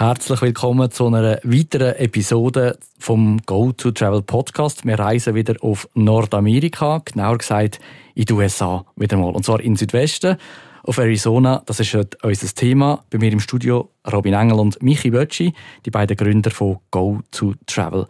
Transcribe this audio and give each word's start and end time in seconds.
Herzlich 0.00 0.40
willkommen 0.40 0.90
zu 0.90 1.08
einer 1.08 1.40
weiteren 1.42 1.94
Episode 1.96 2.78
vom 2.98 3.36
Go 3.44 3.70
to 3.72 3.90
Travel 3.90 4.22
Podcast. 4.22 4.86
Wir 4.86 4.98
reisen 4.98 5.34
wieder 5.34 5.56
auf 5.60 5.90
Nordamerika, 5.92 7.02
genauer 7.04 7.36
gesagt 7.36 7.80
in 8.14 8.24
die 8.24 8.32
USA 8.32 8.86
wieder 8.96 9.18
mal. 9.18 9.34
Und 9.34 9.44
zwar 9.44 9.60
in 9.60 9.76
Südwesten, 9.76 10.38
auf 10.84 10.96
Arizona. 10.96 11.62
Das 11.66 11.80
ist 11.80 11.92
heute 11.92 12.16
unser 12.22 12.46
Thema. 12.46 13.04
Bei 13.10 13.18
mir 13.18 13.30
im 13.30 13.40
Studio 13.40 13.90
Robin 14.10 14.32
Engel 14.32 14.58
und 14.60 14.82
Michi 14.82 15.10
Bötschi, 15.10 15.52
die 15.84 15.90
beiden 15.90 16.16
Gründer 16.16 16.50
von 16.50 16.78
Go 16.90 17.20
to 17.30 17.52
Travel. 17.66 18.06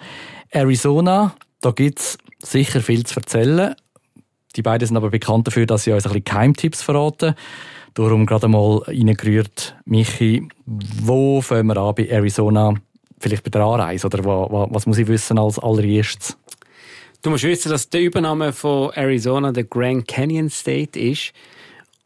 Arizona, 0.50 1.34
da 1.60 1.72
gibt 1.72 1.98
es 1.98 2.18
sicher 2.38 2.82
viel 2.82 3.04
zu 3.04 3.16
erzählen. 3.16 3.74
Die 4.54 4.62
beiden 4.62 4.86
sind 4.86 4.96
aber 4.96 5.10
bekannt 5.10 5.48
dafür, 5.48 5.66
dass 5.66 5.82
sie 5.82 5.92
uns 5.92 6.06
ein 6.06 6.10
bisschen 6.12 6.24
Geheimtipps 6.24 6.82
verraten. 6.82 7.34
Darum 7.94 8.26
gerade 8.26 8.48
mal 8.48 8.78
reingerührt, 8.78 9.76
Michi, 9.84 10.48
wo 10.66 11.40
fangen 11.40 11.66
wir 11.66 11.76
an 11.76 11.94
bei 11.94 12.08
Arizona? 12.08 12.74
Vielleicht 13.18 13.42
bei 13.44 13.50
der 13.50 13.62
Anreise 13.62 14.06
oder 14.06 14.24
was 14.24 14.86
muss 14.86 14.98
ich 14.98 15.06
wissen 15.06 15.38
als 15.38 15.58
allererstes? 15.58 16.36
Du 17.22 17.28
musst 17.28 17.44
wissen, 17.44 17.70
dass 17.70 17.90
der 17.90 18.00
Übernahme 18.00 18.52
von 18.52 18.90
Arizona 18.94 19.52
der 19.52 19.64
Grand 19.64 20.08
Canyon 20.08 20.48
State 20.48 20.98
ist. 20.98 21.32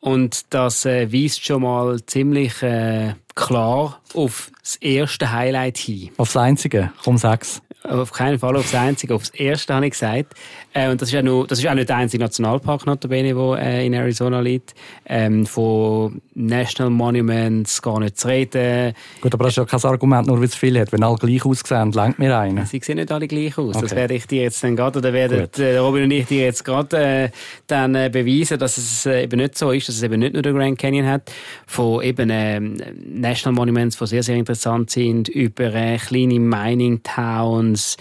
Und 0.00 0.52
das 0.52 0.84
äh, 0.84 1.10
weist 1.12 1.44
schon 1.44 1.62
mal 1.62 2.04
ziemlich 2.04 2.62
äh, 2.62 3.14
klar 3.34 4.00
auf 4.12 4.50
das 4.60 4.76
erste 4.76 5.32
Highlight 5.32 5.78
hin. 5.78 6.10
Aufs 6.16 6.36
einzige? 6.36 6.92
Komm, 7.02 7.16
sag's. 7.16 7.62
Auf 7.84 8.12
keinen 8.12 8.38
Fall 8.38 8.56
aufs 8.56 8.74
Einzige, 8.74 9.14
aufs 9.14 9.30
Erste 9.30 9.74
habe 9.74 9.86
ich 9.86 9.92
gesagt. 9.92 10.34
Äh, 10.74 10.90
und 10.90 11.00
das 11.00 11.12
ist, 11.12 11.22
nur, 11.22 11.46
das 11.46 11.60
ist 11.60 11.68
auch 11.68 11.74
nicht 11.74 11.88
der 11.88 11.96
einzige 11.96 12.22
Nationalpark, 12.22 12.84
notabene, 12.84 13.32
der 13.32 13.58
äh, 13.64 13.86
in 13.86 13.94
Arizona 13.94 14.40
liegt. 14.40 14.74
Ähm, 15.06 15.46
von 15.46 16.20
National 16.34 16.90
Monuments 16.90 17.80
gar 17.80 18.00
nicht 18.00 18.18
zu 18.18 18.26
reden. 18.26 18.92
Gut, 19.20 19.32
aber 19.32 19.44
das 19.44 19.52
ist 19.52 19.56
ja 19.58 19.64
kein 19.64 19.80
Argument, 19.84 20.26
nur 20.26 20.38
weil 20.38 20.46
es 20.46 20.56
viele 20.56 20.80
hat. 20.80 20.92
Wenn 20.92 21.04
alle 21.04 21.16
gleich 21.16 21.44
aussehen, 21.44 21.92
lenkt 21.92 22.18
mir 22.18 22.36
einen. 22.36 22.66
Sie 22.66 22.80
sehen 22.82 22.96
nicht 22.96 23.12
alle 23.12 23.28
gleich 23.28 23.56
aus. 23.56 23.76
Okay. 23.76 23.82
Das 23.82 23.94
werde 23.94 24.14
ich 24.14 24.26
dir 24.26 24.42
jetzt 24.42 24.64
dann 24.64 24.74
gerade, 24.74 24.98
oder 24.98 25.12
werden 25.12 25.48
Robin 25.78 26.04
und 26.04 26.10
ich 26.10 26.26
dir 26.26 26.42
jetzt 26.42 26.64
gerade 26.64 26.96
äh, 26.96 27.30
dann 27.68 27.94
äh, 27.94 28.10
beweisen, 28.12 28.58
dass 28.58 28.76
es 28.76 29.06
äh, 29.06 29.22
eben 29.22 29.38
nicht 29.38 29.56
so 29.56 29.70
ist, 29.70 29.88
dass 29.88 29.94
es 29.94 30.02
eben 30.02 30.18
nicht 30.18 30.32
nur 30.32 30.42
der 30.42 30.52
Grand 30.52 30.76
Canyon 30.76 31.06
hat. 31.06 31.30
Von 31.66 32.02
eben 32.02 32.30
ähm, 32.32 32.76
National 33.06 33.54
Monuments, 33.54 33.96
die 33.96 34.06
sehr, 34.06 34.22
sehr 34.24 34.36
interessant 34.36 34.90
sind, 34.90 35.28
über 35.28 35.72
äh, 35.72 35.98
kleine 35.98 36.40
Mining 36.40 37.00
Towns, 37.04 37.96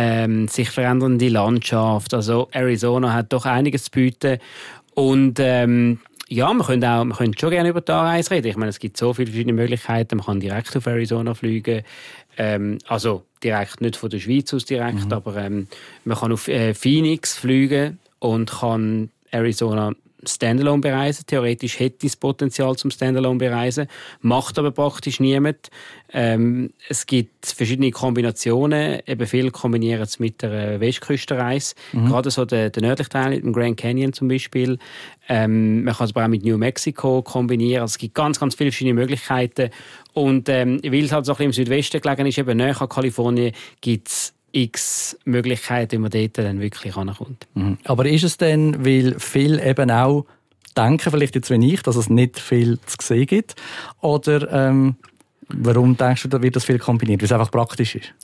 ähm, 0.00 0.46
sich 0.46 0.70
verändernde 0.70 1.28
Landschaft. 1.28 2.14
Also 2.14 2.48
Arizona 2.52 3.12
hat 3.12 3.32
doch 3.32 3.46
einiges 3.46 3.86
zu 3.86 3.90
bieten. 3.90 4.38
Und 4.94 5.40
ähm, 5.40 5.98
ja, 6.28 6.52
wir 6.52 6.64
können, 6.64 6.84
auch, 6.84 7.04
wir 7.04 7.16
können 7.16 7.36
schon 7.36 7.50
gerne 7.50 7.70
über 7.70 7.80
die 7.80 7.90
Anreise 7.90 8.30
reden. 8.30 8.46
Ich 8.46 8.56
meine, 8.56 8.68
es 8.70 8.78
gibt 8.78 8.96
so 8.96 9.12
viele 9.12 9.26
verschiedene 9.26 9.54
Möglichkeiten. 9.54 10.18
Man 10.18 10.26
kann 10.26 10.38
direkt 10.38 10.76
auf 10.76 10.86
Arizona 10.86 11.34
fliegen. 11.34 11.82
Ähm, 12.36 12.78
also 12.86 13.24
direkt, 13.42 13.80
nicht 13.80 13.96
von 13.96 14.08
der 14.08 14.20
Schweiz 14.20 14.54
aus 14.54 14.64
direkt, 14.64 15.06
mhm. 15.06 15.12
aber 15.12 15.36
ähm, 15.36 15.66
man 16.04 16.16
kann 16.16 16.30
auf 16.30 16.46
äh, 16.46 16.74
Phoenix 16.74 17.36
fliegen 17.36 17.98
und 18.20 18.52
kann 18.52 19.10
Arizona 19.32 19.94
Standalone 20.24 20.80
bereisen. 20.80 21.24
Theoretisch 21.26 21.78
hätte 21.78 22.06
es 22.06 22.16
Potenzial 22.16 22.76
zum 22.76 22.90
Standalone 22.90 23.38
bereisen, 23.38 23.86
macht 24.20 24.58
aber 24.58 24.70
praktisch 24.70 25.20
niemand. 25.20 25.70
Ähm, 26.12 26.70
es 26.88 27.06
gibt 27.06 27.46
verschiedene 27.46 27.90
Kombinationen. 27.90 29.00
Eben 29.06 29.26
viele 29.26 29.50
kombinieren 29.50 30.02
es 30.02 30.18
mit 30.18 30.42
der 30.42 30.80
Westküstenreise. 30.80 31.74
Mhm. 31.92 32.06
Gerade 32.06 32.30
so 32.30 32.44
der, 32.44 32.70
der 32.70 32.82
nördliche 32.82 33.10
Teil 33.10 33.30
mit 33.30 33.44
dem 33.44 33.52
Grand 33.52 33.76
Canyon 33.76 34.12
zum 34.12 34.28
Beispiel. 34.28 34.78
Ähm, 35.28 35.84
man 35.84 35.94
kann 35.94 36.06
es 36.06 36.12
aber 36.12 36.24
auch 36.24 36.28
mit 36.28 36.44
New 36.44 36.56
Mexico 36.56 37.22
kombinieren. 37.22 37.82
Also 37.82 37.92
es 37.92 37.98
gibt 37.98 38.14
ganz, 38.14 38.40
ganz 38.40 38.54
viele 38.54 38.72
verschiedene 38.72 38.94
Möglichkeiten. 38.94 39.70
Und 40.14 40.48
ähm, 40.48 40.80
weil 40.82 41.04
es 41.04 41.12
halt 41.12 41.26
so 41.26 41.32
ein 41.32 41.36
bisschen 41.36 41.46
im 41.46 41.52
Südwesten 41.52 42.00
gelegen 42.00 42.26
ist, 42.26 42.38
eben 42.38 42.56
näher 42.56 42.80
an 42.80 42.88
Kalifornien, 42.88 43.52
gibt 43.80 44.08
es 44.08 44.34
x 44.52 45.16
Möglichkeiten, 45.24 45.92
wie 45.92 45.98
man 45.98 46.10
dort 46.10 46.38
dann 46.38 46.60
wirklich 46.60 46.96
ankommt. 46.96 47.46
Mhm. 47.54 47.78
Aber 47.84 48.06
ist 48.06 48.24
es 48.24 48.36
denn, 48.36 48.84
weil 48.84 49.16
viele 49.18 49.64
eben 49.64 49.90
auch 49.90 50.26
denken, 50.76 51.10
vielleicht 51.10 51.34
jetzt 51.34 51.50
wie 51.50 51.72
ich, 51.72 51.82
dass 51.82 51.96
es 51.96 52.08
nicht 52.08 52.38
viel 52.38 52.78
zu 52.86 52.96
sehen 53.00 53.26
gibt? 53.26 53.56
Oder 54.00 54.50
ähm, 54.52 54.96
warum 55.48 55.96
denkst 55.96 56.22
du, 56.22 56.28
da 56.28 56.42
wird 56.42 56.56
das 56.56 56.64
viel 56.64 56.78
kombiniert? 56.78 57.20
Weil 57.20 57.26
es 57.26 57.32
einfach 57.32 57.50
praktisch 57.50 57.96
ist? 57.96 58.14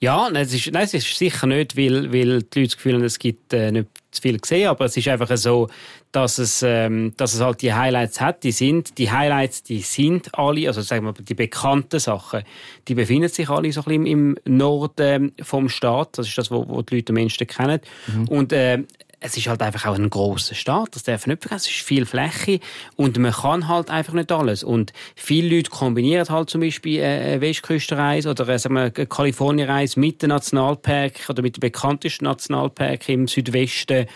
Ja, 0.00 0.28
nein, 0.30 0.44
es 0.44 0.52
ist, 0.52 0.70
nein, 0.72 0.84
es 0.84 0.94
ist 0.94 1.16
sicher 1.16 1.46
nicht, 1.46 1.76
weil, 1.76 2.12
weil 2.12 2.42
die 2.42 2.60
Leute 2.60 2.62
das 2.64 2.76
Gefühl 2.76 2.94
haben, 2.94 3.04
es 3.04 3.18
gibt 3.18 3.52
äh, 3.52 3.72
nicht 3.72 3.88
zu 4.16 4.22
viel 4.22 4.38
gesehen, 4.38 4.68
aber 4.68 4.86
es 4.86 4.96
ist 4.96 5.08
einfach 5.08 5.34
so, 5.36 5.68
dass 6.12 6.38
es, 6.38 6.62
ähm, 6.62 7.12
dass 7.16 7.34
es 7.34 7.40
halt 7.40 7.60
die 7.62 7.74
Highlights 7.74 8.20
hat. 8.20 8.42
Die 8.42 8.52
sind, 8.52 8.96
die 8.98 9.10
Highlights, 9.10 9.62
die 9.62 9.80
sind 9.80 10.34
alle, 10.34 10.66
also 10.66 10.80
sagen 10.80 11.04
wir 11.04 11.12
die 11.12 11.34
bekannten 11.34 12.00
Sachen, 12.00 12.42
die 12.88 12.94
befinden 12.94 13.28
sich 13.28 13.48
alle 13.50 13.70
so 13.72 13.82
ein 13.82 13.84
bisschen 13.84 14.06
im 14.06 14.36
Norden 14.44 15.32
vom 15.42 15.68
Staat. 15.68 16.18
Das 16.18 16.26
ist 16.26 16.38
das, 16.38 16.50
was 16.50 16.66
die 16.86 16.96
Leute 16.96 17.12
am 17.12 17.22
meisten 17.22 17.46
kennen. 17.46 17.80
Mhm. 18.06 18.28
Und 18.28 18.52
äh, 18.52 18.84
es 19.20 19.36
ist 19.36 19.46
halt 19.48 19.62
einfach 19.62 19.86
auch 19.86 19.94
ein 19.94 20.10
großer 20.10 20.54
Staat, 20.54 20.94
das 20.94 21.02
darf 21.02 21.26
man 21.26 21.34
nicht 21.34 21.42
vergessen. 21.42 21.68
Es 21.70 21.76
ist 21.76 21.86
viel 21.86 22.04
Fläche 22.04 22.60
und 22.96 23.18
man 23.18 23.32
kann 23.32 23.66
halt 23.66 23.90
einfach 23.90 24.12
nicht 24.12 24.30
alles. 24.30 24.62
Und 24.62 24.92
viele 25.14 25.56
Leute 25.56 25.70
kombinieren 25.70 26.28
halt 26.28 26.50
zum 26.50 26.60
Beispiel 26.60 27.02
eine 27.02 27.40
Westküstenreise 27.40 28.30
oder 28.30 28.46
eine 28.46 28.90
Kalifornienreise 28.90 29.98
mit 29.98 30.22
dem 30.22 30.28
Nationalpark 30.28 31.28
oder 31.28 31.42
mit 31.42 31.56
dem 31.56 31.60
bekanntesten 31.60 32.24
Nationalpark 32.24 33.08
im 33.08 33.26
Südwesten 33.26 34.06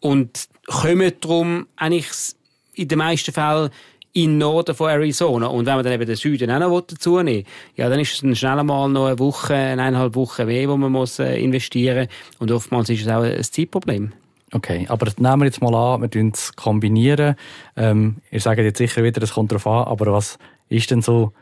und 0.00 0.48
kommen 0.66 1.12
darum 1.20 1.66
eigentlich 1.76 2.34
in 2.74 2.88
den 2.88 2.98
meisten 2.98 3.32
Fällen 3.32 3.70
in 4.12 4.38
Norden 4.38 4.74
von 4.74 4.90
Arizona. 4.90 5.46
Und 5.46 5.66
wenn 5.66 5.74
man 5.74 5.84
dann 5.84 5.92
eben 5.92 6.06
den 6.06 6.16
Süden 6.16 6.50
auch 6.50 6.58
noch 6.58 6.80
dazu 6.80 7.22
nehmen 7.22 7.44
ja, 7.76 7.88
dann 7.88 8.00
ist 8.00 8.14
es 8.14 8.20
dann 8.20 8.34
schnell 8.34 8.62
mal 8.64 8.88
noch 8.88 9.06
eine 9.06 9.18
Woche, 9.18 9.54
eineinhalb 9.54 10.14
Wochen 10.14 10.46
weh, 10.46 10.68
wo 10.68 10.76
man 10.76 10.92
muss 10.92 11.18
äh, 11.18 11.40
investieren 11.40 12.08
muss. 12.08 12.40
Und 12.40 12.50
oftmals 12.52 12.90
ist 12.90 13.02
es 13.02 13.08
auch 13.08 13.22
ein 13.22 13.42
Zeitproblem. 13.42 14.12
Okay, 14.52 14.86
aber 14.88 15.06
nehmen 15.16 15.40
wir 15.40 15.46
jetzt 15.46 15.62
mal 15.62 15.74
an, 15.74 16.02
wir 16.02 16.10
tun 16.10 16.32
es 16.34 16.54
kombinieren. 16.56 17.36
Ähm, 17.76 18.16
ihr 18.32 18.40
sagt 18.40 18.58
jetzt 18.58 18.78
sicher 18.78 19.04
wieder, 19.04 19.22
es 19.22 19.34
kommt 19.34 19.52
darauf 19.52 19.66
an, 19.66 19.84
aber 19.84 20.12
was 20.12 20.38
ist 20.68 20.90
denn 20.90 21.02
so 21.02 21.32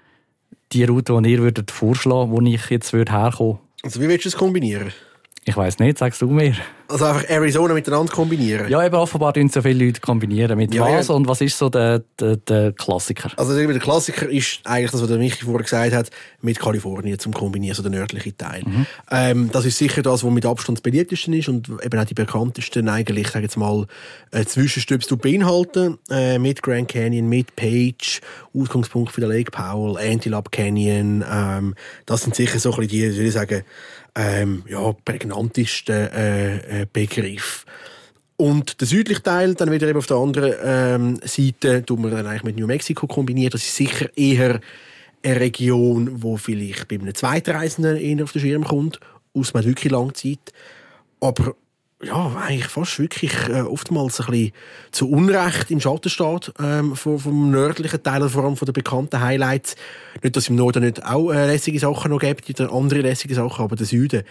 die 0.73 0.85
Route, 0.85 1.19
die 1.23 1.33
ihr 1.33 1.39
würdet 1.39 1.71
vorschlagen, 1.71 2.31
wo 2.31 2.41
ich 2.43 2.69
jetzt 2.69 2.93
würde 2.93 3.12
herkommen? 3.12 3.59
Also 3.83 4.00
wie 4.03 4.09
willst 4.09 4.27
du 4.27 4.29
es 4.29 4.37
kombinieren? 4.37 4.93
Ich 5.49 5.57
weiß 5.57 5.79
nicht, 5.79 5.97
sagst 5.97 6.21
du 6.21 6.27
mir. 6.27 6.55
Also 6.89 7.07
einfach 7.07 7.25
Arizona 7.27 7.73
miteinander 7.73 8.13
kombinieren? 8.13 8.69
Ja, 8.69 8.85
eben 8.85 8.95
offenbar 8.95 9.33
tun 9.33 9.49
so 9.49 9.63
viele 9.63 9.87
Leute 9.87 9.99
kombinieren. 9.99 10.59
Mit 10.59 10.75
ja, 10.75 10.83
was 10.83 11.09
ja. 11.09 11.15
und 11.15 11.27
was 11.27 11.41
ist 11.41 11.57
so 11.57 11.71
der, 11.71 12.03
der, 12.21 12.37
der 12.37 12.73
Klassiker? 12.73 13.31
Also 13.37 13.57
der 13.57 13.79
Klassiker 13.79 14.29
ist 14.29 14.61
eigentlich 14.65 14.91
das, 14.91 15.01
was 15.01 15.09
der 15.09 15.17
Michi 15.17 15.47
vorher 15.47 15.63
gesagt 15.63 15.95
hat, 15.95 16.11
mit 16.43 16.59
Kalifornien 16.59 17.19
zum 17.19 17.33
Kombinieren, 17.33 17.75
so 17.75 17.83
der 17.83 17.91
nördliche 17.91 18.37
Teil. 18.37 18.63
Mhm. 18.67 18.87
Ähm, 19.11 19.51
das 19.51 19.65
ist 19.65 19.79
sicher 19.79 20.03
das, 20.03 20.23
was 20.23 20.31
mit 20.31 20.45
Abstand 20.45 20.79
das 20.79 20.83
beliebtesten 20.83 21.33
ist 21.33 21.49
und 21.49 21.71
eben 21.83 21.99
auch 21.99 22.05
die 22.05 22.15
bekanntesten 22.15 22.91
eigentlich, 22.91 23.29
sage 23.29 23.45
jetzt 23.45 23.57
mal, 23.57 23.87
äh, 24.33 24.45
Zwischenstübs 24.45 25.09
beinhalten, 25.17 25.97
äh, 26.11 26.39
mit 26.39 26.63
Grand 26.63 26.89
Canyon, 26.89 27.27
mit 27.27 27.57
Page, 27.57 28.21
Ausgangspunkt 28.55 29.13
für 29.13 29.23
den 29.23 29.31
Lake 29.31 29.51
Powell, 29.51 29.97
Antelope 29.97 30.51
Canyon, 30.51 31.25
ähm, 31.31 31.75
das 32.05 32.23
sind 32.23 32.35
sicher 32.35 32.59
so 32.59 32.71
ein 32.73 32.81
bisschen 32.81 32.91
die, 32.91 33.17
würde 33.17 33.29
ich 33.29 33.33
sagen, 33.33 33.65
ähm, 34.19 34.65
ja, 34.69 34.93
prägnantesten 35.05 36.09
äh, 36.12 36.83
äh, 36.83 36.87
Begriff. 36.93 37.65
Und 38.37 38.81
der 38.81 38.89
südliche 38.89 39.23
Teil, 39.23 39.55
dann 39.55 39.71
wieder 39.71 39.89
eben 39.89 39.99
auf 39.99 40.06
der 40.06 40.17
anderen 40.17 40.55
ähm, 40.62 41.21
Seite, 41.25 41.84
tun 41.84 42.03
wir 42.03 42.11
dann 42.11 42.27
eigentlich 42.27 42.43
mit 42.43 42.59
New 42.59 42.67
Mexico 42.67 43.06
kombiniert. 43.06 43.55
Das 43.55 43.62
ist 43.62 43.77
sicher 43.77 44.11
eher 44.17 44.61
eine 45.23 45.41
Region, 45.41 46.23
wo 46.23 46.37
vielleicht 46.37 46.88
bei 46.88 46.97
einem 46.97 47.15
zweiten 47.15 47.50
Reisenden 47.50 47.97
eher 47.97 48.25
auf 48.25 48.32
den 48.32 48.41
Schirm 48.41 48.65
kommt, 48.65 49.00
aus 49.35 49.55
einer 49.55 49.65
wirklich 49.65 49.93
langen 49.93 50.15
Zeit. 50.15 50.53
Aber 51.20 51.55
ja, 52.03 52.37
eigentlich 52.37 52.69
fast 52.69 52.99
wirklich 52.99 53.33
äh, 53.49 53.62
oftmals 53.62 54.21
ein 54.21 54.27
bisschen 54.27 54.53
zu 54.93 55.11
Unrecht 55.11 55.71
im 55.71 55.81
Schatten 55.81 56.09
steht 56.09 56.53
ähm, 56.61 56.95
vom, 56.95 57.19
vom 57.19 57.50
nördlichen 57.50 58.03
Teil, 58.03 58.29
vor 58.29 58.45
allem 58.45 58.56
von 58.56 58.67
den 58.67 58.73
bekannten 58.73 59.21
Highlights. 59.21 59.75
Nicht, 60.23 60.37
dass 60.37 60.45
es 60.45 60.49
im 60.49 60.56
Norden 60.56 60.85
nicht 60.85 61.05
auch 61.05 61.33
äh, 61.33 61.47
lässige 61.47 61.81
Sachen 61.81 62.11
noch 62.12 62.21
gibt, 62.21 62.47
die 62.47 62.62
andere 62.62 63.00
lässige 63.00 63.35
Sachen, 63.35 63.65
aber 63.65 63.75
der 63.75 63.87
Süden 63.87 64.23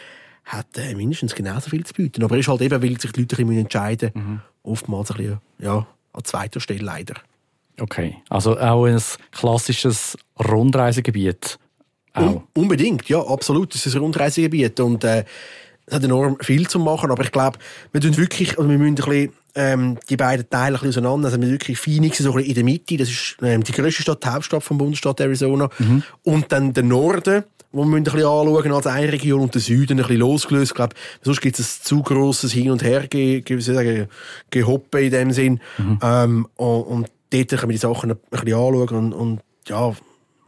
hat 0.46 0.78
äh, 0.78 0.96
mindestens 0.96 1.36
genauso 1.36 1.70
viel 1.70 1.86
zu 1.86 1.94
bieten. 1.94 2.24
Aber 2.24 2.38
ist 2.38 2.48
halt 2.48 2.62
eben, 2.62 2.82
weil 2.82 3.00
sich 3.00 3.12
die 3.12 3.22
Leute 3.22 3.38
ein 3.38 3.52
entscheiden 3.52 4.12
mhm. 4.14 4.42
oftmals 4.64 5.12
ein 5.12 5.18
bisschen, 5.18 5.42
ja, 5.60 5.86
an 6.14 6.24
zweiter 6.24 6.62
Stelle 6.62 6.84
leider. 6.84 7.16
Okay, 7.80 8.18
also 8.30 8.58
auch 8.58 8.86
ein 8.86 9.02
klassisches 9.32 10.18
Rundreisegebiet. 10.40 11.60
Un 12.16 12.42
unbedingt, 12.54 13.08
ja, 13.10 13.22
absolut. 13.22 13.76
Es 13.76 13.86
ist 13.86 13.94
ein 13.94 14.02
Rundreisegebiet 14.02 14.80
und 14.80 15.04
äh, 15.04 15.26
es 15.88 15.96
hat 15.96 16.04
enorm 16.04 16.38
viel 16.42 16.68
zu 16.68 16.80
machen, 16.80 17.12
aber 17.12 17.24
ich 17.24 17.32
glaube, 17.32 17.58
wir 17.94 18.02
tun 18.02 18.16
wirklich, 18.18 18.58
also 18.58 18.70
wir 18.70 18.78
müssen 18.78 18.90
ein 18.90 18.96
bisschen, 18.96 19.34
ähm, 19.56 19.98
die 20.10 20.18
beiden 20.18 20.48
Teile 20.50 20.66
ein 20.66 20.74
bisschen 20.74 20.90
auseinander. 20.90 21.30
Also 21.30 21.42
wir 21.42 21.50
wirklich 21.50 21.80
Phoenix 21.80 22.18
so 22.18 22.30
ein 22.30 22.36
bisschen 22.36 22.50
in 22.50 22.56
der 22.56 22.64
Mitte, 22.66 22.98
das 22.98 23.10
ist 23.10 23.38
ähm, 23.42 23.64
die 23.64 23.72
grösste 23.72 24.02
Stadt, 24.02 24.24
die 24.24 24.28
Hauptstadt 24.28 24.64
vom 24.64 24.78
Bundesstaat 24.78 25.22
Arizona. 25.22 25.70
Mhm. 25.80 26.04
Und 26.24 26.52
dann 26.52 26.74
der 26.74 26.84
Norden, 26.84 27.44
wo 27.72 27.86
wir 27.86 27.98
ein 27.98 28.04
bisschen 28.04 28.20
anschauen 28.20 28.72
als 28.72 28.86
eine 28.86 29.12
Region 29.12 29.42
und 29.42 29.54
der 29.54 29.62
Süden 29.62 29.94
ein 29.94 30.04
bisschen 30.04 30.18
losgelöst. 30.18 30.72
Ich 30.72 30.76
glaube, 30.76 30.96
sonst 31.22 31.42
gibt 31.42 31.58
es 31.58 31.80
ein 31.80 31.86
zu 31.86 32.04
grosses 32.04 32.52
Hin 32.52 32.70
und 32.70 32.84
Her, 32.84 33.08
ge, 33.08 33.42
ge, 33.42 33.60
sagen, 33.60 34.08
Gehoppe 34.50 35.06
in 35.06 35.12
dem 35.12 35.32
Sinn. 35.32 35.62
Mhm. 35.78 36.00
Ähm, 36.04 36.48
und, 36.56 36.82
und 36.82 37.12
dort 37.32 37.50
können 37.50 37.62
wir 37.70 37.74
die 37.74 37.78
Sachen 37.78 38.12
ein 38.12 38.18
bisschen 38.30 38.54
anschauen 38.54 38.90
und, 38.90 39.14
und 39.14 39.40
ja, 39.68 39.94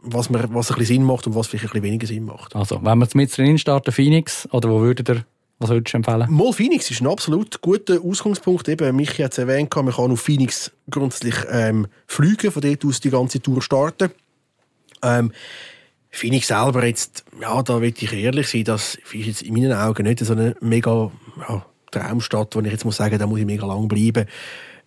was, 0.02 0.30
man, 0.30 0.42
was 0.54 0.70
ein 0.70 0.78
bisschen 0.78 0.96
Sinn 0.96 1.04
macht 1.04 1.26
und 1.26 1.34
was 1.34 1.46
vielleicht 1.46 1.64
ein 1.64 1.68
bisschen 1.68 1.84
weniger 1.84 2.06
Sinn 2.06 2.24
macht. 2.24 2.54
Also, 2.54 2.76
wenn 2.82 2.98
wir 2.98 3.04
jetzt 3.04 3.14
mit 3.14 3.36
drin 3.36 3.58
starten, 3.58 3.92
Phoenix, 3.92 4.48
oder 4.52 4.70
wo 4.70 4.80
würdet 4.80 5.08
ihr, 5.08 5.24
was 5.58 5.70
würdest 5.70 5.92
du 5.92 5.98
empfehlen? 5.98 6.26
Mal 6.30 6.52
Phoenix 6.52 6.90
ist 6.90 7.02
ein 7.02 7.06
absolut 7.06 7.60
guter 7.60 8.00
Ausgangspunkt. 8.02 8.68
Eben, 8.68 8.96
Michi 8.96 9.22
hat 9.22 9.32
es 9.32 9.38
erwähnt, 9.38 9.74
man 9.74 9.92
kann 9.92 10.10
auf 10.10 10.20
Phoenix 10.20 10.72
grundsätzlich 10.88 11.34
ähm, 11.50 11.86
fliegen, 12.06 12.50
von 12.50 12.62
dort 12.62 12.84
aus 12.84 13.00
die 13.00 13.10
ganze 13.10 13.40
Tour 13.40 13.60
starten. 13.60 14.10
Ähm, 15.02 15.32
Phoenix 16.10 16.48
selber 16.48 16.84
jetzt, 16.84 17.24
ja, 17.40 17.62
da 17.62 17.80
will 17.80 17.94
ich 17.96 18.12
ehrlich 18.12 18.48
sein, 18.48 18.64
das 18.64 18.96
ist 18.96 19.26
jetzt 19.26 19.42
in 19.42 19.54
meinen 19.54 19.72
Augen 19.72 20.02
nicht 20.04 20.18
so 20.20 20.32
eine 20.32 20.56
mega 20.60 21.10
ja, 21.48 21.64
Traumstadt, 21.92 22.56
wo 22.56 22.60
ich 22.60 22.72
jetzt 22.72 22.84
muss 22.84 22.96
sagen, 22.96 23.18
da 23.18 23.26
muss 23.26 23.38
ich 23.38 23.46
mega 23.46 23.66
lang 23.66 23.86
bleiben, 23.86 24.26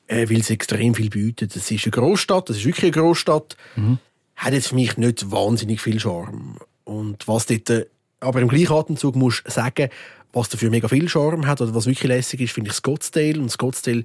äh, 0.08 0.30
weil 0.30 0.42
es 0.42 0.50
extrem 0.50 0.96
viel 0.96 1.10
bietet. 1.10 1.56
Das 1.56 1.72
ist 1.72 1.86
eine 1.86 1.92
Großstadt, 1.92 2.50
das 2.50 2.58
ist 2.58 2.66
wirklich 2.66 2.94
eine 2.94 3.04
Großstadt. 3.04 3.56
Mhm 3.76 4.00
hat 4.36 4.54
jetzt 4.54 4.70
für 4.70 4.76
mich 4.76 4.98
nicht 4.98 5.32
wahnsinnig 5.32 5.82
viel 5.82 6.00
Charme. 6.00 6.58
Und 6.84 7.28
was 7.28 7.46
dort, 7.46 7.70
äh, 7.70 7.86
aber 8.20 8.42
im 8.42 8.48
gleichen 8.48 8.74
Atemzug 8.74 9.16
muss 9.16 9.42
ich 9.46 9.54
sagen, 9.54 9.90
was 10.34 10.50
dafür 10.50 10.72
mega 10.72 10.88
viel 10.88 11.08
Charme 11.08 11.46
hat 11.46 11.62
oder 11.62 11.76
was 11.76 11.86
wirklich 11.86 12.08
lässig 12.08 12.42
ist, 12.42 12.54
finde 12.54 12.72
ich 12.72 12.76
Scottsdale. 12.76 13.40
Und 13.40 13.52
Scottsdale 13.52 14.04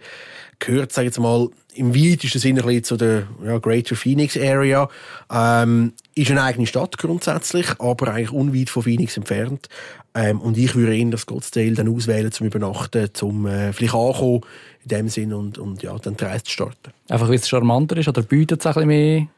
gehört, 0.58 0.92
sage 0.92 1.06
ich 1.06 1.12
jetzt 1.12 1.20
mal, 1.20 1.48
im 1.74 1.94
weitesten 1.94 2.38
Sinne 2.38 2.60
ein 2.60 2.66
bisschen 2.66 2.84
zu 2.84 2.96
der 2.96 3.26
ja, 3.44 3.58
Greater 3.58 3.96
Phoenix 3.96 4.36
Area. 4.36 4.90
Ähm, 5.32 5.94
ist 6.14 6.30
eine 6.30 6.42
eigene 6.42 6.66
Stadt 6.66 6.98
grundsätzlich, 6.98 7.66
aber 7.78 8.08
eigentlich 8.08 8.32
unweit 8.32 8.68
von 8.68 8.82
Phoenix 8.82 9.16
entfernt. 9.16 9.68
Ähm, 10.14 10.40
und 10.40 10.58
ich 10.58 10.74
würde 10.74 10.96
eher 10.96 11.16
Scottsdale 11.16 11.72
dann 11.72 11.88
auswählen 11.88 12.30
zum 12.30 12.46
Übernachten, 12.46 13.08
zum 13.14 13.46
äh, 13.46 13.72
vielleicht 13.72 13.94
ankommen 13.94 14.42
in 14.82 14.88
dem 14.88 15.08
Sinn 15.08 15.32
und, 15.32 15.56
und 15.56 15.82
ja, 15.82 15.96
dann 15.98 16.16
die 16.16 16.24
Reise 16.24 16.44
zu 16.44 16.52
starten. 16.52 16.92
Einfach 17.08 17.28
weil 17.28 17.36
es 17.36 17.48
charmanter 17.48 17.96
ist 17.96 18.08
oder 18.08 18.22
bietet 18.22 18.60
es 18.60 18.66
ein 18.66 18.74
bisschen 18.74 18.88
mehr 18.88 19.28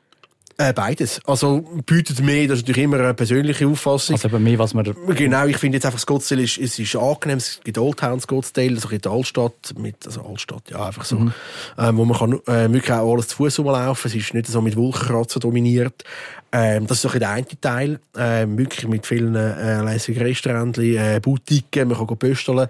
äh, 0.61 0.73
beides. 0.75 1.21
Also 1.25 1.63
bietet 1.87 2.21
mehr, 2.21 2.47
das 2.47 2.59
ist 2.59 2.69
natürlich 2.69 2.85
immer 2.85 3.01
eine 3.01 3.15
persönliche 3.15 3.67
Auffassung. 3.67 4.17
Also 4.17 4.29
eben 4.29 4.43
mehr, 4.43 4.59
was 4.59 4.75
man... 4.75 4.95
Genau, 5.09 5.47
ich 5.47 5.57
finde 5.57 5.77
jetzt 5.77 5.87
einfach 5.87 5.99
Scottsdale 5.99 6.43
ist, 6.43 6.59
es 6.59 6.79
ist 6.79 6.97
angenehm, 6.97 7.39
es 7.39 7.61
gibt 7.65 7.79
Old 7.79 7.99
Town 7.99 8.21
Scottsdale, 8.21 8.77
so 8.77 8.89
in 8.91 9.01
der 9.01 9.11
Altstadt, 9.11 9.75
mit, 9.79 10.07
also 10.07 10.23
Altstadt, 10.23 10.71
ja, 10.71 10.87
einfach 10.87 11.05
so, 11.05 11.17
mhm. 11.17 11.33
ähm, 11.79 11.97
wo 11.97 12.05
man 12.05 12.19
kann 12.19 12.33
äh, 12.47 12.71
wirklich 12.73 12.93
auch 12.93 13.13
alles 13.13 13.29
zu 13.29 13.37
Fuß 13.37 13.61
rumlaufen, 13.61 14.11
es 14.11 14.15
ist 14.15 14.35
nicht 14.35 14.49
so 14.49 14.61
mit 14.61 14.77
Wolkenkratzen 14.77 15.41
dominiert. 15.41 16.05
Ähm, 16.53 16.87
das 16.87 16.99
ist 16.99 17.03
so 17.03 17.09
ein 17.11 17.21
der 17.21 17.31
eine 17.31 17.47
Teil, 17.61 18.01
ähm, 18.19 18.59
wirklich 18.59 18.87
mit 18.87 19.07
vielen 19.07 19.35
äh, 19.37 19.83
lässigen 19.83 20.23
Restaurants, 20.23 20.79
äh, 20.79 21.21
Boutiquen, 21.21 21.89
man 21.89 22.07
kann 22.07 22.19
pösteln 22.19 22.67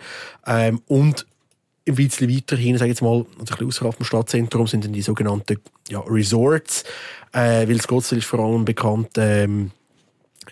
ähm, 0.47 0.81
und 0.87 1.27
ein 1.89 1.95
bisschen 1.95 2.31
weiter 2.31 2.57
hin, 2.57 2.77
sage 2.79 2.91
ich 2.91 2.97
jetzt 2.97 3.03
mal, 3.03 3.21
ein 3.21 3.45
bisschen 3.45 3.67
außerhalb 3.67 3.95
vom 3.95 4.07
Stadtzentrum, 4.07 4.67
sind 4.67 4.85
dann 4.85 4.93
die 4.93 5.03
sogenannten 5.03 5.59
ja, 5.89 6.01
Resorts, 6.01 6.85
äh, 7.33 7.67
weil 7.67 7.81
Scottsdale 7.81 8.21
ist 8.21 8.27
vor 8.27 8.41
allem 8.41 8.65
bekannt 8.65 9.11
ähm, 9.17 9.71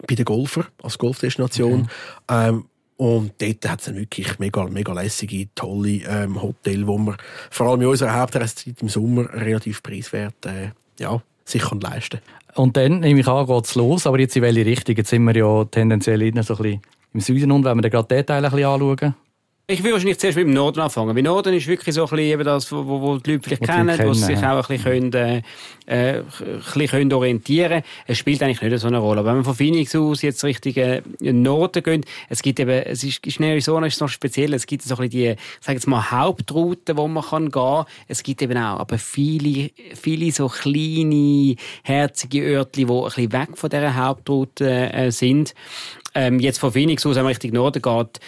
bei 0.06 0.14
den 0.14 0.24
Golfer 0.24 0.66
als 0.82 0.98
Golfdestination. 0.98 1.82
Mhm. 1.82 1.88
Ähm, 2.28 2.64
und 2.96 3.34
dort 3.40 3.68
hat 3.68 3.80
es 3.80 3.94
wirklich 3.94 4.38
mega, 4.40 4.64
mega 4.64 4.92
lässige, 4.92 5.48
tolle 5.54 6.00
ähm, 6.08 6.42
Hotels, 6.42 6.86
wo 6.86 6.98
man 6.98 7.16
vor 7.50 7.68
allem 7.68 7.82
in 7.82 7.86
unserer 7.86 8.18
Hauptreisezeit 8.18 8.82
im 8.82 8.88
Sommer 8.88 9.32
relativ 9.32 9.82
preiswert 9.84 10.46
äh, 10.46 10.70
ja, 10.98 11.22
sich 11.44 11.62
kann 11.62 11.80
leisten 11.80 12.20
Und 12.56 12.76
dann, 12.76 13.00
nehme 13.00 13.20
ich 13.20 13.28
an, 13.28 13.46
geht 13.46 13.64
es 13.66 13.76
los. 13.76 14.06
Aber 14.06 14.18
jetzt 14.18 14.34
in 14.34 14.42
welche 14.42 14.66
Richtung? 14.66 14.96
Jetzt 14.96 15.10
sind 15.10 15.22
wir 15.22 15.36
ja 15.36 15.64
tendenziell 15.66 16.18
so 16.18 16.24
ein 16.24 16.62
bisschen 16.62 16.82
im 17.14 17.20
Süden 17.20 17.52
und 17.52 17.64
wenn 17.64 17.76
wir 17.76 17.82
dann 17.82 17.90
gerade 17.92 18.08
den 18.08 18.26
Teil 18.26 18.44
ein 18.44 18.50
bisschen 18.50 18.66
anschauen. 18.66 19.14
Ich 19.70 19.82
will 19.84 19.92
wahrscheinlich 19.92 20.18
zuerst 20.18 20.38
mit 20.38 20.46
dem 20.46 20.54
Norden 20.54 20.80
anfangen. 20.80 21.14
Weil 21.14 21.22
Norden 21.22 21.52
ist 21.52 21.66
wirklich 21.66 21.94
so 21.94 22.04
ein 22.04 22.08
bisschen 22.08 22.32
eben 22.32 22.42
das, 22.42 22.72
wo, 22.72 22.86
wo 22.86 23.18
die 23.18 23.32
Leute 23.32 23.42
vielleicht 23.44 23.64
kennen, 23.64 23.98
wo 24.02 24.14
sie 24.14 24.24
sich 24.24 24.38
auch 24.38 24.66
ein 24.66 24.76
bisschen, 24.76 25.10
können, 25.10 25.44
äh, 25.84 26.20
ein 26.20 26.24
bisschen 26.24 26.86
können 26.86 27.12
orientieren 27.12 27.68
können. 27.68 27.84
Es 28.06 28.16
spielt 28.16 28.42
eigentlich 28.42 28.62
nicht 28.62 28.80
so 28.80 28.86
eine 28.88 28.96
Rolle. 28.96 29.20
Aber 29.20 29.28
wenn 29.28 29.34
man 29.36 29.44
von 29.44 29.54
Phoenix 29.54 29.94
aus 29.94 30.22
jetzt 30.22 30.42
Richtung 30.42 30.72
äh, 30.76 31.02
Norden 31.20 31.82
geht, 31.82 32.06
es 32.30 32.40
gibt 32.40 32.60
eben, 32.60 32.70
es 32.70 33.04
ist, 33.04 33.26
in 33.26 33.44
Arizona 33.44 33.88
ist 33.88 34.00
noch 34.00 34.08
speziell, 34.08 34.54
es 34.54 34.64
gibt 34.64 34.84
so 34.84 34.94
ein 34.94 35.10
bisschen 35.10 35.34
die, 35.34 35.36
sag 35.60 35.74
jetzt 35.74 35.86
mal, 35.86 36.12
Hauptrouten, 36.12 36.96
wo 36.96 37.06
man 37.06 37.22
kann 37.22 37.50
gehen. 37.50 37.84
Es 38.06 38.22
gibt 38.22 38.40
eben 38.40 38.56
auch 38.56 38.80
aber 38.80 38.96
viele, 38.96 39.68
viele 39.94 40.32
so 40.32 40.48
kleine, 40.48 41.56
herzige 41.82 42.40
Örtchen, 42.40 42.86
die 42.86 42.90
ein 42.90 43.04
bisschen 43.04 43.32
weg 43.32 43.48
von 43.52 43.68
dieser 43.68 43.94
Hauptroute 43.94 44.94
äh, 44.94 45.10
sind. 45.10 45.54
Ähm, 46.14 46.40
jetzt 46.40 46.58
von 46.58 46.72
Phoenix 46.72 47.04
aus, 47.04 47.16
wenn 47.16 47.24
man 47.24 47.32
Richtung 47.32 47.52
Norden 47.52 47.82
geht, 47.82 48.18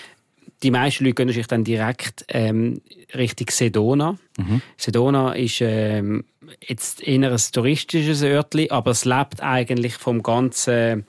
die 0.63 0.71
meisten 0.71 1.05
Leute 1.05 1.15
gehen 1.15 1.33
sich 1.33 1.47
dann 1.47 1.65
direkt 1.65 2.25
ähm, 2.29 2.81
Richtung 3.15 3.49
Sedona. 3.51 4.17
Mhm. 4.37 4.63
Sedona 4.77 5.33
ist 5.33 5.61
ähm, 5.61 6.25
jetzt 6.67 7.03
eher 7.03 7.31
ein 7.31 7.41
touristisches 7.53 8.23
Örtchen, 8.23 8.71
aber 8.71 8.91
es 8.91 9.05
lebt 9.05 9.43
eigentlich 9.43 9.95
vom 9.95 10.23
ganzen 10.23 11.05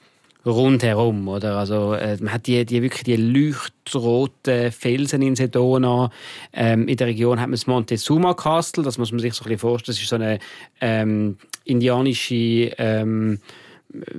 rundherum, 0.45 1.27
oder? 1.27 1.57
Also 1.57 1.93
äh, 1.93 2.17
man 2.19 2.33
hat 2.33 2.47
die, 2.47 2.65
die 2.65 2.81
wirklich 2.81 3.03
die 3.03 3.15
leuchtroten 3.15 4.71
Felsen 4.71 5.21
in 5.21 5.35
Sedona. 5.35 6.09
Ähm, 6.53 6.87
in 6.87 6.97
der 6.97 7.07
Region 7.07 7.39
hat 7.39 7.47
man 7.47 7.51
das 7.51 7.67
Montezuma 7.67 8.33
Castle, 8.33 8.83
das 8.83 8.97
muss 8.97 9.11
man 9.11 9.19
sich 9.19 9.33
so 9.33 9.43
ein 9.43 9.49
bisschen 9.49 9.59
vorstellen. 9.59 9.95
Das 9.95 10.01
ist 10.01 10.09
so 10.09 10.15
eine 10.15 10.39
ähm, 10.79 11.37
indianische 11.65 12.71
ähm, 12.77 13.39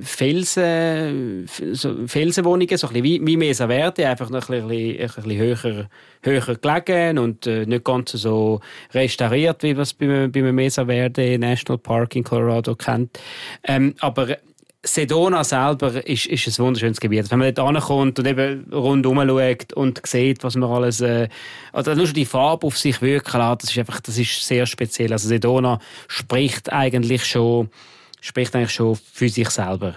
Felsen, 0.00 1.48
so 1.72 2.06
Felsenwohnungen, 2.06 2.76
so 2.76 2.88
ein 2.88 3.02
bisschen 3.02 3.26
wie, 3.26 3.36
Mesa 3.36 3.66
Verde, 3.66 4.08
einfach 4.08 4.28
noch 4.28 4.48
ein 4.48 4.69
bisschen, 4.69 5.00
ein 5.00 5.08
bisschen 5.08 5.36
höher, 5.36 5.88
höher 6.22 6.56
gelegen 6.56 7.19
und 7.19 7.46
äh, 7.46 7.64
nicht 7.66 7.84
ganz 7.84 8.12
so 8.12 8.60
restauriert, 8.92 9.62
wie 9.62 9.74
man 9.74 9.82
es 9.82 9.94
bei, 9.94 10.28
bei 10.28 10.52
Mesa 10.52 10.84
Verde 10.84 11.38
National 11.38 11.78
Park 11.78 12.16
in 12.16 12.24
Colorado 12.24 12.74
kennt. 12.74 13.19
Ähm, 13.64 13.94
aber 14.00 14.36
Sedona 14.84 15.44
selber 15.44 16.04
ist, 16.06 16.26
ist 16.26 16.48
ein 16.48 16.64
wunderschönes 16.64 17.00
Gebiet. 17.00 17.30
Wenn 17.30 17.38
man 17.38 17.54
dort 17.54 17.76
ankommt 17.76 18.19
und 18.19 18.26
eben 18.26 18.66
rundherum 18.72 19.26
schaut 19.28 19.72
und 19.74 20.04
sieht, 20.04 20.42
was 20.42 20.56
man 20.56 20.70
alles, 20.70 21.00
äh, 21.00 21.28
also 21.72 21.94
nur 21.94 22.06
schon 22.06 22.14
die 22.14 22.24
Farbe 22.24 22.66
auf 22.66 22.76
sich 22.76 23.00
wirken 23.00 23.40
lässt, 23.40 23.62
das 23.62 23.70
ist 23.70 23.78
einfach, 23.78 24.00
das 24.00 24.19
ist 24.19 24.44
sehr 24.44 24.66
speziell. 24.66 25.12
Also 25.12 25.28
Sedona 25.28 25.78
spricht 26.08 26.72
eigentlich 26.72 27.24
schon 27.24 27.70
spricht 28.22 28.54
eigentlich 28.54 28.70
schon 28.70 28.96
für 28.96 29.28
sich 29.28 29.50
selber. 29.50 29.96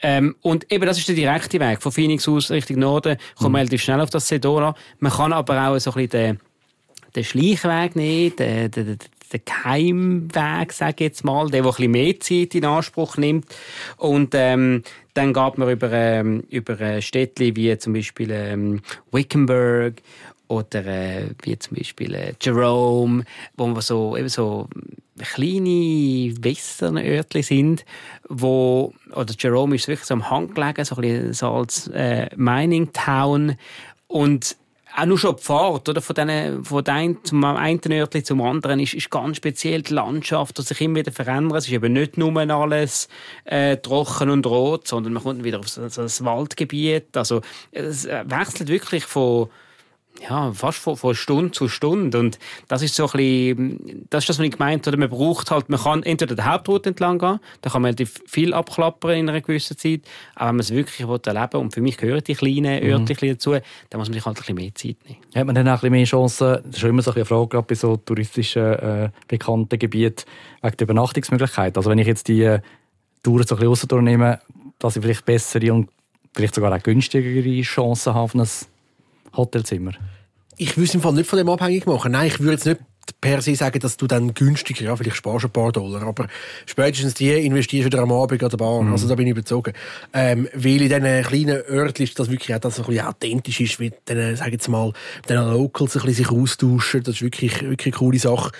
Ähm, 0.00 0.36
und 0.40 0.70
eben, 0.72 0.86
das 0.86 0.96
ist 0.96 1.08
der 1.08 1.16
direkte 1.16 1.60
Weg. 1.60 1.82
Von 1.82 1.92
Phoenix 1.92 2.26
aus 2.28 2.50
Richtung 2.50 2.78
Norden 2.78 3.18
kommt 3.34 3.42
man 3.42 3.52
mhm. 3.52 3.56
relativ 3.56 3.82
schnell 3.82 4.00
auf 4.00 4.10
das 4.10 4.28
Sedona. 4.28 4.74
Man 5.00 5.12
kann 5.12 5.32
aber 5.32 5.68
auch 5.68 5.78
so 5.78 5.90
ein 5.90 5.94
bisschen 5.94 6.10
den, 6.10 6.40
den 7.16 7.24
Schleichweg 7.24 7.96
nehmen, 7.96 8.36
den, 8.36 8.70
den, 8.70 8.98
den 9.32 9.44
Keimweg, 9.44 10.72
sage 10.72 10.94
ich 10.98 11.00
jetzt 11.00 11.24
mal, 11.24 11.50
der, 11.50 11.62
der 11.62 11.70
ein 11.70 11.74
bisschen 11.74 11.90
mehr 11.90 12.20
Zeit 12.20 12.54
in 12.54 12.64
Anspruch 12.64 13.16
nimmt. 13.16 13.46
Und 13.96 14.34
ähm, 14.34 14.84
dann 15.14 15.32
geht 15.32 15.58
man 15.58 15.70
über, 15.70 15.90
ähm, 15.92 16.44
über 16.50 17.00
Städte 17.02 17.56
wie 17.56 17.76
zum 17.78 17.92
Beispiel 17.92 18.30
ähm, 18.30 18.82
Wickenburg 19.10 19.94
oder 20.48 20.84
äh, 20.86 21.30
wie 21.42 21.58
zum 21.58 21.76
Beispiel 21.76 22.14
äh, 22.14 22.34
Jerome, 22.40 23.24
wo 23.56 23.66
man 23.66 23.80
so, 23.80 24.16
eben 24.16 24.28
so 24.28 24.68
kleine 25.18 26.34
Western-Örtchen 26.40 27.42
sind, 27.42 27.84
wo, 28.28 28.92
oder 29.14 29.34
Jerome 29.38 29.76
ist 29.76 29.88
wirklich 29.88 30.06
so 30.06 30.14
am 30.14 30.30
Hang 30.30 30.52
gelegen, 30.52 30.84
so 30.84 30.96
ein 30.96 31.02
bisschen 31.02 31.32
so 31.32 31.48
als 31.50 31.88
äh, 31.88 32.28
Mining 32.36 32.92
Town 32.92 33.56
und 34.06 34.56
auch 34.96 35.06
nur 35.06 35.18
schon 35.18 35.36
die 35.36 35.42
Fahrt, 35.42 35.88
oder? 35.88 36.00
Von, 36.00 36.14
denen, 36.14 36.64
von 36.64 36.86
einem, 36.86 37.18
zum 37.24 37.42
einen 37.44 37.92
Örtchen 37.92 38.24
zum 38.24 38.40
anderen 38.40 38.78
ist, 38.78 38.94
ist 38.94 39.10
ganz 39.10 39.38
speziell 39.38 39.82
die 39.82 39.92
Landschaft, 39.92 40.56
die 40.56 40.62
sich 40.62 40.80
immer 40.80 41.00
wieder 41.00 41.10
verändert. 41.10 41.58
Es 41.58 41.66
ist 41.66 41.72
eben 41.72 41.92
nicht 41.92 42.16
nur 42.16 42.36
alles 42.38 43.08
äh, 43.44 43.76
trocken 43.76 44.30
und 44.30 44.46
rot, 44.46 44.86
sondern 44.86 45.14
man 45.14 45.22
kommt 45.22 45.42
wieder 45.42 45.58
auf 45.58 45.68
so, 45.68 45.88
so 45.88 46.02
ein 46.02 46.26
Waldgebiet. 46.26 47.16
Also, 47.16 47.40
es 47.72 48.04
äh, 48.04 48.24
wechselt 48.26 48.68
wirklich 48.68 49.04
von, 49.04 49.48
ja, 50.22 50.52
fast 50.52 50.78
von, 50.78 50.96
von 50.96 51.14
Stunde 51.14 51.50
zu 51.50 51.68
Stunde. 51.68 52.18
Und 52.18 52.38
das 52.68 52.82
ist 52.82 52.94
so 52.94 53.06
ein 53.06 53.12
bisschen, 53.12 54.06
das 54.10 54.22
ist 54.22 54.28
das, 54.28 54.38
was 54.38 54.44
ich 54.44 54.52
gemeint 54.52 54.86
habe. 54.86 54.96
Man 54.96 55.10
braucht 55.10 55.50
halt, 55.50 55.68
man 55.68 55.80
kann 55.80 56.02
entweder 56.02 56.34
der 56.34 56.50
Hauptroute 56.50 56.90
entlang 56.90 57.18
gehen, 57.18 57.40
da 57.62 57.70
kann 57.70 57.82
man 57.82 57.96
viel 58.26 58.54
abklappern 58.54 59.18
in 59.18 59.28
einer 59.28 59.40
gewissen 59.40 59.76
Zeit. 59.76 60.02
Aber 60.34 60.48
wenn 60.48 60.56
man 60.56 60.60
es 60.60 60.70
wirklich 60.70 61.00
erleben 61.00 61.52
will, 61.52 61.60
und 61.60 61.74
für 61.74 61.80
mich 61.80 61.96
gehören 61.96 62.22
die 62.24 62.34
kleinen 62.34 62.82
mhm. 62.82 62.90
Örtchen 62.90 63.28
dazu, 63.28 63.52
dann 63.52 63.98
muss 63.98 64.08
man 64.08 64.14
sich 64.14 64.24
halt 64.24 64.36
ein 64.36 64.40
bisschen 64.40 64.54
mehr 64.54 64.74
Zeit 64.74 64.96
nehmen. 65.08 65.20
Hat 65.34 65.46
man 65.46 65.54
dann 65.54 65.68
auch 65.68 65.72
ein 65.72 65.80
bisschen 65.80 65.92
mehr 65.92 66.04
Chancen? 66.04 66.58
Das 66.64 66.76
ist 66.76 66.84
immer 66.84 67.02
so 67.02 67.12
eine 67.12 67.24
Frage, 67.24 67.48
gerade 67.48 67.66
bei 67.66 67.74
so 67.74 67.96
touristischen, 67.96 68.62
äh, 68.62 69.10
bekannten 69.28 69.78
Gebieten, 69.78 70.24
wegen 70.62 70.76
der 70.76 70.84
Übernachtungsmöglichkeit. 70.84 71.76
Also 71.76 71.90
wenn 71.90 71.98
ich 71.98 72.06
jetzt 72.06 72.28
die 72.28 72.42
äh, 72.42 72.60
Touren 73.22 73.46
so 73.46 73.56
ein 73.56 73.68
bisschen 73.68 73.90
rausnehme, 73.90 74.38
dass 74.78 74.96
ich 74.96 75.02
vielleicht 75.02 75.24
bessere 75.24 75.72
und 75.72 75.88
vielleicht 76.34 76.54
sogar 76.54 76.76
auch 76.76 76.82
günstigere 76.82 77.62
Chancen 77.62 78.14
habe 78.14 78.46
Hotelzimmer? 79.36 79.92
Ich 80.56 80.76
würde 80.76 80.88
es 80.88 80.94
im 80.94 81.00
Fall 81.00 81.14
nicht 81.14 81.28
von 81.28 81.36
dem 81.36 81.48
abhängig 81.48 81.86
machen. 81.86 82.12
Nein, 82.12 82.28
ich 82.28 82.38
würde 82.38 82.52
jetzt 82.52 82.66
nicht 82.66 82.80
per 83.20 83.42
se 83.42 83.54
sagen, 83.54 83.78
dass 83.80 83.96
du 83.96 84.06
dann 84.06 84.34
günstiger, 84.34 84.84
ja, 84.84 84.96
vielleicht 84.96 85.16
sparst 85.16 85.44
du 85.44 85.48
ein 85.48 85.52
paar 85.52 85.72
Dollar, 85.72 86.02
aber 86.02 86.26
spätestens 86.66 87.14
die 87.14 87.30
investierst 87.30 87.92
du 87.92 87.98
am 87.98 88.12
Abend 88.12 88.42
an 88.42 88.50
der 88.50 88.56
Bar. 88.56 88.82
Mhm. 88.82 88.92
Also 88.92 89.08
da 89.08 89.14
bin 89.14 89.26
ich 89.26 89.32
überzogen. 89.32 89.72
Ähm, 90.12 90.48
weil 90.54 90.82
in 90.82 90.88
diesen 90.88 91.22
kleinen 91.22 91.62
Örtchen 91.68 92.04
ist 92.04 92.18
das 92.18 92.30
wirklich 92.30 92.54
auch, 92.54 92.60
dass 92.60 92.74
es 92.74 92.80
ein 92.80 92.86
bisschen 92.86 93.06
authentisch 93.06 93.60
ist, 93.60 93.80
mit 93.80 94.08
den, 94.08 94.36
sag 94.36 94.52
jetzt 94.52 94.68
mal, 94.68 94.92
den 95.28 95.36
Locals 95.36 95.96
ein 95.96 96.02
bisschen 96.06 96.24
sich 96.24 96.30
austauschen. 96.30 97.02
Das 97.02 97.16
ist 97.16 97.22
wirklich, 97.22 97.62
wirklich 97.62 97.94
eine 97.94 97.98
coole 97.98 98.18
Sache. 98.18 98.52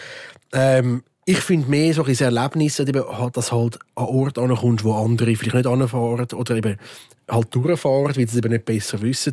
Ähm, 0.52 1.02
ich 1.26 1.38
finde 1.38 1.70
mehr 1.70 1.94
so 1.94 2.04
ein 2.04 2.14
Erlebnis, 2.14 2.76
dass 2.76 3.52
halt 3.52 3.78
an 3.94 4.04
Ort 4.04 4.38
ankommst, 4.38 4.84
wo 4.84 4.92
andere 4.92 5.34
vielleicht 5.36 5.54
nicht 5.54 5.66
anfahren 5.66 6.26
oder 6.32 6.56
eben 6.56 6.76
halt 7.28 7.54
durchfahren, 7.54 8.06
weil 8.06 8.14
sie 8.14 8.22
es 8.24 8.36
eben 8.36 8.52
nicht 8.52 8.66
besser 8.66 9.00
wissen. 9.00 9.32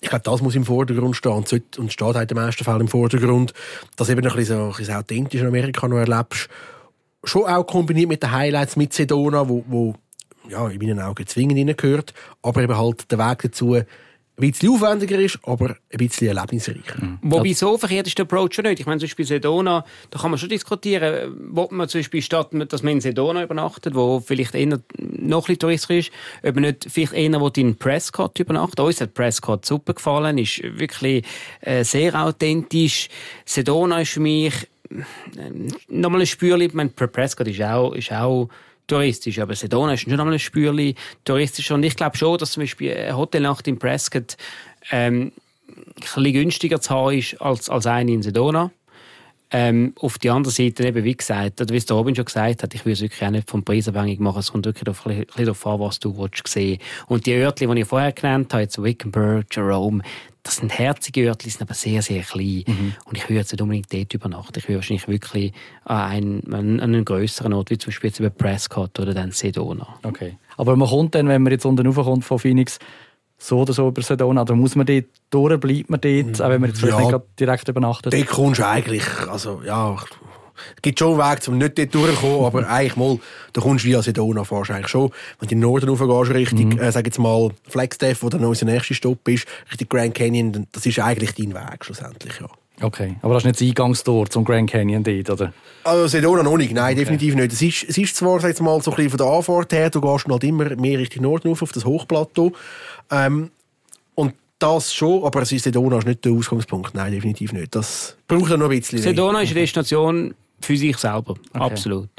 Ich 0.00 0.08
glaube, 0.08 0.22
das 0.24 0.42
muss 0.42 0.54
im 0.54 0.64
Vordergrund 0.64 1.16
stehen 1.16 1.32
und, 1.32 1.78
und 1.78 1.92
steht 1.92 2.14
halt 2.14 2.30
im 2.30 2.36
meisten 2.36 2.64
Fall 2.64 2.80
im 2.80 2.88
Vordergrund, 2.88 3.52
dass 3.96 4.08
eben 4.08 4.20
ein 4.20 4.36
bisschen 4.36 4.56
so 4.56 4.64
ein 4.64 4.72
bisschen 4.76 4.94
authentisch 4.94 5.40
in 5.40 5.46
Amerika 5.46 5.88
noch 5.88 5.98
erlebst. 5.98 6.48
Schon 7.24 7.44
auch 7.46 7.64
kombiniert 7.64 8.08
mit 8.08 8.22
den 8.22 8.30
Highlights 8.30 8.76
mit 8.76 8.92
Sedona, 8.92 9.48
wo, 9.48 9.64
wo 9.66 9.94
ja, 10.48 10.68
in 10.68 10.78
meinen 10.78 11.00
Augen 11.00 11.26
zwingend 11.26 11.76
gehört, 11.76 12.14
aber 12.42 12.62
eben 12.62 12.76
halt 12.76 13.10
der 13.10 13.18
Weg 13.18 13.42
dazu, 13.42 13.76
ein 14.38 14.50
bisschen 14.50 14.70
aufwendiger 14.70 15.18
ist, 15.18 15.38
aber 15.42 15.70
ein 15.70 15.98
bisschen 15.98 16.28
erlebnisreicher. 16.28 16.96
Mhm. 17.00 17.18
Wobei 17.22 17.52
so 17.52 17.76
verkehrt 17.76 18.06
ist 18.06 18.18
der 18.18 18.24
Approach 18.24 18.54
schon 18.54 18.64
nicht. 18.64 18.80
Ich 18.80 18.86
meine, 18.86 19.00
zum 19.00 19.06
Beispiel 19.06 19.24
Sedona, 19.24 19.84
da 20.10 20.18
kann 20.18 20.30
man 20.30 20.38
schon 20.38 20.48
diskutieren, 20.48 21.34
wo 21.50 21.68
man 21.70 21.88
zum 21.88 22.00
Beispiel 22.00 22.22
statt, 22.22 22.50
dass 22.52 22.82
man 22.82 22.94
in 22.94 23.00
Sedona 23.00 23.42
übernachtet, 23.42 23.94
wo 23.94 24.20
vielleicht 24.20 24.54
eher 24.54 24.66
noch 24.66 24.78
ein 24.78 25.28
bisschen 25.28 25.58
touristisch 25.58 26.08
ist, 26.08 26.12
ob 26.42 26.54
man 26.54 26.64
nicht 26.64 26.86
vielleicht 26.88 27.12
eher 27.14 27.56
in 27.56 27.76
Prescott 27.76 28.38
übernachtet. 28.38 28.80
Uns 28.80 29.00
hat 29.00 29.14
Prescott 29.14 29.66
super 29.66 29.94
gefallen, 29.94 30.38
ist 30.38 30.62
wirklich 30.62 31.24
äh, 31.60 31.82
sehr 31.82 32.14
authentisch. 32.14 33.08
Sedona 33.44 34.00
ist 34.00 34.12
für 34.12 34.20
mich 34.20 34.54
äh, 34.90 34.98
nochmal 35.88 36.20
ein 36.20 36.26
Spürchen, 36.26 36.60
ich 36.60 36.74
meine, 36.74 36.90
Prescott 36.90 37.48
ist 37.48 37.60
auch, 37.62 37.92
ist 37.92 38.12
auch 38.12 38.48
touristisch. 38.88 39.38
Aber 39.38 39.54
Sedona 39.54 39.94
ist 39.94 40.00
schon 40.00 40.12
einmal 40.12 40.32
ein 40.32 40.38
Spürchen 40.38 40.94
touristisch. 41.24 41.70
Und 41.70 41.84
ich 41.84 41.94
glaube 41.94 42.16
schon, 42.16 42.38
dass 42.38 42.52
zum 42.52 42.64
Beispiel 42.64 42.92
eine 42.92 43.16
Hotelnacht 43.16 43.68
in 43.68 43.78
Prescott 43.78 44.36
ähm, 44.90 45.32
ein 45.68 46.00
bisschen 46.00 46.32
günstiger 46.32 46.80
zu 46.80 46.90
haben 46.90 47.16
ist 47.16 47.40
als, 47.40 47.68
als 47.68 47.86
eine 47.86 48.10
in 48.10 48.22
Sedona. 48.22 48.72
Ähm, 49.50 49.94
auf 49.98 50.18
der 50.18 50.34
anderen 50.34 50.54
Seite, 50.54 50.86
eben, 50.86 51.04
wie 51.04 51.16
gesagt, 51.16 51.60
oder 51.60 51.72
wie 51.72 51.78
es 51.78 51.86
der 51.86 51.96
Robin 51.96 52.14
schon 52.14 52.26
gesagt 52.26 52.62
hat, 52.62 52.74
ich 52.74 52.84
will 52.84 52.92
es 52.92 53.00
wirklich 53.00 53.22
auch 53.22 53.30
nicht 53.30 53.48
vom 53.48 53.64
Preis 53.64 53.88
abhängig 53.88 54.20
machen, 54.20 54.40
es 54.40 54.52
kommt 54.52 54.66
wirklich 54.66 54.88
auf, 54.88 55.06
ein 55.06 55.24
bisschen 55.24 55.44
darauf 55.46 55.66
an, 55.66 55.80
was 55.80 55.98
du 55.98 56.16
willst 56.18 56.46
sehen 56.46 56.78
Und 57.06 57.24
die 57.24 57.32
Örtchen, 57.32 57.74
die 57.74 57.80
ich 57.80 57.88
vorher 57.88 58.12
genannt 58.12 58.52
habe, 58.52 58.64
jetzt 58.64 58.82
Wickenburg, 58.82 59.46
Jerome, 59.50 60.02
das 60.42 60.56
sind 60.56 60.78
herzige 60.78 61.28
Örtchen, 61.28 61.50
sind 61.50 61.62
aber 61.62 61.74
sehr, 61.74 62.02
sehr 62.02 62.22
klein. 62.22 62.64
Mhm. 62.66 62.92
Und 63.04 63.16
ich 63.16 63.24
würde 63.24 63.40
jetzt 63.40 63.52
nicht 63.52 63.60
unbedingt 63.60 63.92
dort 63.92 64.14
übernachten. 64.14 64.58
Ich 64.58 64.68
würde 64.68 64.76
wahrscheinlich 64.76 65.08
wirklich 65.08 65.52
an 65.84 66.10
einen, 66.10 66.54
an 66.54 66.80
einen 66.80 67.04
grösseren 67.04 67.52
Ort, 67.52 67.70
wie 67.70 67.78
zum 67.78 67.90
Beispiel 67.90 68.08
jetzt 68.08 68.20
über 68.20 68.30
Prescott 68.30 68.98
oder 68.98 69.14
dann 69.14 69.32
Sedona. 69.32 69.98
Okay. 70.02 70.36
Aber 70.56 70.76
man 70.76 70.88
kommt 70.88 71.14
dann, 71.14 71.28
wenn 71.28 71.42
man 71.42 71.52
jetzt 71.52 71.64
unten 71.64 71.86
raufkommt 71.86 72.24
von 72.24 72.38
Phoenix, 72.38 72.78
so 73.38 73.60
oder 73.60 73.72
so 73.72 73.88
über 73.88 74.02
Sedona, 74.02 74.44
da 74.44 74.54
muss 74.54 74.74
man 74.74 74.86
dort 74.86 75.06
durch, 75.30 75.60
bleibt 75.60 75.90
man 75.90 76.00
dort, 76.00 76.42
auch 76.42 76.48
wenn 76.48 76.60
man 76.60 76.70
jetzt 76.70 76.80
vielleicht 76.80 76.98
ja, 76.98 77.12
nicht 77.12 77.24
direkt 77.38 77.68
übernachtet? 77.68 78.12
Dort 78.12 78.26
kommst 78.26 78.60
du 78.60 78.66
eigentlich, 78.66 79.04
also 79.28 79.62
ja, 79.64 79.96
es 80.76 80.82
gibt 80.82 80.98
schon 80.98 81.20
einen 81.20 81.30
Weg, 81.30 81.48
um 81.48 81.58
nicht 81.58 81.78
dort 81.78 81.94
durchzukommen, 81.94 82.44
aber 82.44 82.68
eigentlich 82.68 82.96
mal, 82.96 83.18
da 83.52 83.60
kommst 83.60 83.84
du 83.84 83.88
via 83.88 84.02
Sedona, 84.02 84.44
fährst 84.44 84.70
eigentlich 84.70 84.88
schon. 84.88 85.10
Wenn 85.38 85.48
du 85.48 85.54
in 85.54 85.60
den 85.60 85.60
Norden 85.60 85.88
raufgehst, 85.88 86.34
Richtung, 86.34 86.68
mhm. 86.70 86.78
äh, 86.80 86.92
sag 86.92 87.06
jetzt 87.06 87.18
mal, 87.18 87.50
Flagstaff, 87.68 88.22
wo 88.22 88.28
dann 88.28 88.44
unser 88.44 88.66
nächster 88.66 88.94
Stopp 88.94 89.26
ist, 89.28 89.46
Richtung 89.70 89.88
Grand 89.88 90.14
Canyon, 90.14 90.66
das 90.72 90.86
ist 90.86 90.98
eigentlich 90.98 91.34
dein 91.34 91.54
Weg 91.54 91.84
schlussendlich, 91.84 92.40
ja. 92.40 92.48
Okay, 92.80 93.16
aber 93.22 93.34
das 93.34 93.42
ist 93.42 93.46
nicht 93.46 93.60
das 93.60 93.68
Eingangstor 93.68 94.30
zum 94.30 94.44
Grand 94.44 94.70
Canyon 94.70 95.02
dort, 95.02 95.30
oder? 95.30 95.52
Also 95.82 96.06
Sedona 96.06 96.42
noch 96.42 96.56
nicht, 96.56 96.72
nein, 96.72 96.92
okay. 96.92 96.94
definitiv 96.94 97.34
nicht. 97.34 97.52
Es 97.52 97.62
ist, 97.62 97.84
es 97.88 97.98
ist 97.98 98.16
zwar, 98.16 98.38
sag 98.40 98.48
jetzt 98.48 98.62
mal, 98.62 98.80
so 98.80 98.90
ein 98.92 98.96
bisschen 98.96 99.10
von 99.10 99.18
der 99.18 99.26
Anfahrt 99.26 99.72
her, 99.72 99.90
du 99.90 100.00
gehst 100.00 100.28
halt 100.28 100.44
immer 100.44 100.76
mehr 100.76 100.98
Richtung 100.98 101.22
Norden 101.22 101.50
auf, 101.50 101.62
auf 101.62 101.72
das 101.72 101.84
Hochplateau. 101.84 102.52
Ähm, 103.10 103.50
und 104.14 104.34
das 104.58 104.94
schon, 104.94 105.24
aber 105.24 105.44
Sedona 105.44 105.98
ist 105.98 106.06
nicht 106.06 106.24
der 106.24 106.32
Ausgangspunkt. 106.32 106.94
Nein, 106.94 107.12
definitiv 107.12 107.52
nicht. 107.52 107.74
Das 107.74 108.16
braucht 108.28 108.50
ja 108.50 108.56
noch 108.56 108.70
ein 108.70 108.78
bisschen. 108.78 108.98
Sedona 108.98 109.40
ist 109.42 109.50
eine 109.50 109.60
Destination 109.60 110.34
für 110.60 110.76
sich 110.76 110.96
selber. 110.98 111.34
Okay. 111.52 111.64
Absolut. 111.64 112.10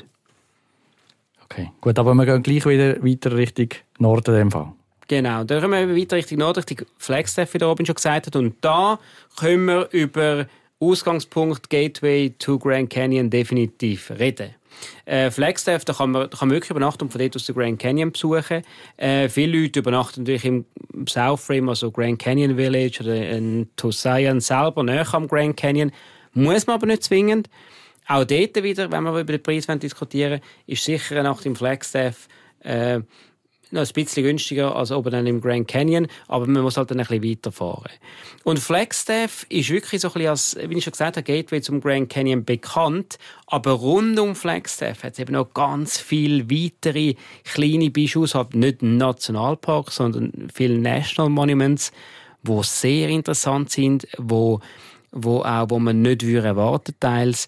Okay, 1.46 1.72
gut, 1.82 1.98
aber 1.98 2.14
wir 2.14 2.26
gehen 2.26 2.44
gleich 2.44 2.66
wieder 2.66 3.04
weiter 3.04 3.36
Richtung 3.36 3.70
Norden 3.98 4.36
in 4.36 4.40
dem 4.40 4.52
Fall. 4.52 4.74
Genau, 5.10 5.44
dann 5.44 5.60
kommen 5.60 5.90
wir 5.90 6.00
weiter 6.00 6.18
Richtung 6.18 6.38
Norden, 6.38 6.60
Richtung 6.60 6.88
Flagstaff, 7.00 7.56
wie 7.56 7.58
der 7.58 7.68
Robin 7.68 7.84
schon 7.84 7.96
gesagt 7.96 8.28
hat. 8.28 8.36
Und 8.36 8.58
da 8.62 9.00
können 9.38 9.66
wir 9.66 9.90
über 9.92 10.46
Ausgangspunkt 10.80 11.68
Gateway 11.72 12.30
to 12.38 12.60
Grand 12.60 12.92
Canyon 12.92 13.32
definitiv 13.32 14.12
reden. 14.12 14.54
Äh, 15.06 15.32
Flagstaff, 15.32 15.84
da 15.84 15.94
kann, 15.94 16.12
man, 16.12 16.30
da 16.30 16.38
kann 16.38 16.50
man 16.50 16.56
wirklich 16.56 16.70
übernachten 16.70 17.06
und 17.06 17.12
von 17.12 17.20
dort 17.20 17.36
aus 17.36 17.48
den 17.48 17.56
Grand 17.56 17.80
Canyon 17.80 18.12
besuchen. 18.12 18.62
Äh, 18.98 19.30
viele 19.30 19.60
Leute 19.60 19.80
übernachten 19.80 20.22
natürlich 20.22 20.46
im 20.46 20.66
South 21.08 21.42
Frame, 21.42 21.70
also 21.70 21.90
Grand 21.90 22.20
Canyon 22.20 22.56
Village 22.56 23.00
oder 23.02 23.16
in 23.16 23.68
Tusayan 23.78 24.40
selber, 24.40 24.84
näher 24.84 25.12
am 25.12 25.28
Grand 25.28 25.58
Canyon. 25.58 25.92
Muss 26.34 26.68
man 26.68 26.76
aber 26.76 26.86
nicht 26.86 27.04
zwingend. 27.04 27.50
Auch 28.08 28.26
dort 28.26 28.62
wieder, 28.62 28.92
wenn 28.92 29.04
wir 29.06 29.20
über 29.20 29.24
den 29.24 29.42
Preis 29.42 29.66
diskutieren 29.66 30.40
ist 30.68 30.84
sicher 30.84 31.16
eine 31.16 31.30
Nacht 31.30 31.48
im 31.48 31.56
Flagstaff 31.56 32.28
äh, 32.60 33.00
noch 33.72 33.82
ein 33.82 33.94
bisschen 33.94 34.24
günstiger 34.24 34.76
als 34.76 34.92
oben 34.92 35.12
dann 35.12 35.28
im 35.28 35.42
Grand 35.42 35.68
Canyon, 35.68 36.08
aber 36.28 36.48
man 36.48 36.64
muss 36.64 36.78
halt 36.78 36.92
dann 36.92 37.00
ein 37.00 37.06
bisschen 37.06 37.24
weiterfahren. 37.24 37.92
Und 38.44 38.60
Flagstaff 38.60 39.46
ist 39.50 39.70
wirklich 39.70 40.02
so 40.02 40.10
ein 40.10 40.14
bisschen 40.14 40.30
als, 40.30 40.58
wie 40.68 40.78
ich 40.78 40.84
schon 40.84 40.92
gesagt 40.92 41.18
habe, 41.18 41.24
Gateway 41.24 41.62
zum 41.62 41.82
Grand 41.82 42.10
Canyon 42.10 42.46
bekannt, 42.46 43.18
aber 43.48 43.72
rund 43.72 44.20
um 44.20 44.36
Flagstaff 44.36 45.04
hat 45.04 45.14
es 45.14 45.20
eben 45.20 45.34
noch 45.34 45.54
ganz 45.54 45.98
viele 45.98 46.50
weitere 46.50 47.16
kleine 47.44 47.90
Bischus, 47.90 48.36
halt 48.36 48.56
nicht 48.56 48.82
Nationalpark, 48.82 49.92
sondern 49.92 50.50
viele 50.54 50.78
National 50.78 51.30
Monuments, 51.30 51.92
wo 52.44 52.64
sehr 52.64 53.10
interessant 53.10 53.70
sind, 53.70 54.08
wo, 54.18 54.62
wo 55.12 55.42
auch, 55.42 55.70
wo 55.70 55.80
man 55.80 56.02
nicht 56.02 56.24
erwarten 56.24 56.96
teils. 57.00 57.48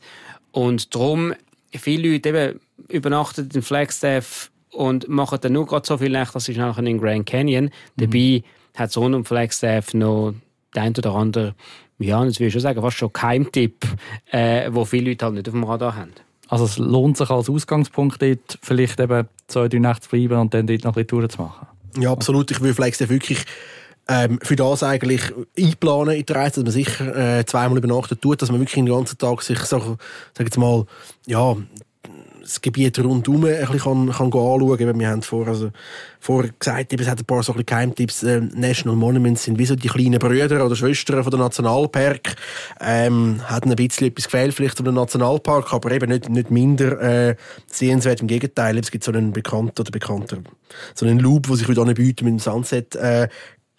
Und 0.52 0.94
darum, 0.94 1.34
viele 1.72 2.12
Leute 2.12 2.30
eben 2.30 2.60
übernachten 2.90 3.50
in 3.54 3.62
Flagstaff 3.62 4.52
und 4.72 5.08
machen 5.08 5.40
dann 5.42 5.54
nur 5.54 5.66
gerade 5.66 5.86
so 5.86 5.98
viel 5.98 6.12
Nacht, 6.12 6.36
dass 6.36 6.46
sie 6.46 6.56
nachher 6.56 6.80
in 6.80 6.86
den 6.86 7.00
Grand 7.00 7.26
Canyon. 7.26 7.66
Mhm. 7.66 7.70
Dabei 7.98 8.44
hat 8.76 8.90
es 8.90 8.98
rund 8.98 9.16
um 9.16 9.26
Flagstaff 9.26 9.94
noch 9.94 10.34
der 10.76 10.84
ein 10.84 10.96
oder 10.98 11.16
andere, 11.16 11.56
ja, 12.00 12.24
das 12.24 12.40
würde 12.40 12.48
ich 12.48 12.54
schon 12.54 12.62
sagen, 12.62 12.82
fast 12.82 12.98
schon 12.98 13.14
Keimtipp, 13.14 13.86
äh, 14.32 14.70
wo 14.72 14.86
viele 14.86 15.10
Leute 15.10 15.26
halt 15.26 15.36
nicht 15.36 15.48
auf 15.48 15.54
dem 15.54 15.64
Radar 15.64 15.96
haben. 15.96 16.14
Also 16.48 16.66
es 16.66 16.78
lohnt 16.78 17.18
sich 17.18 17.30
als 17.30 17.50
Ausgangspunkt 17.50 18.22
dort 18.22 18.60
vielleicht 18.62 19.00
eben 19.00 19.28
zwei, 19.48 19.68
drei 19.68 19.80
Nächte 19.80 20.02
zu 20.02 20.10
bleiben 20.10 20.40
und 20.40 20.54
dann 20.54 20.68
dort 20.68 20.84
noch 20.84 20.92
ein 20.92 20.94
bisschen 20.94 21.08
Touren 21.08 21.30
zu 21.30 21.42
machen? 21.42 21.68
Ja, 21.98 22.12
absolut. 22.12 22.52
Ich 22.52 22.60
würde 22.60 22.74
Flagstaff 22.74 23.10
wirklich 23.10 23.46
ähm, 24.08 24.40
für 24.42 24.56
das 24.56 24.84
eigentlich 24.84 25.22
einplanen 25.58 26.16
in 26.16 26.26
der 26.26 26.36
Reise, 26.36 26.64
dass 26.64 26.76
man 26.76 26.84
sicher 26.84 27.40
äh, 27.40 27.46
zweimal 27.46 27.78
übernachtet 27.78 28.22
tut, 28.22 28.42
dass 28.42 28.52
man 28.52 28.60
wirklich 28.60 28.76
den 28.76 28.88
ganzen 28.88 29.18
Tag 29.18 29.42
sich 29.42 29.60
so, 29.60 29.98
sag 30.34 30.46
jetzt 30.46 30.58
mal, 30.58 30.86
ja, 31.26 31.56
das 32.42 32.62
Gebiet 32.62 33.00
rundherum 33.00 33.46
ein 33.46 33.60
bisschen 33.60 33.80
kann, 33.80 34.12
kann 34.12 34.26
anschauen. 34.28 35.00
Wir 35.00 35.10
haben 35.10 35.22
vorher, 35.22 35.54
also, 35.54 35.72
vorher 36.20 36.52
gesagt, 36.58 36.94
es 36.94 37.08
hat 37.08 37.20
ein 37.20 37.26
paar 37.26 37.44
so 37.44 37.54
Geheimtipps. 37.54 38.24
Äh, 38.24 38.42
National 38.54 38.98
Monuments 38.98 39.44
sind 39.44 39.58
wie 39.58 39.66
so 39.66 39.76
die 39.76 39.88
kleinen 39.88 40.20
Brüder 40.20 40.66
oder 40.66 40.76
Schwestern 40.76 41.24
von 41.24 41.32
der 41.32 41.40
Nationalpark. 41.40 42.36
Ähm, 42.80 43.42
hat 43.46 43.66
ein 43.66 43.76
bisschen 43.76 44.08
etwas 44.08 44.26
gefehlt 44.26 44.54
vielleicht 44.54 44.78
von 44.78 44.86
dem 44.86 44.96
Nationalpark, 44.96 45.74
aber 45.74 45.92
eben 45.92 46.10
nicht, 46.10 46.30
nicht 46.30 46.52
minder 46.52 47.00
äh, 47.02 47.36
sehenswert. 47.68 48.22
Im 48.22 48.28
Gegenteil, 48.28 48.78
es 48.78 48.92
gibt 48.92 49.04
so 49.04 49.12
einen 49.12 49.32
bekannten 49.32 49.80
oder 49.80 49.92
bekannter, 49.92 50.38
so 50.96 51.06
einen 51.06 51.20
Loop, 51.20 51.48
der 51.48 51.56
sich 51.56 51.68
heute 51.68 51.82
anbietet 51.82 52.24
mit 52.24 52.34
dem 52.34 52.40
Sunset 52.40 52.96
äh, 52.96 53.28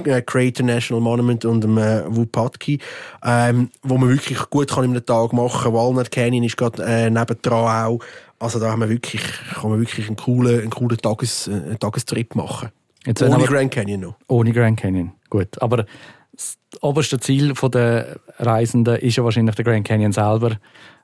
äh, 0.06 0.22
Crater 0.22 0.62
National 0.62 1.00
Monument 1.00 1.44
und 1.44 1.62
dem 1.62 1.78
äh, 1.78 2.02
Wupatki, 2.06 2.78
ähm, 3.24 3.70
wo 3.82 3.98
man 3.98 4.08
wirklich 4.08 4.38
gut 4.50 4.70
kann 4.70 4.84
in 4.84 4.90
einem 4.90 5.06
Tag 5.06 5.32
machen 5.32 5.64
kann. 5.64 5.74
Walnut 5.74 6.10
Canyon 6.10 6.44
ist 6.44 6.56
gerade 6.56 6.82
äh, 6.84 7.10
nebendran 7.10 7.86
auch. 7.86 7.98
Also 8.42 8.58
da 8.58 8.72
haben 8.72 8.80
wir 8.80 8.88
wirklich, 8.88 9.22
kann 9.54 9.70
man 9.70 9.78
wirklich 9.78 10.08
einen 10.08 10.16
coolen, 10.16 10.62
einen 10.62 10.70
coolen 10.70 10.98
Tages, 10.98 11.46
äh, 11.46 11.52
einen 11.52 11.78
Tagestrip 11.78 12.34
machen. 12.34 12.70
Jetzt 13.06 13.22
ohne 13.22 13.44
Grand 13.44 13.70
Canyon 13.70 14.00
noch. 14.00 14.16
Ohne 14.26 14.52
Grand 14.52 14.80
Canyon, 14.80 15.12
gut. 15.30 15.62
Aber 15.62 15.86
das 16.32 16.58
oberste 16.80 17.20
Ziel 17.20 17.52
der 17.54 18.16
Reisenden 18.38 18.96
ist 18.96 19.14
ja 19.14 19.22
wahrscheinlich 19.22 19.54
der 19.54 19.64
Grand 19.64 19.86
Canyon 19.86 20.10
selber. 20.10 20.56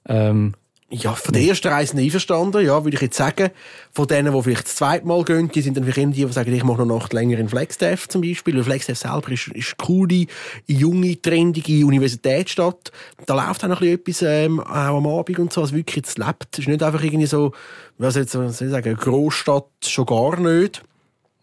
Ähm, 0.07 0.54
ja, 0.90 1.12
von 1.12 1.35
den 1.35 1.47
ersten 1.47 1.68
Reisenden 1.68 2.04
einverstanden, 2.07 2.64
ja, 2.64 2.83
würde 2.83 2.97
ich 2.97 3.02
jetzt 3.02 3.16
sagen. 3.16 3.50
Von 3.92 4.07
denen, 4.07 4.33
die 4.33 4.42
vielleicht 4.42 4.64
das 4.64 4.76
zweite 4.76 5.07
Mal 5.07 5.23
gehen, 5.23 5.50
die 5.50 5.61
sind 5.61 5.76
dann 5.76 5.85
vielleicht 5.85 6.16
die, 6.16 6.25
die 6.25 6.33
sagen, 6.33 6.52
ich 6.52 6.64
mache 6.64 6.87
noch 6.87 7.00
Nacht 7.00 7.12
länger 7.12 7.38
in 7.38 7.49
Flagstaff 7.49 8.09
zum 8.09 8.23
Beispiel. 8.23 8.57
Weil 8.57 8.64
Flagstaff 8.64 8.97
selber 8.97 9.30
ist, 9.30 9.49
ist 9.49 9.75
eine 9.78 9.87
coole, 9.87 10.26
junge, 10.66 11.21
trendige 11.21 11.85
Universitätsstadt. 11.85 12.90
Da 13.26 13.35
läuft 13.35 13.64
auch 13.64 13.68
noch 13.68 13.83
ein 13.83 13.99
bisschen 13.99 14.28
etwas, 14.28 14.47
ähm, 14.47 14.61
auch 14.61 14.97
am 14.97 15.07
Abend 15.07 15.38
und 15.38 15.52
so, 15.52 15.61
als 15.61 15.73
wirklich 15.73 15.97
jetzt 15.97 16.16
lebt. 16.16 16.47
Es 16.52 16.61
ist 16.61 16.68
nicht 16.68 16.83
einfach 16.83 17.02
irgendwie 17.02 17.26
so, 17.26 17.52
was 17.99 18.16
jetzt, 18.16 18.33
soll 18.33 18.49
ich 18.49 18.57
sagen, 18.57 18.88
eine 18.88 18.97
Großstadt 18.97 19.66
schon 19.83 20.07
gar 20.07 20.40
nicht. 20.40 20.83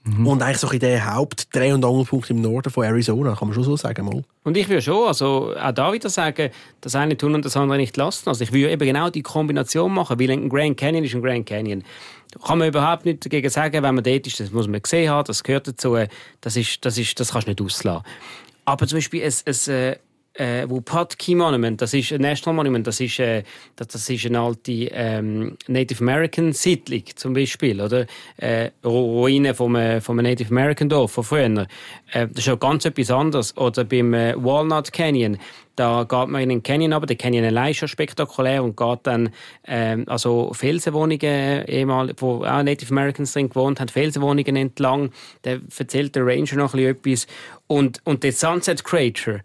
Mhm. 0.05 0.27
Und 0.27 0.41
eigentlich 0.43 0.59
so 0.59 0.69
ein 0.69 0.79
der 0.79 1.15
Hauptdreh- 1.15 1.73
und 1.73 1.83
Angelpunkt 1.83 2.29
im 2.29 2.39
Norden 2.39 2.69
von 2.69 2.83
Arizona, 2.83 3.33
kann 3.35 3.47
man 3.47 3.55
schon 3.55 3.63
so 3.63 3.75
sagen. 3.75 4.05
Mal. 4.05 4.23
Und 4.43 4.55
ich 4.55 4.69
würde 4.69 4.83
schon, 4.83 5.07
also 5.07 5.55
auch 5.59 5.71
da 5.71 5.91
wieder 5.91 6.09
sagen, 6.09 6.51
das 6.81 6.93
eine 6.93 7.17
tun 7.17 7.33
und 7.33 7.43
das 7.43 7.57
andere 7.57 7.77
nicht 7.77 7.97
lassen. 7.97 8.29
Also 8.29 8.43
ich 8.43 8.53
würde 8.53 8.71
eben 8.71 8.85
genau 8.85 9.09
die 9.09 9.23
Kombination 9.23 9.91
machen, 9.91 10.19
weil 10.19 10.29
ein 10.29 10.47
Grand 10.47 10.77
Canyon 10.77 11.03
ist 11.03 11.15
ein 11.15 11.23
Grand 11.23 11.47
Canyon. 11.47 11.83
Da 12.31 12.39
kann 12.39 12.59
man 12.59 12.67
überhaupt 12.67 13.05
nicht 13.05 13.25
dagegen 13.25 13.49
sagen, 13.49 13.81
wenn 13.81 13.95
man 13.95 14.03
dort 14.03 14.27
ist, 14.27 14.39
das 14.39 14.51
muss 14.51 14.67
man 14.67 14.81
gesehen 14.81 15.09
haben, 15.09 15.25
das 15.25 15.43
gehört 15.43 15.67
dazu, 15.67 15.97
das, 16.41 16.55
ist, 16.55 16.85
das, 16.85 16.99
ist, 16.99 17.19
das 17.19 17.31
kannst 17.31 17.47
du 17.47 17.51
nicht 17.51 17.61
auslassen. 17.61 18.03
Aber 18.65 18.87
zum 18.87 18.97
Beispiel 18.97 19.23
ein, 19.23 19.33
ein, 19.47 19.95
äh, 20.37 20.45
äh, 20.45 20.69
Wupatki 20.69 21.35
Monument, 21.35 21.81
das 21.81 21.93
ist 21.93 22.11
ein 22.11 22.21
National 22.21 22.55
Monument, 22.55 22.85
das 22.85 22.99
ist, 22.99 23.19
äh, 23.19 23.43
das, 23.75 23.87
das 23.87 24.09
ist 24.09 24.25
eine 24.25 24.39
alte 24.39 24.71
ähm, 24.71 25.57
Native 25.67 26.01
American 26.01 26.53
Siedlung 26.53 27.03
zum 27.15 27.33
Beispiel, 27.33 27.81
oder? 27.81 28.05
Äh, 28.37 28.71
Ruine 28.83 29.53
vom, 29.53 29.75
äh, 29.75 30.01
vom 30.01 30.17
Native 30.17 30.49
American 30.49 30.89
Dorf 30.89 31.13
von 31.13 31.23
früher. 31.23 31.67
Äh, 32.11 32.27
das 32.27 32.39
ist 32.39 32.49
auch 32.49 32.59
ganz 32.59 32.85
etwas 32.85 33.11
anderes. 33.11 33.55
Oder 33.57 33.83
beim 33.83 34.13
äh, 34.13 34.33
Walnut 34.37 34.91
Canyon, 34.91 35.37
da 35.75 36.03
geht 36.03 36.29
man 36.29 36.41
in 36.41 36.49
den 36.49 36.63
Canyon 36.63 36.93
aber 36.93 37.05
der 37.05 37.17
Canyon 37.17 37.43
allein 37.43 37.71
ist 37.71 37.77
schon 37.77 37.89
spektakulär 37.89 38.63
und 38.63 38.77
geht 38.77 38.99
dann 39.03 39.29
ähm, 39.67 40.05
also 40.07 40.53
Felsenwohnungen, 40.53 41.65
ehemal, 41.65 42.13
wo 42.17 42.45
auch 42.45 42.63
Native 42.63 42.91
Americans 42.91 43.33
drin 43.33 43.49
gewohnt 43.49 43.79
haben, 43.79 43.89
Felsenwohnungen 43.89 44.55
entlang. 44.55 45.11
Da 45.41 45.57
erzählt 45.77 46.15
der 46.15 46.25
Ranger 46.25 46.55
noch 46.55 46.73
etwas. 46.75 47.27
Und, 47.67 47.99
und 48.05 48.23
der 48.23 48.31
Sunset 48.31 48.83
Crater, 48.83 49.41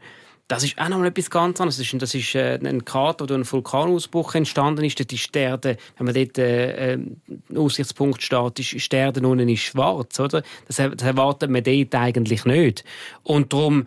das 0.51 0.65
ist 0.65 0.77
auch 0.81 0.89
noch 0.89 1.05
etwas 1.05 1.31
ganz 1.31 1.61
anderes. 1.61 1.77
Das 1.77 1.87
ist, 1.87 2.03
das 2.03 2.13
ist 2.13 2.35
äh, 2.35 2.59
ein 2.61 2.85
Krater, 2.85 3.29
wo 3.29 3.35
ein 3.35 3.49
Vulkanausbruch 3.49 4.35
entstanden 4.35 4.85
ist. 4.85 4.99
Dort 4.99 5.13
ist 5.13 5.37
Erde, 5.37 5.77
wenn 5.97 6.07
man 6.07 6.15
dort 6.15 6.39
äh, 6.39 6.95
äh 6.95 6.99
Aussichtspunkt 7.57 8.21
steht, 8.21 8.59
ist, 8.59 8.93
die 8.93 8.97
Erde 8.97 9.25
unten 9.27 9.49
ist 9.49 9.61
schwarz. 9.61 10.19
Oder? 10.19 10.43
Das, 10.67 10.77
das 10.77 11.03
erwartet 11.03 11.51
man 11.51 11.63
dort 11.63 11.95
eigentlich 11.95 12.45
nicht. 12.45 12.85
Und 13.23 13.53
darum 13.53 13.87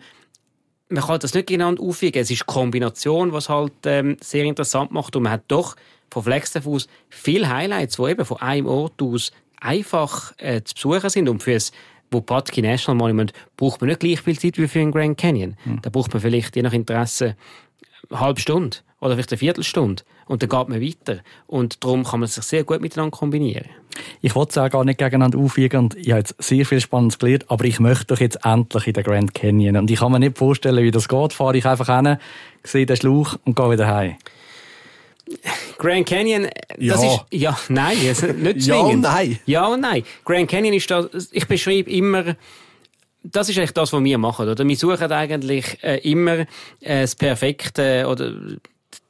man 0.88 1.02
kann 1.02 1.18
das 1.18 1.34
nicht 1.34 1.48
genau 1.48 1.74
aufwiegen. 1.74 2.22
Es 2.22 2.30
ist 2.30 2.42
die 2.42 2.52
Kombination, 2.52 3.32
was 3.32 3.48
halt 3.48 3.72
ähm, 3.84 4.16
sehr 4.22 4.44
interessant 4.44 4.90
macht. 4.90 5.16
Und 5.16 5.24
man 5.24 5.32
hat 5.32 5.44
doch 5.48 5.76
von 6.10 6.22
Flagstaff 6.22 6.66
aus 6.66 6.86
viele 7.10 7.48
Highlights, 7.48 7.96
die 7.96 8.10
eben 8.10 8.24
von 8.24 8.38
einem 8.38 8.66
Ort 8.66 9.02
aus 9.02 9.32
einfach 9.60 10.32
äh, 10.38 10.62
zu 10.62 10.74
besuchen 10.74 11.10
sind. 11.10 11.28
Und 11.28 11.42
für 11.42 11.58
Wupatki 12.14 12.62
National 12.62 12.96
Monument 12.96 13.32
braucht 13.56 13.80
man 13.80 13.88
nicht 13.88 14.00
gleich 14.00 14.20
viel 14.20 14.38
Zeit 14.38 14.56
wie 14.58 14.68
für 14.68 14.78
den 14.78 14.92
Grand 14.92 15.18
Canyon. 15.18 15.56
Mhm. 15.64 15.82
Da 15.82 15.90
braucht 15.90 16.12
man 16.12 16.22
vielleicht 16.22 16.56
je 16.56 16.62
nach 16.62 16.72
Interesse 16.72 17.36
eine 18.10 18.20
halbe 18.20 18.40
Stunde 18.40 18.78
oder 19.00 19.14
vielleicht 19.14 19.32
eine 19.32 19.38
Viertelstunde. 19.38 20.02
Und 20.26 20.42
dann 20.42 20.48
geht 20.48 20.68
man 20.68 20.80
weiter. 20.80 21.20
Und 21.46 21.84
darum 21.84 22.04
kann 22.04 22.20
man 22.20 22.28
sich 22.28 22.42
sehr 22.44 22.64
gut 22.64 22.80
miteinander 22.80 23.14
kombinieren. 23.14 23.66
Ich 24.22 24.34
wollte 24.34 24.50
es 24.50 24.58
auch 24.58 24.70
gar 24.70 24.84
nicht 24.84 24.98
gegeneinander 24.98 25.38
aufwiegen 25.38 25.84
und 25.84 25.96
ich 25.96 26.10
habe 26.10 26.20
jetzt 26.20 26.42
sehr 26.42 26.64
viel 26.64 26.80
Spannendes 26.80 27.18
gelernt, 27.18 27.44
aber 27.48 27.64
ich 27.64 27.78
möchte 27.78 28.06
doch 28.06 28.20
jetzt 28.20 28.44
endlich 28.44 28.86
in 28.86 28.94
den 28.94 29.04
Grand 29.04 29.34
Canyon. 29.34 29.76
Und 29.76 29.90
ich 29.90 30.00
kann 30.00 30.10
mir 30.10 30.18
nicht 30.18 30.38
vorstellen, 30.38 30.82
wie 30.82 30.90
das 30.90 31.08
geht. 31.08 31.32
Fahre 31.32 31.56
ich 31.56 31.66
einfach 31.66 31.94
hin, 31.94 32.16
sehe 32.62 32.86
den 32.86 32.96
Schlauch 32.96 33.36
und 33.44 33.54
gehe 33.54 33.70
wieder 33.70 33.86
heim. 33.86 34.16
Grand 35.78 36.06
Canyon, 36.06 36.48
das 36.78 37.02
ja. 37.02 37.14
ist, 37.14 37.20
ja, 37.30 37.58
nein, 37.68 37.96
nicht 37.98 38.16
zwingend. 38.16 38.66
ja 38.66 38.76
und 38.76 39.00
nein. 39.00 39.38
Ja 39.46 39.66
und 39.66 39.80
nein. 39.80 40.04
Grand 40.24 40.48
Canyon 40.48 40.74
ist 40.74 40.90
das, 40.90 41.30
ich 41.32 41.46
beschreibe 41.46 41.90
immer, 41.90 42.36
das 43.22 43.48
ist 43.48 43.58
eigentlich 43.58 43.72
das, 43.72 43.92
was 43.92 44.04
wir 44.04 44.18
machen, 44.18 44.48
oder? 44.48 44.66
Wir 44.66 44.76
suchen 44.76 45.10
eigentlich 45.10 45.82
äh, 45.82 45.98
immer 46.08 46.40
äh, 46.40 46.46
das 47.00 47.14
perfekte, 47.14 48.06
oder 48.06 48.32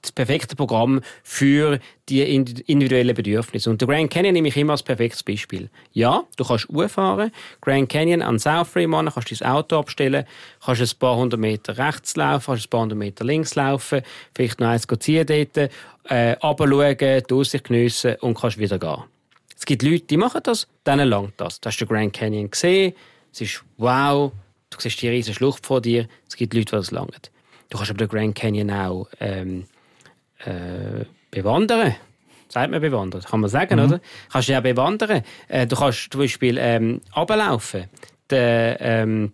das 0.05 0.13
perfekte 0.13 0.55
Programm 0.55 1.01
für 1.23 1.81
die 2.09 2.23
individuellen 2.23 3.15
Bedürfnisse. 3.15 3.71
Und 3.71 3.81
der 3.81 3.89
Grand 3.89 4.11
Canyon 4.11 4.35
nehme 4.35 4.49
ich 4.49 4.57
immer 4.57 4.73
als 4.73 4.83
perfektes 4.83 5.23
Beispiel. 5.23 5.71
Ja, 5.93 6.25
du 6.37 6.45
kannst 6.45 6.69
fahren, 6.89 7.33
Grand 7.63 7.89
Canyon 7.89 8.23
an 8.23 8.39
South 8.39 8.69
Fremont, 8.69 9.13
kannst 9.15 9.41
dein 9.41 9.49
Auto 9.49 9.79
abstellen, 9.79 10.27
kannst 10.65 10.83
ein 10.83 10.99
paar 10.99 11.17
hundert 11.17 11.41
Meter 11.41 11.79
rechts 11.79 12.17
laufen, 12.17 12.47
kannst 12.47 12.67
ein 12.67 12.71
paar 12.71 12.81
hundert 12.83 12.99
Meter 12.99 13.25
links 13.25 13.55
laufen, 13.55 14.03
vielleicht 14.35 14.61
noch 14.61 14.69
eins 14.69 14.87
ziehen 15.01 15.27
dort, 15.27 15.71
äh, 16.09 16.33
runterschauen, 16.33 16.97
die 16.99 17.35
Aussicht 17.35 17.65
geniessen 17.65 18.17
und 18.21 18.39
kannst 18.39 18.59
wieder 18.59 18.79
gehen. 18.79 19.05
Es 19.57 19.65
gibt 19.65 19.83
Leute, 19.83 20.05
die 20.05 20.17
machen 20.17 20.41
das, 20.43 20.67
denen 20.87 21.09
langt 21.09 21.35
das. 21.37 21.61
Du 21.61 21.69
hast 21.69 21.79
den 21.79 21.89
Grand 21.89 22.13
Canyon 22.13 22.51
gesehen, 22.51 22.95
es 23.33 23.41
ist 23.41 23.65
wow, 23.77 24.33
du 24.71 24.81
siehst 24.81 25.01
die 25.01 25.09
riesige 25.09 25.35
Schlucht 25.35 25.65
vor 25.65 25.81
dir, 25.81 26.09
es 26.29 26.37
gibt 26.37 26.55
Leute, 26.55 26.67
die 26.67 26.73
das 26.73 26.91
langt. 26.91 27.31
Du 27.71 27.79
kannst 27.79 27.91
aber 27.91 27.99
den 27.99 28.09
Grand 28.09 28.35
Canyon 28.35 28.71
auch 28.71 29.09
ähm, 29.21 29.65
äh, 30.45 31.05
bewandern. 31.31 31.95
Sagt 32.49 32.71
man 32.71 32.81
bewandern? 32.81 33.23
Kann 33.23 33.41
man 33.41 33.51
sagen, 33.51 33.79
mhm. 33.79 33.87
oder? 33.87 34.01
Kannst 34.31 34.49
du 34.49 34.53
ja 34.53 34.61
bewandern. 34.61 35.23
Äh, 35.49 35.67
du 35.67 35.77
kannst 35.77 36.13
zum 36.13 36.21
Beispiel 36.21 36.57
ähm, 36.59 37.01
runterlaufen. 37.17 37.85
Den, 38.31 38.77
ähm, 38.79 39.33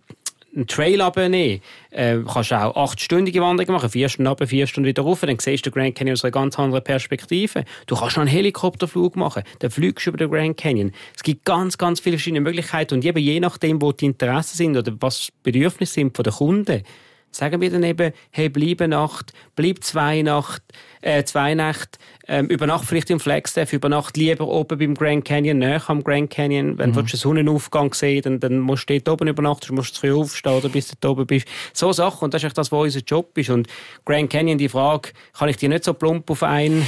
einen 0.55 0.67
Trail 0.67 1.01
abnehmen. 1.01 1.61
Äh, 1.91 2.19
kannst 2.31 2.53
auch 2.53 2.75
achtstündige 2.75 3.41
Wanderungen 3.41 3.75
machen, 3.75 3.89
vier 3.89 4.09
Stunden 4.09 4.27
runter, 4.27 4.47
vier 4.47 4.67
Stunden 4.67 4.87
wieder 4.87 5.03
rauf. 5.03 5.21
Dann 5.21 5.39
siehst 5.39 5.65
du 5.65 5.69
den 5.69 5.73
Grand 5.73 5.95
Canyon 5.95 6.13
aus 6.13 6.23
einer 6.23 6.31
ganz 6.31 6.57
anderen 6.59 6.83
Perspektive. 6.83 7.65
Du 7.87 7.95
kannst 7.95 8.17
noch 8.17 8.21
einen 8.21 8.31
Helikopterflug 8.31 9.15
machen. 9.15 9.43
Dann 9.59 9.71
fliegst 9.71 10.05
du 10.05 10.11
über 10.11 10.17
den 10.17 10.31
Grand 10.31 10.57
Canyon. 10.57 10.91
Es 11.15 11.23
gibt 11.23 11.45
ganz, 11.45 11.77
ganz 11.77 11.99
viele 11.99 12.17
verschiedene 12.17 12.41
Möglichkeiten. 12.41 12.95
Und 12.95 13.03
je 13.03 13.39
nachdem, 13.39 13.81
wo 13.81 13.91
die 13.91 14.05
Interessen 14.05 14.57
sind 14.57 14.77
oder 14.77 14.93
was 14.99 15.27
die 15.27 15.31
Bedürfnisse 15.43 15.93
sind 15.93 16.15
von 16.15 16.23
den 16.23 16.33
Kunden, 16.33 16.83
sagen 17.31 17.61
wir 17.61 17.69
dann 17.69 17.83
eben, 17.83 18.13
hey, 18.29 18.49
bleib 18.49 18.81
eine 18.81 18.95
Nacht, 18.95 19.33
bleib 19.55 19.83
zwei 19.83 20.21
Nacht, 20.21 20.61
äh, 21.01 21.23
zwei 21.23 21.55
Nächte, 21.55 21.99
ähm, 22.27 22.47
übernacht 22.47 22.85
vielleicht 22.85 23.09
im 23.09 23.19
Flagstaff, 23.19 23.73
übernacht 23.73 24.17
lieber 24.17 24.47
oben 24.47 24.77
beim 24.77 24.93
Grand 24.93 25.25
Canyon, 25.25 25.59
näher 25.59 25.81
am 25.87 26.03
Grand 26.03 26.29
Canyon. 26.29 26.77
Wenn 26.77 26.91
mhm. 26.91 26.95
du 26.95 27.01
den 27.01 27.17
Sonnenaufgang 27.17 27.93
sehen 27.93 28.21
dann, 28.23 28.39
dann 28.39 28.59
musst 28.59 28.89
du 28.89 28.99
dort 28.99 29.21
oben 29.21 29.29
übernachten, 29.29 29.67
du 29.67 29.73
musst 29.73 29.97
früh 29.97 30.13
aufstehen, 30.13 30.53
oder 30.53 30.69
bis 30.69 30.89
du 30.89 30.95
dort 30.99 31.13
oben 31.13 31.27
bist. 31.27 31.47
So 31.73 31.91
Sachen, 31.91 32.25
und 32.25 32.33
das 32.33 32.43
ist 32.43 32.47
echt 32.47 32.57
das, 32.57 32.71
was 32.71 32.83
unser 32.83 33.01
Job 33.01 33.37
ist. 33.37 33.49
Und 33.49 33.67
Grand 34.05 34.29
Canyon, 34.29 34.57
die 34.57 34.69
Frage, 34.69 35.09
kann 35.33 35.49
ich 35.49 35.57
dir 35.57 35.69
nicht 35.69 35.83
so 35.83 35.93
plump 35.93 36.29
auf 36.29 36.43
einen 36.43 36.85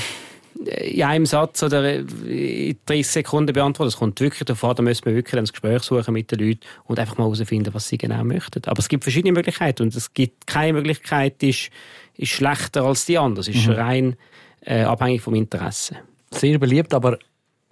in 0.56 1.04
einem 1.04 1.26
Satz 1.26 1.64
oder 1.64 1.96
in 1.96 2.78
30 2.86 3.08
Sekunden 3.08 3.54
beantworten. 3.54 3.90
Es 3.90 3.98
kommt 3.98 4.20
wirklich 4.20 4.46
davon, 4.46 4.76
da 4.76 4.84
müssen 4.84 5.06
wir 5.06 5.16
wirklich 5.16 5.38
ein 5.38 5.46
Gespräch 5.46 5.84
suchen 5.84 6.14
mit 6.14 6.32
den 6.32 6.40
Leuten 6.40 6.62
und 6.86 7.00
einfach 7.00 7.18
mal 7.18 7.26
herausfinden, 7.26 7.74
was 7.74 7.88
sie 7.88 7.98
genau 7.98 8.24
möchten. 8.24 8.64
Aber 8.66 8.80
es 8.80 8.88
gibt 8.88 9.04
verschiedene 9.04 9.34
Möglichkeiten 9.34 9.84
und 9.84 9.96
es 9.96 10.14
gibt 10.14 10.48
keine 10.48 10.74
Möglichkeit, 10.74 11.42
die 11.42 11.50
ist, 11.50 11.70
ist 12.16 12.30
schlechter 12.30 12.84
als 12.84 13.06
die 13.06 13.18
andere. 13.18 13.42
Es 13.42 13.48
ist 13.48 13.68
mhm. 13.68 13.74
rein 13.74 14.16
äh, 14.62 14.84
abhängig 14.84 15.22
vom 15.22 15.36
Interesse. 15.36 15.98
Sehr 16.32 16.58
beliebt, 16.58 16.94
aber 16.94 17.18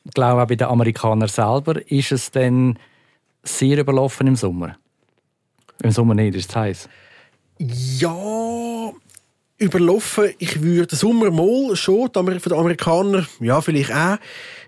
ich 0.03 0.13
glaube 0.13 0.41
auch 0.41 0.47
bei 0.47 0.55
den 0.55 0.67
Amerikanern 0.67 1.29
selber 1.29 1.79
ist 1.89 2.11
es 2.11 2.31
dann 2.31 2.77
sehr 3.43 3.77
überlaufen 3.77 4.27
im 4.27 4.35
Sommer. 4.35 4.77
Im 5.83 5.91
Sommer 5.91 6.13
nicht, 6.13 6.35
ist 6.35 6.49
es 6.49 6.55
heiß. 6.55 6.89
Ja, 7.59 8.91
überlaufen. 9.61 10.31
Ich 10.39 10.61
würde 10.61 10.87
den 10.87 10.97
Sommer 10.97 11.29
mal 11.31 11.75
schon, 11.75 12.09
für 12.13 12.49
die 12.49 12.55
Amerikaner, 12.55 13.25
ja, 13.39 13.61
vielleicht 13.61 13.93
auch. 13.93 14.17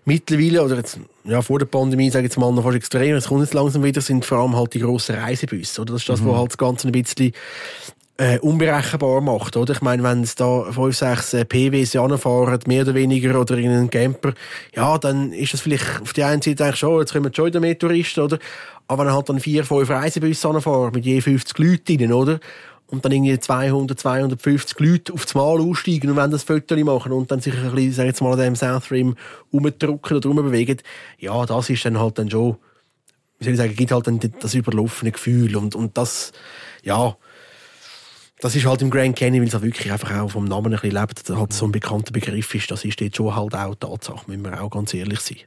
Mittlerweile, 0.05 0.63
oder 0.63 0.77
jetzt, 0.77 0.99
ja, 1.23 1.41
vor 1.41 1.59
der 1.59 1.65
Pandemie, 1.65 2.09
sage 2.09 2.25
ich 2.25 2.31
jetzt 2.31 2.37
mal, 2.37 2.51
noch 2.51 2.63
fast 2.63 2.75
extrem, 2.75 3.15
es 3.15 3.27
kommt 3.27 3.41
jetzt 3.41 3.53
langsam 3.53 3.83
wieder, 3.83 4.01
sind 4.01 4.25
vor 4.25 4.39
allem 4.39 4.55
halt 4.55 4.73
die 4.73 4.79
grossen 4.79 5.15
Reisebusse, 5.15 5.81
oder? 5.81 5.93
Das 5.93 6.01
ist 6.01 6.09
das, 6.09 6.21
mhm. 6.21 6.27
was 6.27 6.37
halt 6.37 6.51
das 6.51 6.57
Ganze 6.57 6.87
ein 6.87 6.91
bisschen 6.91 7.31
äh, 8.17 8.37
unberechenbar 8.39 9.21
macht, 9.21 9.57
oder? 9.57 9.73
Ich 9.73 9.81
meine, 9.81 10.03
wenn 10.03 10.21
es 10.21 10.35
da 10.35 10.71
fünf, 10.71 10.95
sechs 10.95 11.33
äh, 11.33 11.45
PWs 11.45 11.95
anfahren, 11.95 12.59
mehr 12.67 12.83
oder 12.83 12.93
weniger, 12.93 13.39
oder 13.39 13.57
in 13.57 13.71
einen 13.71 13.89
Camper, 13.89 14.33
ja, 14.75 14.97
dann 14.97 15.31
ist 15.31 15.53
das 15.53 15.61
vielleicht 15.61 16.01
auf 16.01 16.13
die 16.13 16.23
einen 16.23 16.41
Seite 16.41 16.65
eigentlich 16.65 16.79
schon, 16.79 16.99
jetzt 16.99 17.13
kommen 17.13 17.33
schon 17.33 17.45
wieder 17.45 17.59
mehr 17.59 17.79
Touristen, 17.79 18.21
oder? 18.21 18.37
Aber 18.87 19.05
wenn 19.05 19.13
halt 19.13 19.29
dann 19.29 19.39
vier, 19.39 19.63
fünf 19.63 19.89
Reisebusse 19.89 20.49
anfahren, 20.49 20.91
mit 20.93 21.05
je 21.05 21.21
50 21.21 21.57
Leuten 21.57 21.97
drin, 21.97 22.13
oder? 22.13 22.39
Und 22.87 23.03
dann 23.03 23.11
irgendwie 23.11 23.39
200, 23.39 23.99
250 23.99 24.79
Leute 24.79 25.13
auf 25.13 25.25
das 25.25 25.35
Mal 25.35 25.59
aussteigen 25.59 26.11
und 26.11 26.15
wenn 26.17 26.31
das 26.31 26.43
Foto 26.43 26.75
machen 26.83 27.11
und 27.11 27.31
dann 27.31 27.39
sich 27.39 27.53
ein 27.55 27.73
bisschen, 27.73 27.93
sag 27.93 28.05
jetzt 28.05 28.21
mal, 28.21 28.33
an 28.33 28.39
dem 28.39 28.55
South 28.55 28.91
Rim 28.91 29.15
rumdrücken 29.51 30.17
oder 30.17 30.29
rumbewegen, 30.29 30.77
ja, 31.17 31.45
das 31.45 31.69
ist 31.69 31.85
dann 31.85 31.99
halt 31.99 32.19
dann 32.19 32.29
schon, 32.29 32.57
wie 33.39 33.45
soll 33.45 33.53
ich 33.53 33.59
sagen, 33.59 33.75
gibt 33.75 33.91
halt 33.91 34.07
dann 34.07 34.19
das 34.39 34.53
überlaufene 34.53 35.11
Gefühl 35.11 35.55
und, 35.55 35.75
und 35.75 35.97
das, 35.97 36.31
ja, 36.83 37.15
das 38.39 38.55
ist 38.55 38.65
halt 38.65 38.81
im 38.81 38.89
Grand 38.89 39.15
Canyon, 39.15 39.41
weil 39.41 39.47
es 39.47 39.55
auch 39.55 39.61
wirklich 39.61 39.91
einfach 39.91 40.19
auch 40.19 40.31
vom 40.31 40.45
Namen 40.45 40.73
ein 40.73 40.79
bisschen 40.79 40.99
lebt, 40.99 41.29
halt 41.29 41.53
so 41.53 41.65
ein 41.65 41.71
bekannter 41.71 42.11
Begriff 42.11 42.53
ist, 42.53 42.69
das 42.69 42.83
ist 42.83 42.99
jetzt 42.99 43.17
schon 43.17 43.35
halt 43.35 43.55
auch 43.55 43.75
Tatsache, 43.75 44.23
müssen 44.27 44.43
wir 44.43 44.61
auch 44.61 44.69
ganz 44.69 44.93
ehrlich 44.93 45.21
sein. 45.21 45.37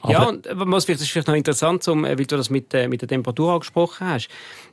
Aber 0.00 0.12
ja, 0.12 0.28
und 0.28 0.48
was 0.50 0.84
vielleicht, 0.84 1.00
das 1.00 1.06
ist 1.06 1.12
vielleicht 1.12 1.28
noch 1.28 1.34
interessant, 1.34 1.86
äh, 1.86 1.92
weil 1.92 2.16
du 2.16 2.36
das 2.36 2.50
mit, 2.50 2.72
äh, 2.74 2.88
mit 2.88 3.00
der 3.00 3.08
Temperatur 3.08 3.52
angesprochen 3.52 4.06
hast. 4.06 4.28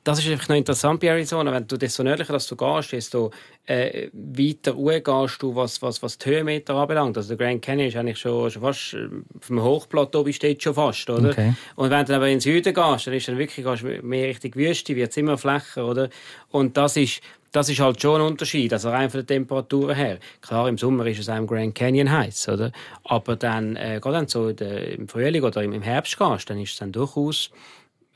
Das 0.05 0.19
ist 0.19 0.25
vielleicht 0.25 0.49
noch 0.49 0.55
interessant 0.55 0.99
bei 0.99 1.07
Arizona, 1.07 1.51
wenn 1.51 1.65
du 1.65 1.77
desto 1.77 2.03
nördlicher 2.03 2.31
dass 2.31 2.45
du 2.45 2.55
gehst, 2.55 2.91
desto 2.91 3.31
äh, 3.65 4.09
weiter 4.13 4.73
gehst 5.01 5.41
du, 5.41 5.55
was, 5.55 5.81
was, 5.81 6.03
was 6.03 6.19
die 6.19 6.29
Höhenmeter 6.29 6.75
anbelangt. 6.75 7.17
Also 7.17 7.35
der 7.35 7.37
Grand 7.37 7.63
Canyon 7.63 7.87
ist 7.87 7.97
eigentlich 7.97 8.19
schon, 8.19 8.51
schon 8.51 8.61
fast, 8.61 8.95
vom 9.41 9.63
Hochplateau 9.63 10.31
steht 10.31 10.61
schon 10.61 10.75
fast, 10.75 11.09
oder? 11.09 11.29
Okay. 11.29 11.55
Und 11.75 11.89
wenn 11.89 12.05
du 12.05 12.15
aber 12.15 12.27
in 12.27 12.35
den 12.35 12.39
Süden 12.39 12.71
gehst, 12.71 13.07
dann 13.07 13.13
ist 13.15 13.27
dann 13.27 13.39
wirklich 13.39 13.65
gehst 13.65 14.03
mehr 14.03 14.27
Richtung 14.27 14.53
Wüste, 14.53 14.95
wird 14.95 15.09
es 15.09 15.17
immer 15.17 15.39
flächer, 15.39 15.87
oder? 15.87 16.09
Und 16.51 16.77
das 16.77 16.97
ist, 16.97 17.21
das 17.51 17.69
ist 17.69 17.79
halt 17.79 17.99
schon 17.99 18.21
ein 18.21 18.27
Unterschied, 18.27 18.73
also 18.73 18.89
rein 18.89 19.09
von 19.09 19.21
der 19.21 19.25
Temperatur 19.25 19.95
her. 19.95 20.19
Klar, 20.39 20.69
im 20.69 20.77
Sommer 20.77 21.07
ist 21.07 21.19
es 21.19 21.29
auch 21.29 21.37
im 21.37 21.47
Grand 21.47 21.73
Canyon 21.73 22.11
heiß, 22.11 22.49
oder? 22.49 22.71
Aber 23.05 23.35
dann, 23.37 23.75
äh, 23.75 23.99
gerade 23.99 24.17
dann 24.17 24.27
so 24.27 24.51
der, 24.51 24.91
im 24.91 25.07
Frühling 25.07 25.41
oder 25.41 25.63
im 25.63 25.81
Herbst 25.81 26.15
gehst, 26.15 26.47
dann 26.47 26.59
ist 26.59 26.73
es 26.73 26.77
dann 26.77 26.91
durchaus 26.91 27.49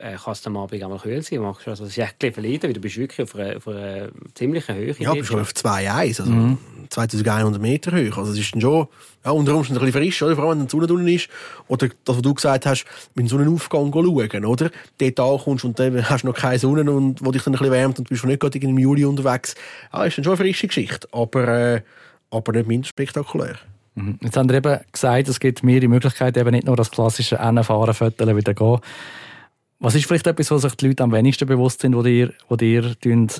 äh, 0.00 0.16
kann 0.16 0.32
es 0.32 0.46
am 0.46 0.56
Abend 0.56 0.82
einmal 0.82 0.98
kühl 0.98 1.22
sein. 1.22 1.38
Du 1.38 1.44
machst 1.44 1.68
also 1.68 1.84
das 1.84 1.96
Jäckchen 1.96 2.32
verlieren, 2.32 2.62
weil 2.64 2.72
du 2.72 2.80
bist 2.80 2.96
wirklich 2.96 3.22
auf 3.22 3.34
einer, 3.34 3.56
auf 3.56 3.68
einer 3.68 4.08
ziemlichen 4.34 4.74
Höhe. 4.74 4.94
Ja, 4.98 5.12
bist 5.12 5.28
schon 5.28 5.40
auf 5.40 5.52
2,1, 5.52 6.20
also 6.20 6.24
mhm. 6.24 6.58
2100 6.88 7.60
Meter 7.60 7.92
hoch. 7.92 8.18
Also 8.18 8.32
es 8.32 8.38
ist 8.38 8.54
dann 8.54 8.60
schon 8.60 8.88
ja, 9.24 9.30
unter 9.30 9.54
Umständen 9.54 9.80
ein 9.82 9.86
bisschen 9.86 10.02
frisch, 10.02 10.22
oder? 10.22 10.34
vor 10.36 10.44
allem 10.44 10.60
wenn 10.60 10.66
die 10.66 10.70
Sonne 10.70 10.86
drin 10.86 11.06
ist. 11.06 11.28
Oder 11.68 11.88
das, 12.04 12.16
was 12.16 12.22
du 12.22 12.34
gesagt 12.34 12.66
hast, 12.66 12.84
mit 13.14 13.26
dem 13.26 13.28
Sonnenaufgang 13.28 13.92
schauen, 13.92 14.44
oder? 14.44 14.70
Dort 14.98 15.20
ankommst 15.20 15.64
und 15.64 15.78
dann 15.78 16.08
hast 16.08 16.22
du 16.22 16.28
noch 16.28 16.34
keine 16.34 16.58
Sonne, 16.58 16.90
und, 16.90 17.24
wo 17.24 17.30
dich 17.30 17.42
dann 17.42 17.54
ein 17.54 17.58
bisschen 17.58 17.72
wärmt 17.72 17.98
und 17.98 18.08
du 18.08 18.14
bist 18.14 18.24
nicht 18.24 18.40
gerade 18.40 18.58
im 18.58 18.78
Juli 18.78 19.04
unterwegs. 19.04 19.54
Ja, 19.92 20.04
ist 20.04 20.16
dann 20.16 20.24
schon 20.24 20.32
eine 20.32 20.44
frische 20.44 20.66
Geschichte, 20.66 21.06
aber, 21.12 21.48
äh, 21.48 21.82
aber 22.30 22.52
nicht 22.52 22.66
minder 22.66 22.88
spektakulär. 22.88 23.56
Mhm. 23.94 24.18
Jetzt 24.22 24.36
haben 24.36 24.48
Sie 24.48 24.56
eben 24.56 24.78
gesagt, 24.90 25.28
es 25.28 25.40
gibt 25.40 25.62
mehrere 25.62 25.88
Möglichkeiten, 25.88 26.38
eben 26.38 26.50
nicht 26.52 26.66
nur 26.66 26.76
das 26.76 26.90
klassische 26.90 27.38
Rennfahren, 27.38 27.92
Föteln, 27.92 28.36
wieder 28.36 28.54
gehen. 28.54 28.80
Was 29.82 29.94
ist 29.94 30.06
vielleicht 30.06 30.26
etwas, 30.26 30.50
was 30.50 30.60
sich 30.60 30.74
die 30.74 30.88
Leute 30.88 31.02
am 31.02 31.10
wenigsten 31.10 31.48
bewusst 31.48 31.80
sind, 31.80 31.96
was 31.96 32.04
ihr, 32.04 32.34
ihr 32.60 32.96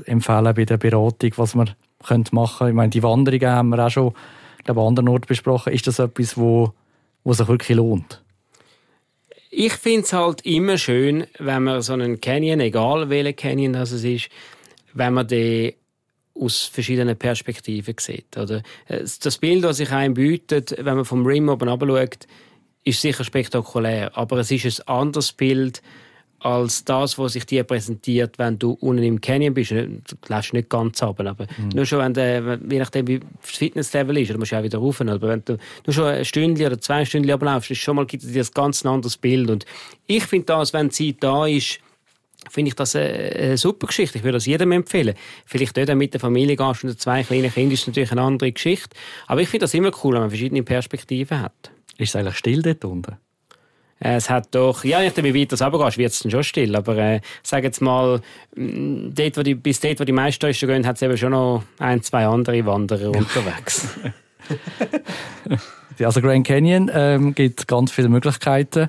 empfehlen 0.06 0.54
bei 0.54 0.64
der 0.64 0.78
Beratung, 0.78 1.32
was 1.36 1.54
man 1.54 1.74
könnte 2.02 2.34
machen? 2.34 2.68
Ich 2.68 2.74
meine, 2.74 2.88
die 2.88 3.02
Wanderungen 3.02 3.50
haben 3.50 3.68
wir 3.68 3.86
auch 3.86 3.90
schon, 3.90 4.14
glaube 4.64 4.80
an 4.80 4.86
anderen 4.88 5.08
Orten 5.10 5.26
besprochen. 5.26 5.74
Ist 5.74 5.86
das 5.86 5.98
etwas, 5.98 6.38
wo, 6.38 6.72
wo 7.24 7.34
sich 7.34 7.46
wirklich 7.46 7.76
lohnt? 7.76 8.22
Ich 9.50 9.74
finde 9.74 10.00
es 10.00 10.14
halt 10.14 10.40
immer 10.46 10.78
schön, 10.78 11.26
wenn 11.38 11.64
man 11.64 11.82
so 11.82 11.92
einen 11.92 12.22
Canyon, 12.22 12.60
egal 12.60 13.10
welcher 13.10 13.34
Canyon 13.34 13.74
das 13.74 13.92
ist, 13.92 14.30
wenn 14.94 15.12
man 15.12 15.28
den 15.28 15.74
aus 16.34 16.62
verschiedenen 16.62 17.18
Perspektiven 17.18 17.96
sieht. 17.98 18.38
Oder? 18.38 18.62
Das 18.88 19.36
Bild, 19.36 19.62
das 19.62 19.76
sich 19.76 19.90
einem 19.90 20.14
bietet, 20.14 20.74
wenn 20.78 20.96
man 20.96 21.04
vom 21.04 21.26
Rim 21.26 21.50
oben 21.50 21.68
schaut, 21.68 22.26
ist 22.84 23.02
sicher 23.02 23.24
spektakulär, 23.24 24.16
aber 24.16 24.38
es 24.38 24.50
ist 24.50 24.88
ein 24.88 24.88
anderes 24.88 25.32
Bild, 25.32 25.82
als 26.40 26.84
das, 26.84 27.18
was 27.18 27.34
sich 27.34 27.44
dir 27.44 27.64
präsentiert, 27.64 28.38
wenn 28.38 28.58
du 28.58 28.72
unten 28.80 29.02
im 29.02 29.20
Canyon 29.20 29.54
bist. 29.54 29.70
Du 29.72 30.00
läufst 30.28 30.52
nicht 30.54 30.70
ganz 30.70 31.02
runter, 31.02 31.26
aber 31.26 31.46
mhm. 31.58 31.68
nur 31.74 31.84
schon, 31.84 31.98
wenn 31.98 32.14
du, 32.14 32.60
je 32.70 32.78
nachdem, 32.78 33.06
wie 33.06 33.20
das 33.20 33.28
Fitnesslevel 33.40 34.16
ist, 34.18 34.30
du 34.30 34.38
musst 34.38 34.50
ja 34.50 34.58
auch 34.58 34.62
wieder 34.62 34.78
rauf. 34.78 35.00
Aber 35.02 35.28
wenn 35.28 35.44
du 35.44 35.58
nur 35.86 35.94
schon 35.94 36.06
ein 36.06 36.24
Stündchen 36.24 36.66
oder 36.66 36.80
zwei 36.80 37.04
Stunden 37.04 37.30
ablaufst, 37.30 37.70
ist 37.70 37.78
schon 37.78 37.96
mal, 37.96 38.06
gibt 38.06 38.24
es 38.24 38.32
dir 38.32 38.42
ein 38.42 38.48
ganz 38.54 38.84
anderes 38.84 39.18
Bild. 39.18 39.50
Und 39.50 39.66
ich 40.06 40.24
finde 40.24 40.46
das, 40.46 40.72
wenn 40.72 40.88
die 40.88 41.14
Zeit 41.14 41.22
da 41.22 41.46
ist, 41.46 41.78
finde 42.48 42.70
ich 42.70 42.74
das 42.74 42.96
eine, 42.96 43.06
eine, 43.06 43.58
super 43.58 43.86
Geschichte. 43.86 44.16
Ich 44.16 44.24
würde 44.24 44.36
das 44.38 44.46
jedem 44.46 44.72
empfehlen. 44.72 45.14
Vielleicht 45.44 45.76
dort 45.76 45.94
mit 45.94 46.14
der 46.14 46.20
Familie 46.20 46.56
gehst 46.56 46.84
und 46.84 46.98
zwei 46.98 47.22
kleine 47.22 47.50
Kinder 47.50 47.74
ist 47.74 47.86
natürlich 47.86 48.12
eine 48.12 48.22
andere 48.22 48.50
Geschichte. 48.50 48.96
Aber 49.26 49.42
ich 49.42 49.48
finde 49.48 49.64
das 49.64 49.74
immer 49.74 49.90
cool, 50.02 50.14
wenn 50.14 50.22
man 50.22 50.30
verschiedene 50.30 50.62
Perspektiven 50.62 51.40
hat. 51.40 51.70
Ist 51.98 52.10
es 52.10 52.16
eigentlich 52.16 52.38
still 52.38 52.62
dort 52.62 52.82
unten? 52.86 53.16
Es 54.02 54.30
hat 54.30 54.54
doch, 54.54 54.82
ja, 54.82 55.00
nicht 55.00 55.22
wie 55.22 55.34
weit 55.34 55.52
das 55.52 55.60
runtergehst, 55.60 55.98
wird 55.98 56.12
es 56.12 56.20
dann 56.20 56.30
schon 56.30 56.42
still. 56.42 56.74
Aber 56.74 56.96
äh, 56.96 57.20
sag 57.42 57.64
jetzt 57.64 57.82
mal, 57.82 58.20
mm, 58.56 59.10
dort, 59.14 59.36
wo 59.36 59.42
die, 59.42 59.54
bis 59.54 59.78
dort, 59.78 60.00
wo 60.00 60.04
die 60.04 60.12
meisten 60.12 60.40
Touristen 60.40 60.66
gehen, 60.66 60.86
hat 60.86 60.96
es 60.96 61.02
eben 61.02 61.16
schon 61.18 61.32
noch 61.32 61.62
ein, 61.78 62.02
zwei 62.02 62.26
andere 62.26 62.64
Wanderer 62.64 63.10
unterwegs. 63.10 63.88
also 65.98 66.22
Grand 66.22 66.46
Canyon 66.46 66.90
ähm, 66.94 67.34
gibt 67.34 67.68
ganz 67.68 67.92
viele 67.92 68.08
Möglichkeiten. 68.08 68.88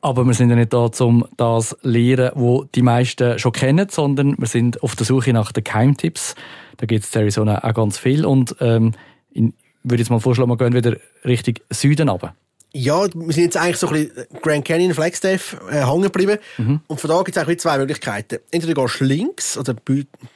Aber 0.00 0.24
wir 0.24 0.34
sind 0.34 0.50
ja 0.50 0.56
nicht 0.56 0.72
da, 0.72 0.88
um 1.00 1.26
das 1.36 1.70
zu 1.70 1.76
lernen, 1.82 2.30
was 2.36 2.68
die 2.76 2.82
meisten 2.82 3.40
schon 3.40 3.50
kennen, 3.50 3.88
sondern 3.90 4.38
wir 4.38 4.46
sind 4.46 4.80
auf 4.84 4.94
der 4.94 5.04
Suche 5.04 5.32
nach 5.32 5.50
den 5.50 5.64
Keimtipps. 5.64 6.36
Da 6.76 6.86
gibt 6.86 7.02
es 7.02 7.12
in 7.12 7.22
Arizona 7.22 7.64
auch 7.64 7.74
ganz 7.74 7.98
viel. 7.98 8.24
Und 8.24 8.54
ähm, 8.60 8.92
ich 9.32 9.52
würde 9.82 10.00
jetzt 10.00 10.10
mal 10.10 10.20
vorschlagen, 10.20 10.48
wir 10.48 10.56
gehen 10.56 10.74
wieder 10.74 10.96
Richtung 11.24 11.54
Süden 11.70 12.08
runter. 12.08 12.36
Ja, 12.74 13.06
wir 13.14 13.32
sind 13.32 13.44
jetzt 13.44 13.56
eigentlich 13.56 13.78
so 13.78 13.88
ein 13.88 14.08
bisschen 14.08 14.26
Grand 14.42 14.64
Canyon, 14.64 14.92
Flagstaff 14.92 15.56
äh, 15.70 15.86
hängen 15.86 16.02
geblieben. 16.02 16.38
Mhm. 16.58 16.80
Und 16.86 17.00
von 17.00 17.08
da 17.08 17.16
gibt 17.22 17.36
es 17.36 17.42
eigentlich 17.42 17.60
zwei 17.60 17.78
Möglichkeiten. 17.78 18.40
Entweder 18.50 18.74
gehst 18.74 19.00
du 19.00 19.04
links, 19.04 19.56
oder 19.56 19.74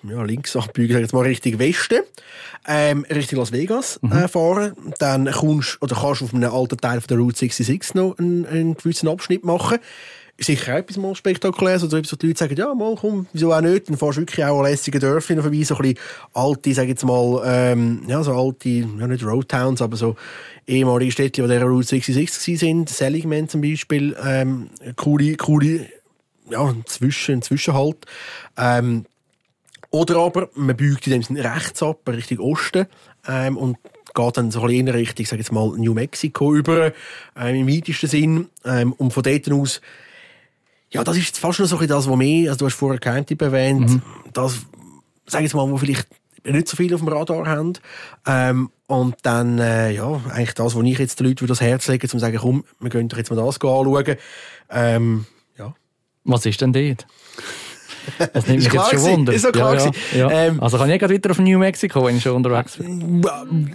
ja, 0.03 0.23
links 0.23 0.57
abbiegen, 0.57 0.99
jetzt 0.99 1.13
mal 1.13 1.25
Richtung 1.25 1.59
Westen, 1.59 2.01
ähm, 2.67 3.05
Richtung 3.11 3.39
Las 3.39 3.53
Vegas 3.53 3.99
mhm. 4.01 4.13
äh, 4.13 4.29
fahren. 4.29 4.73
Dann 4.99 5.31
kommst, 5.31 5.81
oder 5.83 5.95
kannst 5.95 6.23
du 6.23 6.25
auf 6.25 6.35
einem 6.35 6.51
alten 6.51 6.79
Teil 6.79 7.01
von 7.01 7.09
der 7.09 7.19
Route 7.19 7.39
66 7.39 7.95
noch 7.95 8.19
einen, 8.19 8.47
einen 8.47 8.75
gewissen 8.77 9.09
Abschnitt 9.09 9.45
machen 9.45 9.79
sicher 10.39 10.77
etwas 10.77 10.97
mal 10.97 11.15
spektakuläres, 11.15 11.85
oder 11.85 11.99
etwas, 11.99 12.13
wo 12.13 12.17
die 12.17 12.29
Leute 12.29 12.39
sagen, 12.39 12.57
ja, 12.57 12.75
mal, 12.75 12.97
komm, 12.97 13.27
wieso 13.33 13.53
auch 13.53 13.61
nicht, 13.61 13.89
dann 13.89 13.97
fährst 13.97 14.17
du 14.17 14.23
wirklich 14.23 14.45
auch 14.45 14.59
an 14.59 14.65
lässigen 14.65 15.01
Dörfchen 15.01 15.41
vorbei, 15.41 15.63
so 15.63 15.77
ein 15.77 15.83
bisschen 15.83 15.99
alte, 16.35 16.75
sag 16.75 16.89
jetzt 16.89 17.05
mal, 17.05 17.43
ähm, 17.45 18.03
ja, 18.07 18.23
so 18.23 18.35
alte, 18.35 18.69
ja, 18.69 19.07
nicht 19.07 19.25
Roadtowns, 19.25 19.83
aber 19.83 19.97
so 19.97 20.17
ehemalige 20.67 21.13
Städte, 21.13 21.43
die 21.43 21.49
der 21.49 21.65
Route 21.65 21.87
66 21.87 22.59
sind, 22.59 22.89
Seligman 22.89 23.49
zum 23.49 23.61
Beispiel, 23.61 24.17
ähm, 24.25 24.71
coole, 24.97 25.37
coole, 25.37 25.89
ja, 26.51 26.75
zwischen, 26.87 27.43
Zwischenhalt, 27.43 28.07
ähm, 28.57 29.05
oder 29.91 30.17
aber, 30.17 30.49
man 30.55 30.77
biegt 30.77 31.07
in 31.07 31.13
dem 31.13 31.23
Sinne 31.23 31.45
rechts 31.45 31.83
ab, 31.83 32.01
Richtung 32.09 32.39
Osten, 32.39 32.87
ähm, 33.29 33.57
und 33.57 33.77
geht 34.15 34.37
dann 34.37 34.51
so 34.51 34.61
ein 34.61 34.67
bisschen 34.67 34.89
in 34.89 34.95
Richtung, 34.95 35.27
sag 35.27 35.39
jetzt 35.39 35.53
mal, 35.53 35.69
New 35.77 35.95
Mexico 35.95 36.55
über, 36.55 36.93
ähm, 37.37 37.55
im 37.55 37.69
weitesten 37.69 38.09
Sinn, 38.09 38.49
ähm, 38.65 38.93
und 38.95 39.13
von 39.13 39.23
dort 39.23 39.51
aus 39.53 39.81
ja, 40.93 41.03
das 41.03 41.17
ist 41.17 41.39
fast 41.39 41.59
noch 41.59 41.67
so 41.67 41.79
ein 41.79 41.89
das, 41.89 42.09
was 42.09 42.17
mehr, 42.17 42.51
also 42.51 42.61
du 42.61 42.67
hast 42.67 42.75
vorher 42.75 43.01
Geheimtipp 43.01 43.41
erwähnt, 43.43 43.89
mhm. 43.89 44.03
das, 44.33 44.59
sag 45.27 45.43
ich 45.43 45.55
mal, 45.55 45.69
wo 45.71 45.77
vielleicht 45.79 46.07
nicht 46.45 46.69
so 46.69 46.77
viel 46.77 46.93
auf 46.95 47.01
dem 47.01 47.09
Radar 47.09 47.47
haben. 47.47 47.73
Ähm, 48.27 48.71
und 48.87 49.17
dann, 49.23 49.59
äh, 49.59 49.91
ja, 49.91 50.21
eigentlich 50.29 50.55
das, 50.55 50.75
was 50.75 50.85
ich 50.85 50.99
jetzt 50.99 51.19
den 51.19 51.29
Leuten 51.29 51.47
das 51.47 51.61
Herz 51.61 51.89
lege, 51.89 52.07
um 52.07 52.11
zu 52.11 52.19
sagen, 52.19 52.37
komm, 52.39 52.65
wir 52.79 52.91
gehen 52.91 53.09
doch 53.09 53.17
jetzt 53.17 53.31
mal 53.31 53.37
das 53.37 53.57
anschauen. 53.57 54.17
Ähm, 54.71 55.27
ja. 55.57 55.75
Was 56.25 56.45
ist 56.45 56.61
denn 56.61 56.73
dort? 56.73 57.07
Das 58.33 58.47
nimmt 58.47 58.65
mich 58.65 58.73
jetzt 58.73 58.91
schon 58.91 59.03
Wunder. 59.03 59.33
Ist 59.33 59.53
klar 59.53 59.75
ja, 59.75 59.91
ja, 60.13 60.19
ja. 60.19 60.31
Ähm, 60.31 60.61
also 60.61 60.79
kann 60.79 60.91
ich 60.91 60.99
gerade 60.99 61.15
weiter 61.15 61.31
auf 61.31 61.39
New 61.39 61.59
Mexico, 61.59 62.05
wenn 62.05 62.17
ich 62.17 62.23
schon 62.23 62.37
unterwegs 62.37 62.77
bin? 62.77 63.23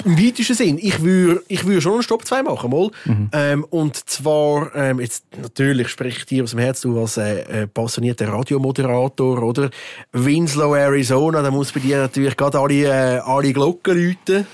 Im 0.06 0.18
weitesten 0.18 0.56
Sinn. 0.56 0.78
Ich 0.82 1.02
würde 1.02 1.42
ich 1.48 1.66
würd 1.66 1.84
schon 1.84 1.94
einen 1.94 2.04
Stopp 2.04 2.26
2 2.26 2.44
machen, 2.44 2.70
mal. 2.70 2.90
Mhm. 3.06 3.30
Ähm, 3.34 3.64
und 3.70 3.96
zwar, 4.10 4.76
ähm, 4.76 5.00
jetzt 5.00 5.26
natürlich 5.42 5.90
spreche 5.90 6.20
ich 6.20 6.26
dir 6.26 6.44
aus 6.44 6.52
dem 6.52 6.60
Herz, 6.60 6.82
du 6.82 7.00
als 7.00 7.18
äh, 7.18 7.64
äh, 7.64 7.68
passionierter 7.68 8.28
Radiomoderator, 8.28 9.44
oder? 9.44 9.70
Winslow, 10.12 10.76
Arizona, 10.76 11.42
da 11.42 11.52
muss 11.52 11.72
bei 11.72 11.80
dir 11.80 11.98
natürlich 11.98 12.36
gerade 12.36 12.60
alle, 12.60 12.84
äh, 12.84 13.20
alle 13.20 13.54
Glocken 13.54 13.98
läuten. 13.98 14.48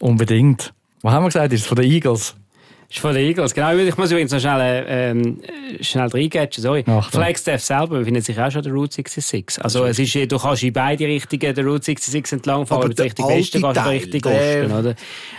Unbedingt. 0.00 0.72
Was 1.02 1.12
haben 1.14 1.24
wir 1.24 1.28
gesagt? 1.28 1.52
Ist 1.52 1.62
es 1.62 1.66
von 1.66 1.76
den 1.76 1.90
Eagles? 1.90 2.34
Ist 2.90 2.98
von 2.98 3.14
den 3.14 3.24
Eagles, 3.24 3.54
genau. 3.54 3.72
Ich 3.72 3.96
muss 3.96 4.10
übrigens 4.10 4.32
noch 4.32 4.40
schnell, 4.40 4.84
ähm, 4.88 5.40
schnell 5.80 6.08
reingatschen, 6.08 6.62
sorry. 6.62 6.84
Flagstaff 7.12 7.62
selber 7.62 7.98
befindet 8.00 8.24
sich 8.24 8.38
auch 8.38 8.50
schon 8.50 8.62
der 8.62 8.72
Route 8.72 8.94
66. 8.94 9.64
Also 9.64 9.84
es 9.84 10.00
ist, 10.00 10.32
du 10.32 10.38
kannst 10.38 10.64
in 10.64 10.72
beide 10.72 11.04
Richtungen 11.06 11.54
der 11.54 11.64
Route 11.64 11.84
66 11.84 12.32
entlang 12.32 12.66
fahren, 12.66 12.90
aber 12.90 13.04
Richtung 13.04 13.28
Westen 13.28 13.62
gehst 13.62 13.76
du 13.76 13.88
Richtung 13.88 14.32
Osten, 14.32 14.72
oder? 14.72 14.94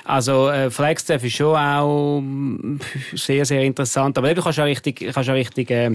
Also 0.05 0.49
äh, 0.49 0.71
Flagstaff 0.71 1.25
ist 1.25 1.35
schon 1.35 1.57
auch 1.57 2.21
mm, 2.21 2.77
sehr, 3.15 3.43
sehr 3.43 3.63
interessant. 3.63 4.17
Aber 4.17 4.33
du 4.33 4.41
kannst 4.41 4.59
auch 4.59 4.63
richtig, 4.63 5.11
kannst 5.13 5.29
auch 5.29 5.33
richtig 5.33 5.69
äh, 5.71 5.91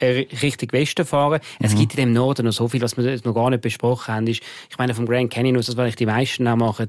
Richtung 0.00 0.72
Westen 0.72 1.04
fahren. 1.04 1.40
Mhm. 1.58 1.66
Es 1.66 1.74
gibt 1.74 1.94
in 1.94 2.00
dem 2.00 2.12
Norden 2.12 2.46
noch 2.46 2.52
so 2.52 2.68
viel, 2.68 2.80
was 2.80 2.96
wir 2.96 3.20
noch 3.24 3.34
gar 3.34 3.50
nicht 3.50 3.62
besprochen 3.62 4.14
haben. 4.14 4.26
Ist, 4.26 4.42
ich 4.70 4.78
meine, 4.78 4.94
vom 4.94 5.06
Grand 5.06 5.32
Canyon 5.32 5.56
aus, 5.56 5.66
das 5.66 5.76
was 5.76 5.96
die 5.96 6.06
meisten 6.06 6.46
auch 6.48 6.56
machen, 6.56 6.88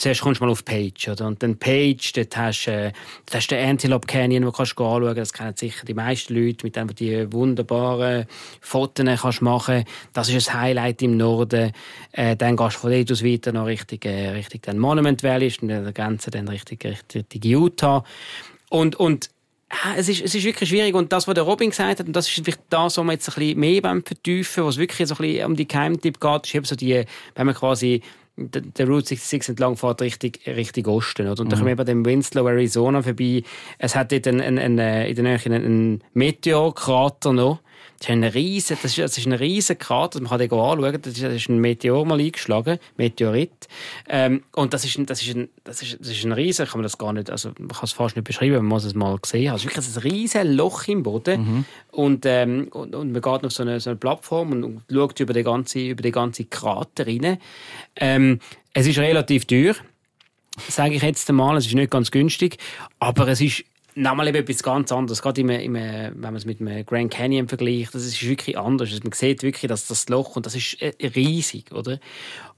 zuerst 0.00 0.22
kommst 0.22 0.40
du 0.40 0.44
mal 0.44 0.50
auf 0.50 0.64
Page, 0.64 1.08
oder? 1.08 1.26
Und 1.26 1.42
dann 1.42 1.58
Page, 1.58 2.12
dort 2.14 2.36
hast 2.36 2.64
du, 2.64 2.70
äh, 2.70 2.92
dort 3.30 3.50
den 3.50 3.68
Antelope 3.68 4.06
Canyon, 4.06 4.46
wo 4.46 4.50
kannst 4.50 4.78
du 4.78 4.84
anschauen. 4.84 5.14
Das 5.14 5.32
kennen 5.32 5.54
sicher 5.56 5.84
die 5.84 5.94
meisten 5.94 6.34
Leute, 6.34 6.64
mit 6.64 6.76
dem 6.76 6.88
du 6.88 6.94
die 6.94 7.32
wunderbaren 7.32 8.26
Fotos 8.60 9.20
kannst 9.20 9.42
machen. 9.42 9.84
Das 10.12 10.28
ist 10.28 10.48
ein 10.48 10.60
Highlight 10.60 11.02
im 11.02 11.16
Norden. 11.16 11.72
Äh, 12.12 12.36
dann 12.36 12.56
gehst 12.56 12.76
du 12.76 12.80
von 12.80 12.90
dort 12.90 13.12
aus 13.12 13.24
weiter 13.24 13.52
noch 13.52 13.66
Richtung, 13.66 14.00
äh, 14.02 14.30
Richtung 14.30 14.62
den 14.62 14.78
Monument 14.78 15.22
Valley, 15.22 15.52
und 15.60 15.68
der 15.68 15.92
Grenze 15.92 16.30
dann 16.30 16.48
Richtung, 16.48 16.78
Richtung 16.82 17.24
Utah. 17.42 18.04
Und, 18.70 18.96
und 18.96 19.30
es 19.96 20.08
ist, 20.08 20.22
es 20.22 20.34
ist 20.34 20.44
wirklich 20.44 20.68
schwierig. 20.68 20.94
Und 20.94 21.12
das, 21.12 21.28
was 21.28 21.34
der 21.34 21.44
Robin 21.44 21.70
gesagt 21.70 22.00
hat, 22.00 22.06
und 22.06 22.14
das 22.14 22.28
ist 22.28 22.34
vielleicht 22.34 22.60
das, 22.70 22.96
was 22.96 23.04
wir 23.04 23.12
jetzt 23.12 23.28
ein 23.28 23.34
bisschen 23.34 23.60
mehr 23.60 23.80
beim 23.80 24.04
Vertiefen, 24.04 24.64
was 24.64 24.76
wirklich 24.78 25.08
so 25.08 25.14
ein 25.14 25.18
bisschen 25.18 25.46
um 25.46 25.56
die 25.56 25.68
Geheimtipp 25.68 26.20
geht, 26.20 26.46
ist 26.46 26.54
eben 26.54 26.64
so 26.64 26.76
die, 26.76 27.04
wenn 27.34 27.46
man 27.46 27.54
quasi 27.54 28.02
der 28.36 28.86
Route 28.86 29.08
66 29.08 29.50
entlang 29.50 29.76
fährt 29.76 30.00
Richtung, 30.00 30.32
Richtung 30.46 30.86
Osten. 30.86 31.28
Oder? 31.28 31.40
Und 31.40 31.46
mhm. 31.46 31.50
dann 31.50 31.58
kommen 31.58 31.68
wir 31.68 31.76
bei 31.76 31.84
dem 31.84 32.04
Winslow, 32.04 32.46
Arizona 32.48 33.02
vorbei. 33.02 33.42
Es 33.78 33.94
hat 33.94 34.12
dort 34.12 34.26
einen, 34.26 34.40
einen, 34.40 34.58
einen, 34.58 35.06
in 35.06 35.14
der 35.14 35.24
Nähe 35.24 35.38
einen 35.44 36.04
Meteorkrater 36.14 37.32
noch. 37.32 37.60
Das 38.00 38.08
ist 38.08 38.14
ein 38.14 38.24
riesen, 38.24 38.78
das 38.82 38.96
ist, 38.96 38.98
das 38.98 39.18
ist 39.18 39.26
ein 39.26 39.34
riesen 39.34 39.76
Krater, 39.76 40.20
man 40.20 40.30
kann 40.30 40.38
den 40.38 40.50
anschauen, 40.50 41.02
das 41.02 41.12
ist, 41.12 41.22
das 41.22 41.34
ist 41.34 41.50
ein 41.50 41.58
Meteor 41.58 42.06
mal 42.06 42.18
eingeschlagen, 42.18 42.78
Meteorit. 42.96 43.68
Ähm, 44.08 44.42
und 44.52 44.72
das 44.72 44.86
ist, 44.86 44.96
ein, 44.96 45.04
das, 45.04 45.20
ist 45.20 45.36
ein, 45.36 45.50
das, 45.64 45.82
ist, 45.82 45.98
das 46.00 46.08
ist 46.08 46.24
ein 46.24 46.32
riesen, 46.32 46.64
kann 46.64 46.78
man 46.78 46.84
das 46.84 46.96
gar 46.96 47.12
nicht, 47.12 47.28
also 47.28 47.50
man 47.58 47.68
kann 47.68 47.84
es 47.84 47.92
fast 47.92 48.16
nicht 48.16 48.24
beschreiben, 48.24 48.54
man 48.54 48.64
muss 48.64 48.84
es 48.84 48.94
mal 48.94 49.18
sehen. 49.26 49.52
Also 49.52 49.66
wirklich 49.66 49.86
ein 49.86 50.00
riesen 50.00 50.56
Loch 50.56 50.88
im 50.88 51.02
Boden. 51.02 51.42
Mhm. 51.42 51.64
Und, 51.90 52.24
ähm, 52.24 52.68
und, 52.70 52.94
und 52.94 53.12
man 53.12 53.20
geht 53.20 53.44
auf 53.44 53.52
so 53.52 53.64
eine, 53.64 53.78
so 53.80 53.90
eine 53.90 53.98
Plattform 53.98 54.52
und, 54.52 54.64
und 54.64 54.82
schaut 54.90 55.20
über 55.20 55.34
den 55.34 55.44
ganzen, 55.44 55.86
über 55.88 56.02
den 56.02 56.12
ganzen 56.12 56.48
Krater 56.48 57.06
rein. 57.06 57.36
Ähm, 57.96 58.40
es 58.72 58.86
ist 58.86 58.98
relativ 58.98 59.44
teuer, 59.44 59.74
sage 60.68 60.94
ich 60.94 61.02
jetzt 61.02 61.28
einmal, 61.28 61.58
es 61.58 61.66
ist 61.66 61.74
nicht 61.74 61.90
ganz 61.90 62.10
günstig, 62.10 62.56
aber 62.98 63.28
es 63.28 63.42
ist 63.42 63.64
nochmal 63.94 64.28
etwas 64.28 64.62
ganz 64.62 64.92
anderes. 64.92 65.22
Gerade 65.22 65.40
im, 65.40 65.50
im, 65.50 65.74
wenn 65.74 66.20
man 66.20 66.36
es 66.36 66.44
mit 66.44 66.60
dem 66.60 66.84
Grand 66.86 67.12
Canyon 67.12 67.48
vergleicht, 67.48 67.94
das 67.94 68.04
ist 68.04 68.22
wirklich 68.26 68.58
anders. 68.58 68.90
Also 68.90 69.02
man 69.02 69.12
sieht 69.12 69.42
wirklich, 69.42 69.68
dass 69.68 69.86
das 69.86 70.08
Loch 70.08 70.36
und 70.36 70.46
das 70.46 70.54
ist 70.54 70.80
äh, 70.80 70.92
riesig, 71.14 71.72
oder? 71.72 71.98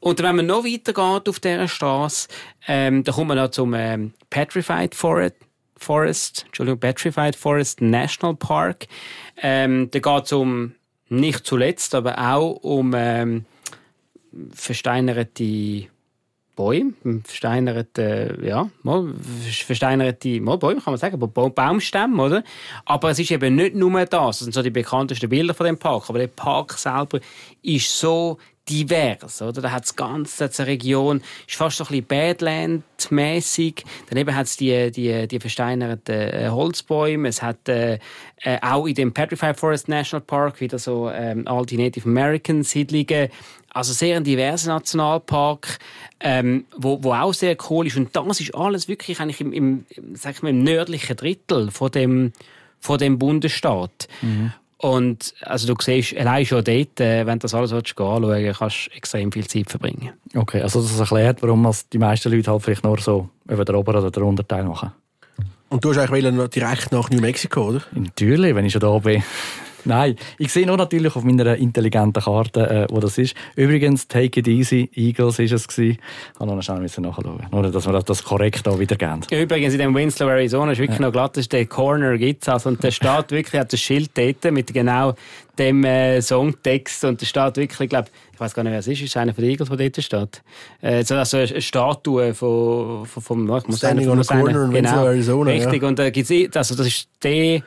Und 0.00 0.22
wenn 0.22 0.36
man 0.36 0.46
noch 0.46 0.64
weiter 0.64 0.92
geht 0.92 1.28
auf 1.28 1.40
dieser 1.40 1.68
Straße, 1.68 2.28
ähm, 2.66 3.04
da 3.04 3.12
kommt 3.12 3.28
man 3.28 3.38
noch 3.38 3.50
zum 3.50 3.74
ähm, 3.74 4.12
Petrified 4.30 4.94
Forest. 4.94 5.36
Forest, 5.76 6.44
Entschuldigung, 6.46 6.78
Petrified 6.78 7.34
Forest 7.34 7.80
National 7.80 8.36
Park. 8.36 8.86
Ähm, 9.42 9.90
da 9.90 9.98
geht 9.98 10.26
es 10.26 10.32
um, 10.32 10.76
nicht 11.08 11.44
zuletzt, 11.44 11.94
aber 11.96 12.18
auch 12.18 12.52
um 12.62 12.94
ähm, 12.96 13.44
versteinerte 14.52 15.88
Bäume, 16.54 16.92
versteinerte, 17.24 18.38
ja, 18.42 18.68
mal, 18.82 19.14
versteinerte 19.64 20.40
Bäume, 20.40 20.80
kann 20.80 20.92
man 20.92 20.98
sagen, 20.98 21.18
Baumstämme, 21.18 22.22
oder? 22.22 22.44
Aber 22.84 23.10
es 23.10 23.18
ist 23.18 23.30
eben 23.30 23.54
nicht 23.54 23.74
nur 23.74 24.04
das, 24.04 24.10
das 24.10 24.38
sind 24.40 24.54
so 24.54 24.62
die 24.62 24.70
bekanntesten 24.70 25.30
Bilder 25.30 25.54
von 25.54 25.66
dem 25.66 25.78
Park, 25.78 26.04
aber 26.08 26.18
der 26.18 26.26
Park 26.26 26.72
selber 26.74 27.20
ist 27.62 27.98
so 27.98 28.38
divers, 28.68 29.42
oder? 29.42 29.60
Da 29.60 29.70
hat 29.72 29.84
es 29.84 29.96
ganz, 29.96 30.40
hat's 30.40 30.60
eine 30.60 30.68
Region, 30.68 31.22
ist 31.46 31.56
fast 31.56 31.78
so 31.78 31.84
ein 31.84 31.88
bisschen 31.88 32.06
Badland-mäßig. 32.06 33.84
Daneben 34.08 34.34
hat 34.34 34.46
es 34.46 34.56
die, 34.56 34.90
die, 34.90 35.26
die 35.26 35.40
versteinerten 35.40 36.14
äh, 36.14 36.48
Holzbäume. 36.48 37.28
Es 37.28 37.42
hat 37.42 37.68
äh, 37.68 37.98
äh, 38.42 38.58
auch 38.62 38.86
in 38.86 38.94
dem 38.94 39.12
Petrified 39.12 39.58
Forest 39.58 39.88
National 39.88 40.24
Park 40.24 40.60
wieder 40.60 40.78
so 40.78 41.10
ähm, 41.10 41.46
alte 41.48 41.76
Native 41.76 42.08
American 42.08 42.62
Siedlungen. 42.62 43.28
Also 43.74 43.92
sehr 43.92 44.16
ein 44.16 44.24
diverser 44.24 44.74
Nationalpark, 44.74 45.78
ähm, 46.20 46.66
wo, 46.76 47.02
wo 47.02 47.12
auch 47.12 47.32
sehr 47.32 47.56
cool 47.70 47.86
ist. 47.86 47.96
Und 47.96 48.14
das 48.14 48.40
ist 48.40 48.54
alles 48.54 48.86
wirklich 48.86 49.20
eigentlich 49.20 49.40
im, 49.40 49.52
im, 49.52 49.86
sag 50.14 50.34
ich 50.34 50.42
mal, 50.42 50.50
im 50.50 50.62
nördlichen 50.62 51.16
Drittel 51.16 51.70
von 51.70 51.90
dem, 51.90 52.32
von 52.80 52.98
dem 52.98 53.18
Bundesstaat. 53.18 54.08
Mhm. 54.20 54.52
Und 54.76 55.34
also 55.42 55.72
du 55.72 55.80
siehst, 55.80 56.16
allein 56.16 56.44
schon 56.44 56.64
dort, 56.64 57.00
äh, 57.00 57.24
wenn 57.24 57.38
du 57.38 57.44
das 57.44 57.54
alles 57.54 57.72
anschauen 57.72 58.26
willst, 58.26 58.58
kannst 58.58 58.86
du 58.88 58.96
extrem 58.96 59.30
viel 59.30 59.46
Zeit 59.46 59.70
verbringen. 59.70 60.10
Okay, 60.34 60.60
also 60.60 60.82
das 60.82 60.98
erklärt, 60.98 61.40
warum 61.40 61.70
die 61.92 61.98
meisten 61.98 62.32
Leute 62.32 62.50
halt 62.50 62.62
vielleicht 62.62 62.82
nur 62.82 62.98
so 62.98 63.28
über 63.48 63.64
den 63.64 63.76
oberen 63.76 64.00
oder 64.00 64.10
den 64.10 64.24
unteren 64.24 64.66
machen. 64.66 64.90
Und 65.68 65.84
du 65.84 65.90
hast 65.94 65.98
eigentlich 65.98 66.50
direkt 66.50 66.90
nach 66.90 67.08
New 67.10 67.20
Mexico, 67.20 67.68
oder? 67.68 67.82
Natürlich, 67.92 68.54
wenn 68.54 68.66
ich 68.66 68.72
schon 68.72 68.80
da 68.80 68.98
bin. 68.98 69.22
Nein, 69.84 70.16
ich 70.38 70.52
sehe 70.52 70.66
nur 70.66 70.76
natürlich 70.76 71.14
auf 71.16 71.24
meiner 71.24 71.56
intelligenten 71.56 72.22
Karte, 72.22 72.68
äh, 72.68 72.86
wo 72.90 73.00
das 73.00 73.18
ist. 73.18 73.34
Übrigens, 73.56 74.08
Take 74.08 74.40
It 74.40 74.48
Easy, 74.48 74.90
Eagles 74.94 75.38
ist 75.38 75.52
es 75.52 75.68
gewesen. 75.68 75.98
Ich 76.34 76.40
habe 76.40 76.54
noch 76.54 76.62
schnell 76.62 76.80
nachschauen. 76.80 77.46
Nur, 77.50 77.62
dass 77.70 77.86
wir 77.86 78.02
das 78.02 78.24
korrekt 78.24 78.62
hier 78.66 78.78
wiedergeben. 78.78 79.20
Übrigens, 79.30 79.74
in 79.74 79.80
dem 79.80 79.94
Winslow, 79.94 80.28
Arizona, 80.28 80.72
ist 80.72 80.78
wirklich 80.78 80.98
ja. 80.98 81.06
noch 81.06 81.12
glatt, 81.12 81.36
ist 81.36 81.52
der 81.52 81.66
Corner 81.66 82.16
gibt's 82.18 82.48
also. 82.48 82.68
Und 82.68 82.82
der 82.82 82.90
steht 82.90 83.30
wirklich, 83.30 83.60
hat 83.60 83.72
das 83.72 83.80
Schild 83.80 84.10
dort 84.14 84.52
mit 84.52 84.72
genau 84.72 85.14
dem 85.58 85.84
äh, 85.84 86.20
Songtext 86.22 87.04
und 87.04 87.20
der 87.20 87.26
steht 87.26 87.56
wirklich, 87.56 87.80
ich 87.80 87.90
glaube, 87.90 88.08
ich 88.32 88.40
weiß 88.40 88.54
gar 88.54 88.62
nicht, 88.62 88.72
wer 88.72 88.78
es 88.78 88.88
ist, 88.88 89.02
ist 89.02 89.16
einer 89.16 89.34
von 89.34 89.42
den 89.42 89.50
Eagles, 89.50 89.68
der 89.68 89.76
dort 89.76 90.02
steht. 90.02 90.42
Äh, 90.80 91.04
so 91.04 91.14
also 91.14 91.36
eine 91.36 91.60
Statue 91.60 92.34
von, 92.34 93.04
von, 93.06 93.22
vom, 93.22 93.56
ich 93.56 93.66
muss 93.66 93.78
Standing 93.78 94.08
on 94.08 94.20
a 94.20 94.22
corner 94.22 94.64
in 94.64 94.70
genau, 94.72 95.04
Arizona. 95.04 95.50
Richtig, 95.50 95.82
ja. 95.82 95.88
und 95.88 95.98
da 95.98 96.04
äh, 96.04 96.10
gibt's, 96.10 96.56
also 96.56 96.74
das 96.74 96.86
ist 96.86 97.08
der 97.22 97.62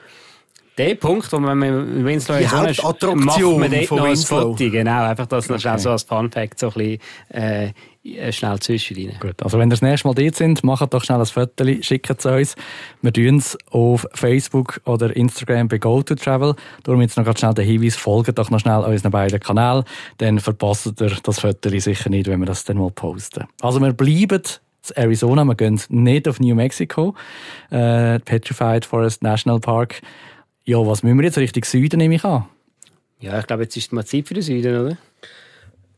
der 0.77 0.95
Punkt, 0.95 1.31
wo 1.31 1.39
man 1.39 1.57
mit 1.57 2.05
Winslow 2.05 2.37
die 2.37 2.47
Hauptattraktion 2.47 3.25
macht 3.25 3.41
man 3.41 3.71
dort 3.71 3.91
noch 3.91 4.05
ein 4.05 4.17
Foto. 4.17 4.55
Genau, 4.55 5.03
einfach 5.03 5.25
das 5.25 5.49
noch 5.49 5.59
schnell 5.59 5.79
so 5.79 5.91
als 5.91 6.03
Fun 6.03 6.31
Fact 6.31 6.59
so 6.59 6.67
ein 6.67 6.73
bisschen, 6.73 6.99
äh, 7.29 8.31
schnell 8.31 8.59
zwischen 8.59 8.97
rein. 8.97 9.17
Gut, 9.19 9.41
also 9.41 9.57
wenn 9.57 9.69
ihr 9.69 9.71
das 9.71 9.81
nächste 9.81 10.07
Mal 10.07 10.13
dort 10.13 10.35
sind, 10.35 10.63
macht 10.63 10.93
doch 10.93 11.03
schnell 11.03 11.19
ein 11.19 11.25
Foto, 11.25 11.65
schickt 11.81 12.09
es 12.09 12.25
uns. 12.25 12.55
Wir 13.01 13.13
tun 13.13 13.37
es 13.37 13.57
auf 13.71 14.05
Facebook 14.13 14.81
oder 14.85 15.15
Instagram 15.15 15.67
bei 15.67 15.77
GoToTravel. 15.77 16.55
Darum 16.83 17.01
jetzt 17.01 17.17
noch 17.17 17.25
ganz 17.25 17.39
schnell 17.39 17.53
den 17.53 17.65
Hinweis, 17.65 17.95
folgt 17.95 18.37
doch 18.37 18.49
noch 18.49 18.59
schnell 18.59 18.79
unseren 18.79 19.11
beiden 19.11 19.39
Kanälen, 19.39 19.83
dann 20.17 20.39
verpasst 20.39 21.01
ihr 21.01 21.17
das 21.23 21.39
Foto 21.39 21.69
sicher 21.79 22.09
nicht, 22.09 22.27
wenn 22.27 22.39
wir 22.39 22.45
das 22.45 22.63
dann 22.63 22.77
mal 22.77 22.91
posten. 22.91 23.45
Also 23.61 23.79
wir 23.79 23.93
bleiben 23.93 24.41
in 24.89 24.95
Arizona, 24.95 25.43
wir 25.45 25.55
gehen 25.55 25.81
nicht 25.89 26.27
auf 26.27 26.39
New 26.39 26.53
Mexico, 26.53 27.15
äh, 27.71 28.19
Petrified 28.19 28.85
Forest 28.85 29.23
National 29.23 29.59
Park. 29.59 30.01
Ja, 30.67 30.77
was 30.85 31.03
müssen 31.03 31.17
wir 31.19 31.25
jetzt 31.25 31.37
Richtung 31.37 31.63
Süden, 31.63 31.97
nehme 31.97 32.15
ich 32.15 32.23
an? 32.23 32.45
Ja, 33.19 33.37
ich 33.39 33.45
glaube, 33.45 33.63
jetzt 33.63 33.77
ist 33.77 33.93
mal 33.93 34.03
Zeit 34.03 34.27
für 34.27 34.33
den 34.33 34.41
Süden, 34.41 34.75
oder? 34.75 34.97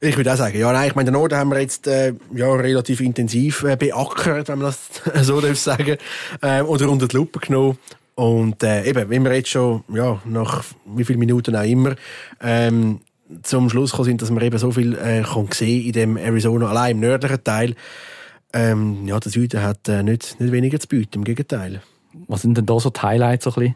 Ich 0.01 0.17
würde 0.17 0.34
auch 0.34 0.38
sagen, 0.38 0.60
ja, 0.60 0.71
nein, 0.73 0.89
ich 0.89 0.95
meine, 0.95 1.10
den 1.10 1.13
Norden 1.13 1.38
haben 1.38 1.49
wir 1.49 1.60
jetzt 1.62 1.88
äh, 1.88 2.13
ja, 2.36 2.51
relativ 2.53 2.99
intensiv 2.99 3.63
äh, 3.63 3.77
beackert, 3.77 4.49
wenn 4.49 4.60
man 4.60 4.67
das 4.67 5.25
so 5.25 5.39
darf 5.39 5.58
sagen, 5.58 5.97
äh, 6.41 6.62
oder 6.62 6.89
unter 6.89 7.08
die 7.08 7.15
Lupe 7.15 7.39
genommen. 7.39 7.77
Und 8.15 8.62
äh, 8.62 8.84
eben, 8.84 9.10
wenn 9.10 9.23
wir 9.23 9.34
jetzt 9.34 9.49
schon, 9.49 9.86
ja, 9.88 10.21
nach 10.25 10.65
wie 10.86 11.06
vielen 11.06 11.19
Minuten 11.19 11.56
auch 11.56 11.63
immer, 11.63 11.95
ähm, 12.41 12.99
zum 13.43 13.69
Schluss 13.69 13.91
gekommen 13.91 14.08
sind, 14.08 14.21
dass 14.21 14.32
man 14.32 14.43
eben 14.43 14.58
so 14.58 14.71
viel 14.71 14.97
äh, 14.97 15.23
kann 15.23 15.47
sehen 15.51 15.86
in 15.86 15.93
dem 15.93 16.17
Arizona, 16.17 16.67
allein 16.67 16.97
im 16.97 16.99
nördlichen 16.99 17.43
Teil, 17.43 17.75
ähm, 18.51 19.08
ja, 19.08 19.17
der 19.19 19.32
Süden 19.32 19.62
hat 19.62 19.88
äh, 19.88 20.03
nicht, 20.03 20.39
nicht 20.41 20.51
weniger 20.51 20.80
zu 20.80 20.88
bieten, 20.89 21.19
im 21.19 21.23
Gegenteil. 21.23 21.82
Was 22.27 22.41
sind 22.41 22.58
denn 22.58 22.65
da 22.65 22.80
so 22.80 22.89
die 22.89 22.99
Highlights 22.99 23.45
so 23.45 23.51
ein 23.51 23.53
bisschen? 23.56 23.75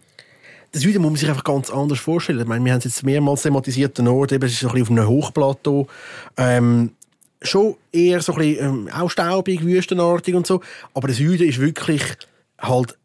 Das 0.71 0.81
Süden 0.81 1.01
muss 1.01 1.11
man 1.11 1.17
sich 1.17 1.29
einfach 1.29 1.43
ganz 1.43 1.69
anders 1.69 1.99
vorstellen. 1.99 2.39
Ich 2.39 2.47
meine, 2.47 2.63
wir 2.63 2.71
haben 2.71 2.79
es 2.79 2.85
jetzt 2.85 3.03
mehrmals 3.03 3.41
thematisiert, 3.41 3.97
der 3.97 4.05
Norden, 4.05 4.41
ist 4.41 4.59
so 4.59 4.67
ein 4.67 4.73
bisschen 4.73 4.83
auf 4.83 4.89
einem 4.89 5.07
Hochplateau. 5.07 5.87
Ähm, 6.37 6.91
schon 7.41 7.75
eher 7.91 8.21
so 8.21 8.33
ein 8.33 8.37
bisschen, 8.37 8.65
ähm, 8.65 8.89
auch 8.93 9.09
staubig, 9.09 9.65
wüstenartig 9.65 10.35
und 10.35 10.47
so. 10.47 10.61
Aber 10.93 11.07
der 11.07 11.15
Süden 11.15 11.47
ist 11.47 11.59
wirklich 11.59 12.03
halt 12.59 12.97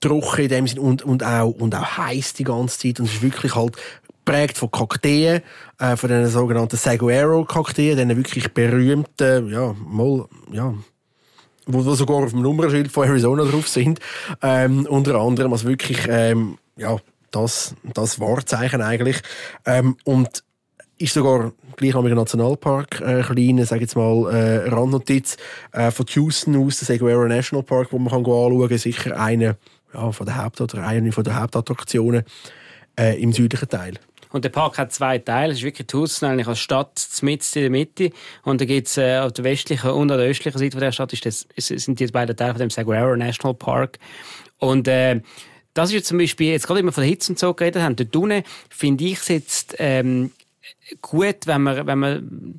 trocken 0.00 0.42
in 0.42 0.48
dem 0.48 0.66
Sinn 0.66 0.78
und, 0.78 1.02
und 1.02 1.24
auch, 1.24 1.50
und 1.50 1.74
auch 1.74 1.96
heiß 1.96 2.34
die 2.34 2.44
ganze 2.44 2.78
Zeit. 2.78 3.00
Und 3.00 3.06
es 3.06 3.14
ist 3.14 3.22
wirklich 3.22 3.54
halt 3.54 3.76
geprägt 4.10 4.58
von 4.58 4.70
Kakteen, 4.70 5.42
äh, 5.78 5.96
von 5.96 6.10
den 6.10 6.26
sogenannten 6.26 6.76
Saguaro-Kakteen, 6.76 7.96
den 7.96 8.16
wirklich 8.16 8.52
berühmten, 8.52 9.48
ja, 9.48 9.74
mal, 9.78 10.26
ja, 10.52 10.74
wo, 11.66 11.84
wo 11.84 11.94
sogar 11.94 12.16
auf 12.16 12.30
dem 12.30 12.42
Nummernschild 12.42 12.90
von 12.90 13.08
Arizona 13.08 13.44
drauf 13.44 13.68
sind, 13.68 14.00
ähm, 14.42 14.86
unter 14.86 15.14
anderem, 15.16 15.52
also 15.52 15.68
wirklich, 15.68 16.06
ähm, 16.08 16.58
ja, 16.76 16.96
das, 17.30 17.74
das 17.94 18.20
Wahrzeichen 18.20 18.82
eigentlich. 18.82 19.20
Ähm, 19.64 19.96
und 20.04 20.44
ist 20.98 21.14
sogar 21.14 21.52
gleich 21.76 21.94
am 21.94 22.08
Nationalpark 22.08 23.00
äh, 23.00 23.22
kleine, 23.22 23.66
sag 23.66 23.80
jetzt 23.80 23.96
mal, 23.96 24.32
äh, 24.32 24.68
Randnotiz 24.68 25.36
äh, 25.72 25.90
von 25.90 26.06
Houston 26.08 26.56
aus, 26.56 26.78
der 26.78 26.86
Saguaro 26.86 27.26
National 27.26 27.62
Park, 27.62 27.92
wo 27.92 27.98
man 27.98 28.08
kann 28.08 28.20
anschauen 28.20 28.68
kann, 28.68 28.78
sicher 28.78 29.20
eine 29.20 29.56
ja, 29.92 30.10
von 30.12 30.26
der 30.26 30.42
Haupt- 30.42 30.60
oder 30.60 30.86
eine 30.86 31.12
von 31.12 31.24
der 31.24 31.40
Hauptattraktionen 31.40 32.24
äh, 32.98 33.20
im 33.20 33.32
südlichen 33.32 33.68
Teil. 33.68 33.98
Und 34.32 34.44
der 34.44 34.50
Park 34.50 34.78
hat 34.78 34.92
zwei 34.92 35.18
Teile. 35.18 35.52
Es 35.52 35.58
ist 35.58 35.64
wirklich 35.64 35.86
Tucson 35.86 36.28
eigentlich 36.28 36.48
als 36.48 36.58
Stadt 36.58 37.06
mitten 37.22 37.58
in 37.58 37.62
der 37.62 37.70
Mitte. 37.70 38.10
Und 38.42 38.60
da 38.60 38.64
gibt 38.64 38.88
es 38.88 38.96
äh, 38.96 39.18
auf 39.18 39.32
der 39.32 39.44
westlichen 39.44 39.90
und 39.90 40.10
an 40.10 40.18
der 40.18 40.26
östlichen 40.26 40.58
Seite 40.58 40.78
der 40.78 40.92
Stadt 40.92 41.12
ist 41.12 41.24
das, 41.24 41.46
sind 41.56 42.00
die 42.00 42.06
beiden 42.08 42.36
Teile 42.36 42.52
von 42.52 42.60
dem 42.60 42.70
Saguaro 42.70 43.16
National 43.16 43.54
Park. 43.54 43.98
Und 44.58 44.88
äh, 44.88 45.20
das 45.76 45.90
ist 45.90 45.94
jetzt 45.94 46.08
zum 46.08 46.18
Beispiel, 46.18 46.52
jetzt 46.52 46.66
gerade 46.66 46.80
immer 46.80 46.92
von 46.92 47.02
der 47.02 47.10
Hitze 47.10 47.32
und 47.32 47.38
so 47.38 47.52
geredet 47.52 47.82
haben, 47.82 47.96
dort 47.96 48.16
unten 48.16 48.42
finde 48.70 49.04
ich 49.04 49.18
es 49.18 49.28
jetzt 49.28 49.76
ähm, 49.78 50.32
gut, 51.02 51.46
wenn 51.46 51.62
man, 51.62 51.86
wenn 51.86 51.98
man 51.98 52.58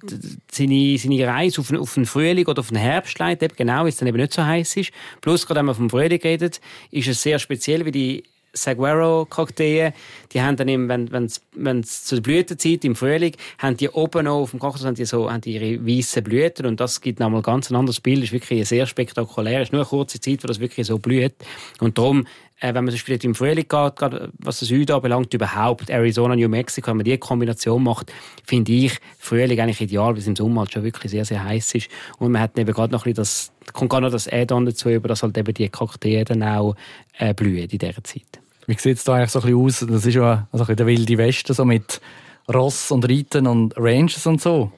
seine, 0.52 0.98
seine 0.98 1.28
Reise 1.28 1.62
auf, 1.62 1.74
auf 1.74 1.94
den 1.96 2.06
Frühling 2.06 2.46
oder 2.46 2.60
auf 2.60 2.70
den 2.70 2.78
Herbst 2.78 3.18
leitet, 3.18 3.52
eben 3.52 3.56
genau, 3.58 3.82
weil 3.82 3.90
es 3.90 3.98
dann 3.98 4.08
eben 4.08 4.18
nicht 4.18 4.34
so 4.34 4.46
heiß 4.46 4.78
ist. 4.78 4.92
Plus, 5.22 5.48
gerade 5.48 5.60
wenn 5.60 5.66
man 5.66 5.76
vom 5.76 5.90
Frühling 5.90 6.22
redet, 6.22 6.62
ist 6.92 7.08
es 7.08 7.22
sehr 7.22 7.40
speziell, 7.40 7.86
wie 7.86 7.92
die 7.92 8.24
Saguaro-Kakteen, 8.54 9.94
die 10.32 10.42
haben 10.42 10.58
dann 10.58 10.68
eben, 10.68 10.90
wenn 10.90 11.26
es 11.26 11.42
wenn 11.54 11.84
zur 11.84 12.22
Blütezeit 12.22 12.84
im 12.86 12.96
Frühling, 12.96 13.34
haben 13.60 13.78
die 13.78 13.90
oben 13.90 14.26
noch 14.26 14.42
auf 14.42 14.52
dem 14.52 14.60
Kaktus 14.60 14.86
haben 14.86 14.96
die 14.96 15.06
so, 15.06 15.32
haben 15.32 15.42
die 15.42 15.54
ihre 15.54 15.86
weißen 15.86 16.24
Blüten 16.24 16.66
und 16.66 16.80
das 16.80 17.02
gibt 17.02 17.20
nochmal 17.20 17.42
ganz 17.42 17.70
ein 17.70 17.76
anderes 17.76 18.00
Bild, 18.00 18.18
das 18.18 18.26
ist 18.26 18.34
wirklich 18.34 18.68
sehr 18.68 18.86
spektakulär, 18.86 19.62
es 19.62 19.68
ist 19.68 19.74
nur 19.74 19.82
eine 19.82 19.90
kurze 19.90 20.20
Zeit, 20.20 20.44
wo 20.44 20.48
das 20.48 20.60
wirklich 20.60 20.88
so 20.88 20.98
blüht. 20.98 21.34
Und 21.80 21.98
darum 21.98 22.26
wenn 22.62 22.74
man 22.74 22.88
zum 22.88 22.96
Beispiel 22.96 23.20
im 23.24 23.36
Frühling 23.36 23.68
geht, 23.68 23.96
gerade 23.96 24.32
was 24.40 24.60
den 24.60 24.68
Süden 24.68 24.92
anbelangt, 24.92 25.34
überhaupt 25.34 25.90
Arizona, 25.90 26.36
New 26.36 26.50
Mexico, 26.50 26.88
wenn 26.88 26.98
man 26.98 27.04
diese 27.04 27.20
Kombination 27.20 27.84
macht, 27.84 28.12
finde 28.46 28.72
ich 28.72 29.00
Frühling 29.20 29.60
eigentlich 29.60 29.82
ideal, 29.82 30.14
weil 30.14 30.20
es 30.20 30.28
im 30.28 30.36
Sommer 30.36 30.62
halt 30.62 30.74
schon 30.74 30.84
wirklich 30.84 31.12
sehr, 31.12 31.26
sehr 31.26 31.44
heiß 31.44 31.76
ist. 31.76 31.90
Und 32.18 32.32
man 32.32 32.42
hat 32.42 32.58
eben 32.58 32.74
gerade 32.74 32.92
noch 32.92 33.06
ein 33.06 33.14
bisschen 33.14 33.52
das, 33.64 33.74
kommt 33.74 33.92
gerade 33.92 34.06
noch 34.06 34.12
das 34.12 34.28
Add-on 34.28 34.66
dazu, 34.66 34.90
über 34.90 35.08
das 35.08 35.22
halt 35.22 35.38
eben 35.38 35.54
die 35.54 35.70
Kakteen 35.70 36.26
dann 36.26 36.44
auch 36.44 36.76
äh, 37.20 37.34
blühen 37.34 37.70
in 37.70 37.78
dieser 37.78 38.04
Zeit. 38.04 38.40
Wie 38.66 38.78
sieht 38.78 38.98
es 38.98 39.04
da 39.04 39.14
eigentlich 39.14 39.32
so 39.32 39.40
ein 39.40 39.46
bisschen 39.46 39.88
aus? 39.90 39.94
Das 39.94 40.06
ist 40.06 40.16
ja 40.16 40.48
also 40.52 40.66
der 40.66 40.86
wilde 40.86 41.18
Westen, 41.18 41.54
so 41.54 41.64
mit 41.64 42.02
Ross 42.54 42.92
und 42.92 43.08
Reiten 43.10 43.48
und 43.48 43.74
Ranges 43.78 44.26
und 44.26 44.42
so. 44.42 44.72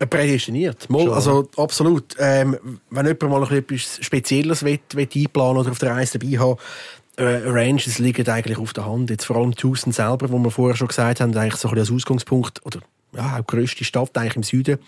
Äh, 0.00 0.06
prädestiniert. 0.06 0.88
Mal, 0.88 1.12
also 1.12 1.48
absolut. 1.56 2.16
Ähm, 2.18 2.56
wenn 2.88 3.06
jemand 3.06 3.22
mal 3.22 3.52
etwas 3.52 3.98
Spezielles 4.00 4.64
will, 4.64 4.80
will 4.94 5.08
einplanen 5.14 5.58
oder 5.58 5.70
auf 5.70 5.78
der 5.78 5.90
Reise 5.90 6.18
dabei 6.18 6.38
haben, 6.38 6.56
äh, 6.58 7.09
Ranges 7.18 7.98
liegen 7.98 8.28
eigentlich 8.28 8.58
auf 8.58 8.72
der 8.72 8.86
Hand. 8.86 9.10
Jetzt 9.10 9.24
vor 9.24 9.36
allem 9.36 9.54
Tucson 9.54 9.92
selber, 9.92 10.30
wo 10.30 10.38
wir 10.38 10.50
vorher 10.50 10.76
schon 10.76 10.88
gesagt 10.88 11.20
haben, 11.20 11.36
eigentlich 11.36 11.56
so 11.56 11.68
ein 11.68 11.74
bisschen 11.74 11.94
als 11.94 12.02
Ausgangspunkt 12.02 12.64
oder 12.64 12.80
ja, 13.14 13.36
auch 13.36 13.40
die 13.40 13.46
grösste 13.46 13.84
Stadt 13.84 14.16
eigentlich 14.16 14.36
im 14.36 14.42
Süden 14.42 14.78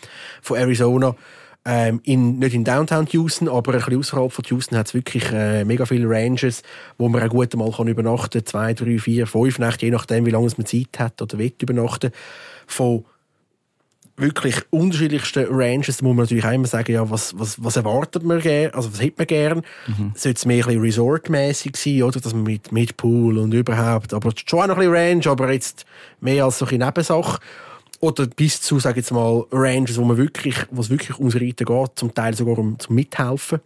von 0.41 0.57
Arizona. 0.57 1.15
Ähm, 1.65 2.01
in, 2.03 2.41
nicht 2.41 2.55
in 2.55 2.65
Downtown 2.65 3.07
Houston, 3.13 3.49
aber 3.49 3.75
ein 3.75 3.79
bisschen 3.79 3.99
außerhalb 3.99 4.33
von 4.33 4.45
Houston 4.49 4.77
hat 4.77 4.89
es 4.89 4.95
wirklich 4.95 5.31
äh, 5.31 5.65
mega 5.65 5.87
viele 5.87 6.09
Ranges, 6.09 6.63
wo 6.99 7.09
man 7.09 7.23
auch 7.23 7.29
gut 7.29 7.55
mal 7.55 7.71
kann 7.71 7.87
übernachten 7.87 8.41
kann. 8.41 8.47
Zwei, 8.47 8.75
drei, 8.75 8.99
vier, 8.99 9.29
fünf 9.29 9.61
Nächte, 9.61 9.87
je 9.87 9.93
nachdem, 9.93 10.27
wie 10.27 10.31
lange 10.31 10.51
man 10.57 10.67
Zeit 10.67 10.99
hat 10.99 11.23
oder 11.23 11.39
will 11.39 11.53
übernachten. 11.61 12.11
Von 12.67 13.05
wirklich 14.17 14.57
unterschiedlichsten 14.71 15.47
Ranges, 15.49 15.99
da 15.99 16.05
muss 16.05 16.15
man 16.15 16.25
natürlich 16.25 16.45
auch 16.45 16.53
immer 16.53 16.67
sagen, 16.67 16.93
ja, 16.93 17.09
was, 17.11 17.39
was, 17.39 17.63
was 17.63 17.77
erwartet 17.77 18.23
man 18.23 18.41
gerne, 18.41 18.75
also 18.75 18.93
was 18.93 19.01
hätte 19.01 19.15
man 19.19 19.27
gern? 19.27 19.63
Mhm. 19.87 20.13
Sollte 20.15 20.39
es 20.39 20.47
mehr 20.47 20.65
ein 20.65 20.67
bisschen 20.67 20.83
Resort-mäßig 20.83 21.77
sein, 21.77 22.03
oder? 22.03 22.21
Dass 22.21 22.35
man 22.35 22.43
mit, 22.43 22.73
mit 22.73 22.97
Pool 22.97 23.39
und 23.39 23.55
überhaupt, 23.55 24.13
aber 24.13 24.33
schon 24.45 24.61
auch 24.61 24.67
noch 24.69 24.77
ein 24.77 24.91
bisschen 24.91 24.95
Range, 24.95 25.27
aber 25.27 25.53
jetzt 25.53 25.87
mehr 26.21 26.45
als 26.45 26.59
so 26.59 26.67
eine 26.67 26.85
Nebensache. 26.85 27.41
Oder 28.01 28.27
bis 28.27 28.61
zu, 28.61 28.81
sage 28.81 28.99
ich 28.99 29.05
jetzt 29.05 29.13
mal, 29.13 29.45
Ranges, 29.53 29.97
wo 29.97 30.05
man 30.05 30.17
wirklich, 30.17 30.57
wo 30.71 30.81
es 30.81 30.91
wirklich 30.91 31.19
ums 31.19 31.37
Reiten 31.37 31.65
geht, 31.65 31.91
zum 31.95 32.13
Teil 32.13 32.35
sogar 32.35 32.59
um, 32.59 32.79
zum 32.79 32.97
Mithelfen. 32.97 33.61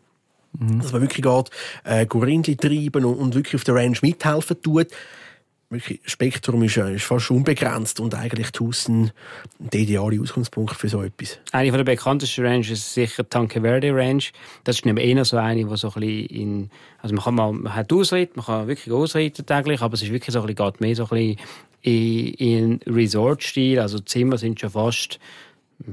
Mhm. 0.53 0.81
Dass 0.81 0.93
man 0.93 1.01
wirklich 1.01 1.23
geht, 1.23 1.51
äh, 1.85 2.07
Rindli 2.13 2.57
treiben 2.57 3.05
und, 3.05 3.15
und 3.15 3.35
wirklich 3.35 3.57
auf 3.57 3.65
der 3.65 3.75
Range 3.75 3.97
mithelfen 4.03 4.61
tut 4.63 4.89
wirklich, 5.71 6.01
Spektrum 6.05 6.63
ist, 6.63 6.77
ist 6.77 7.05
fast 7.05 7.31
unbegrenzt 7.31 8.01
und 8.01 8.15
eigentlich 8.15 8.51
Tusen 8.53 9.11
der 9.59 9.81
ideale 9.81 10.21
Ausgangspunkt 10.21 10.77
für 10.77 10.89
so 10.89 11.03
etwas. 11.03 11.39
Eine 11.53 11.73
der 11.73 11.85
bekanntesten 11.85 12.47
Ranges 12.47 12.71
ist 12.71 12.95
sicher 12.95 13.29
Tanque 13.29 13.61
Verde 13.61 13.95
Range. 13.95 14.23
Das 14.65 14.77
ist 14.77 14.87
nämlich 14.87 15.07
eher 15.07 15.25
so 15.25 15.37
eine, 15.37 15.65
die 15.65 15.77
so 15.77 15.89
ein 15.89 16.01
bisschen 16.01 16.27
in, 16.27 16.71
also 17.03 17.15
man 17.15 17.25
kann 17.25 17.35
mal, 17.35 17.53
man 17.53 17.75
hat 17.75 17.93
Ausritt, 17.93 18.37
man 18.37 18.47
kann 18.47 18.69
wirklich 18.69 18.93
ausreiten 18.93 19.45
täglich, 19.45 19.81
aber 19.83 19.95
es 19.95 20.03
ist 20.03 20.13
wirklich 20.13 20.33
so 20.33 20.41
ein 20.41 20.47
bisschen, 20.47 20.71
geht 20.71 20.81
mehr 20.81 20.97
so 20.97 21.05
ein 21.05 21.09
bisschen 21.09 21.39
in, 21.83 22.81
in 22.85 22.95
Resort-Stil, 22.95 23.81
also 23.81 23.99
die 23.99 24.05
Zimmer 24.05 24.39
sind 24.39 24.61
schon 24.61 24.71
fast 24.71 25.19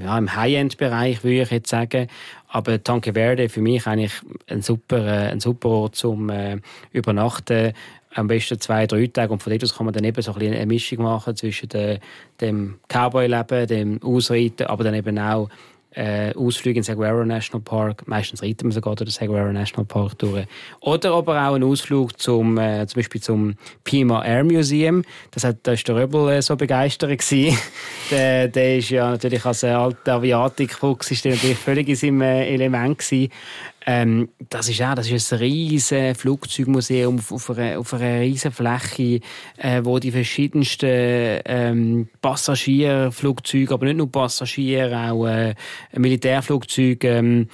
ja, 0.00 0.16
im 0.16 0.34
High-End-Bereich, 0.34 1.24
würde 1.24 1.42
ich 1.42 1.50
jetzt 1.50 1.68
sagen. 1.68 2.08
Aber 2.48 2.82
Tanque 2.82 3.12
Verde 3.12 3.48
für 3.48 3.60
mich 3.60 3.86
eigentlich 3.86 4.12
ein 4.48 4.62
super, 4.62 5.04
äh, 5.04 5.30
ein 5.30 5.40
super 5.40 5.68
Ort 5.68 5.96
zum 5.96 6.30
äh, 6.30 6.58
Übernachten 6.92 7.74
am 8.14 8.28
besten 8.28 8.58
zwei, 8.60 8.86
drei 8.86 9.06
Tage. 9.06 9.32
Und 9.32 9.42
von 9.42 9.50
dort 9.50 9.62
aus 9.62 9.76
kann 9.76 9.86
man 9.86 9.94
dann 9.94 10.04
eben 10.04 10.22
so 10.22 10.32
ein 10.32 10.38
bisschen 10.38 10.54
eine 10.54 10.66
Mischung 10.66 11.02
machen 11.02 11.36
zwischen 11.36 11.68
de, 11.68 11.98
dem 12.40 12.78
Cowboy-Leben, 12.88 13.66
dem 13.66 14.02
Ausreiten, 14.02 14.66
aber 14.66 14.84
dann 14.84 14.94
eben 14.94 15.18
auch 15.18 15.48
äh, 15.94 16.34
Ausflüge 16.34 16.78
in 16.78 16.82
Saguaro 16.82 17.24
National 17.24 17.62
Park. 17.62 18.06
Meistens 18.06 18.42
reiten 18.42 18.66
wir 18.66 18.72
sogar 18.72 18.96
durch 18.96 19.10
den 19.10 19.12
Saguaro 19.12 19.52
National 19.52 19.84
Park 19.84 20.18
durch. 20.18 20.46
Oder 20.80 21.12
aber 21.12 21.48
auch 21.48 21.54
einen 21.54 21.64
Ausflug 21.64 22.18
zum, 22.18 22.58
äh, 22.58 22.86
zum 22.86 22.98
Beispiel 22.98 23.20
zum 23.20 23.54
Pima 23.84 24.24
Air 24.24 24.44
Museum. 24.44 25.04
Das 25.30 25.44
hat, 25.44 25.58
da 25.62 25.72
ist 25.72 25.86
der 25.86 25.96
Röbel 25.96 26.32
äh, 26.32 26.42
so 26.42 26.56
begeistert 26.56 27.04
der, 28.10 28.48
der 28.48 28.78
ist 28.78 28.90
ja 28.90 29.10
natürlich 29.10 29.44
als 29.44 29.62
äh, 29.62 29.68
alter 29.68 30.14
Aviatikfuchs 30.14 31.22
der 31.22 31.36
völlig 31.36 31.88
in 31.88 31.96
seinem 31.96 32.22
äh, 32.22 32.48
Element 32.48 32.98
gewesen. 32.98 33.30
Ähm, 33.86 34.30
das 34.48 34.68
ist 34.68 34.80
auch 34.82 34.94
das 34.94 35.10
ist 35.10 35.32
ein 35.32 35.40
riesiges 35.40 36.18
Flugzeugmuseum 36.18 37.20
auf, 37.30 37.50
einer, 37.50 37.78
auf 37.78 37.92
einer 37.92 38.20
riesen 38.20 38.50
Fläche, 38.50 39.20
äh, 39.58 39.80
wo 39.84 39.98
die 39.98 40.10
verschiedensten 40.10 41.40
ähm, 41.44 42.08
Passagierflugzeuge, 42.22 43.74
aber 43.74 43.86
nicht 43.86 43.98
nur 43.98 44.10
Passagiere, 44.10 45.10
auch 45.12 45.26
äh, 45.26 45.54
Militärflugzeuge 45.92 47.08
ähm, 47.08 47.48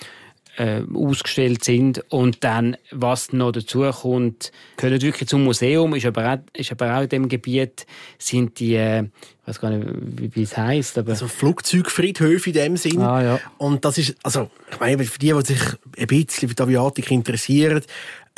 äh, 0.56 0.82
ausgestellt 0.94 1.64
sind. 1.64 2.04
Und 2.10 2.44
dann, 2.44 2.76
was 2.90 3.32
noch 3.32 3.52
dazu 3.52 3.90
kommt, 3.90 4.52
gehört 4.76 5.02
wirklich 5.02 5.28
zum 5.28 5.44
Museum, 5.44 5.94
ist 5.94 6.06
aber 6.06 6.34
auch, 6.34 6.38
ist 6.52 6.70
aber 6.72 6.96
auch 6.96 7.02
in 7.02 7.08
dem 7.08 7.28
Gebiet, 7.28 7.86
sind 8.18 8.58
die, 8.60 8.74
äh, 8.74 9.04
weiß 9.50 9.60
gar 9.60 9.70
nicht, 9.70 9.86
wie, 10.16 10.34
wie 10.34 10.42
es 10.42 10.56
heisst. 10.56 10.96
Aber 10.96 11.10
also 11.10 11.28
Flugzeugfriedhöfe 11.28 12.50
in 12.50 12.54
dem 12.54 12.76
Sinn. 12.76 13.00
Ah, 13.00 13.22
ja. 13.22 13.40
Und 13.58 13.84
das 13.84 13.98
ist, 13.98 14.16
also, 14.22 14.50
ich 14.70 14.80
meine, 14.80 15.04
für 15.04 15.18
die, 15.18 15.32
die 15.32 15.46
sich 15.46 15.60
ein 15.98 16.06
bisschen 16.06 16.48
für 16.48 16.54
die 16.54 16.62
Aviatik 16.62 17.10
interessieren, 17.10 17.82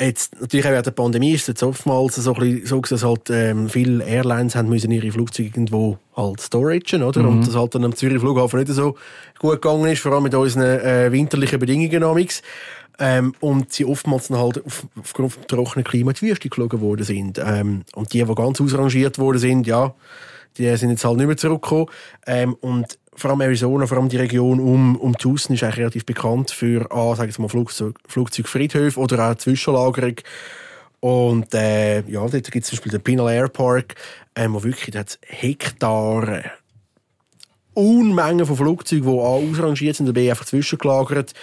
Jetzt, 0.01 0.39
natürlich 0.41 0.65
auch 0.65 0.71
während 0.71 0.85
der 0.87 0.91
Pandemie 0.91 1.33
ist 1.33 1.43
es 1.43 1.47
jetzt 1.47 1.63
oftmals 1.63 2.15
so, 2.15 2.33
bisschen 2.33 2.65
so 2.65 2.81
dass 2.81 3.03
halt, 3.03 3.29
ähm, 3.29 3.69
viele 3.69 4.03
Airlines 4.03 4.55
haben 4.55 4.67
müssen 4.67 4.91
ihre 4.91 5.11
Flugzeuge 5.11 5.49
irgendwo 5.49 5.97
halt 6.17 6.41
storagen, 6.41 7.03
oder? 7.03 7.21
Mhm. 7.21 7.27
Und 7.27 7.47
das 7.47 7.55
halt 7.55 7.75
dann 7.75 7.85
am 7.85 7.95
Zürich 7.95 8.19
Flughafen 8.19 8.59
nicht 8.59 8.71
so 8.71 8.95
gut 9.39 9.61
gegangen 9.61 9.91
ist, 9.91 10.01
vor 10.01 10.11
allem 10.11 10.23
mit 10.23 10.33
unseren 10.33 10.63
äh, 10.63 11.11
winterlichen 11.11 11.59
Bedingungen. 11.59 12.03
Ähm, 12.99 13.33
und 13.39 13.71
sie 13.71 13.85
oftmals 13.85 14.27
dann 14.27 14.39
halt 14.39 14.65
auf, 14.65 14.85
aufgrund 14.99 15.35
des 15.35 15.47
trockenen 15.47 15.83
Klima 15.83 16.11
in 16.11 16.17
die 16.19 16.21
Wüste 16.23 16.49
geflogen 16.49 16.81
worden 16.81 17.03
sind. 17.03 17.39
Ähm, 17.43 17.83
und 17.95 18.13
die, 18.13 18.23
die 18.23 18.35
ganz 18.35 18.61
ausrangiert 18.61 19.19
worden 19.19 19.39
sind, 19.39 19.67
ja, 19.67 19.93
die 20.57 20.75
sind 20.77 20.89
jetzt 20.89 21.05
halt 21.05 21.17
nicht 21.17 21.27
mehr 21.27 21.37
zurückgekommen. 21.37 21.87
Ähm, 22.25 22.55
und 22.55 22.97
vor 23.15 23.31
allem 23.31 23.41
Arizona, 23.41 23.85
vor 23.85 23.97
allem 23.97 24.09
die 24.09 24.17
Region 24.17 24.59
um, 24.59 24.95
um 24.95 25.17
Tucson 25.17 25.55
ist 25.55 25.63
eigentlich 25.63 25.77
relativ 25.77 26.05
bekannt 26.05 26.51
für, 26.51 26.91
ah, 26.91 27.15
sagen 27.15 27.31
wir 27.35 27.41
mal, 27.41 27.49
Flugzeug, 27.49 27.99
Flugzeugfriedhöfe 28.07 28.99
oder 28.99 29.29
auch 29.31 29.35
Zwischenlagerung. 29.35 30.15
Und 30.99 31.53
äh, 31.53 32.01
ja, 32.09 32.21
dort 32.21 32.51
gibt 32.51 32.63
es 32.63 32.69
zum 32.69 32.77
Beispiel 32.77 32.91
den 32.93 33.01
Pinal 33.01 33.31
Air 33.31 33.49
Park, 33.49 33.95
äh, 34.35 34.47
wo 34.49 34.63
wirklich 34.63 34.91
dort 34.91 35.19
Hektare, 35.25 36.45
Unmengen 37.73 38.45
von 38.45 38.55
Flugzeugen, 38.55 39.11
die 39.11 39.17
ausrangiert 39.17 39.95
sind, 39.95 40.05
da 40.05 40.11
bin 40.11 40.23
ich 40.23 40.29
einfach 40.29 40.45
zwischengelagert. 40.45 41.33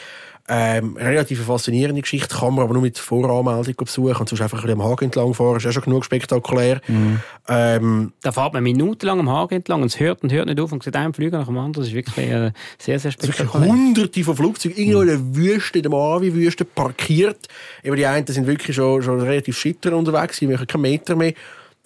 Ähm, 0.52 0.96
relativ 0.96 1.44
faszinierende 1.44 2.02
Geschichte, 2.02 2.34
kann 2.34 2.54
man 2.54 2.64
aber 2.64 2.72
nur 2.72 2.82
mit 2.82 2.98
Voranmeldung 2.98 3.72
besuchen 3.76 4.16
und 4.16 4.28
sonst 4.28 4.40
einfach 4.40 4.64
ein 4.64 4.70
am 4.72 4.82
Hagen 4.82 5.04
entlang 5.04 5.32
fahren, 5.32 5.58
ist 5.58 5.66
auch 5.68 5.70
schon 5.70 5.84
genug 5.84 6.04
spektakulär. 6.04 6.80
Mhm. 6.88 7.20
Ähm, 7.46 8.12
da 8.22 8.32
fährt 8.32 8.54
man 8.54 8.64
minutenlang 8.64 9.20
am 9.20 9.30
Hagen 9.30 9.54
entlang 9.54 9.82
und 9.82 9.86
es 9.86 10.00
hört 10.00 10.24
und 10.24 10.32
hört 10.32 10.46
nicht 10.46 10.58
auf 10.58 10.72
und 10.72 10.82
sieht 10.82 10.96
einen 10.96 11.14
Flüger 11.14 11.38
nach 11.38 11.46
dem 11.46 11.56
anderen. 11.56 11.74
Das 11.74 11.86
ist 11.86 11.94
wirklich 11.94 12.18
äh, 12.18 12.50
sehr, 12.78 12.98
sehr 12.98 13.12
spektakulär. 13.12 13.68
hunderte 13.68 14.24
von 14.24 14.34
Flugzeugen 14.34 14.76
irgendwo 14.76 15.02
mhm. 15.02 15.08
in 15.08 15.08
der 15.08 15.36
Wüste, 15.36 15.78
in 15.78 15.82
der 15.84 15.90
Mojave-Wüste 15.92 16.64
parkiert. 16.64 17.46
Eben 17.84 17.94
die 17.94 18.06
einen 18.06 18.26
sind 18.26 18.48
wirklich 18.48 18.74
schon, 18.74 19.02
schon 19.02 19.20
relativ 19.20 19.56
schitter 19.56 19.96
unterwegs, 19.96 20.38
sie 20.38 20.48
machen 20.48 20.66
keinen 20.66 20.82
Meter 20.82 21.14
mehr. 21.14 21.32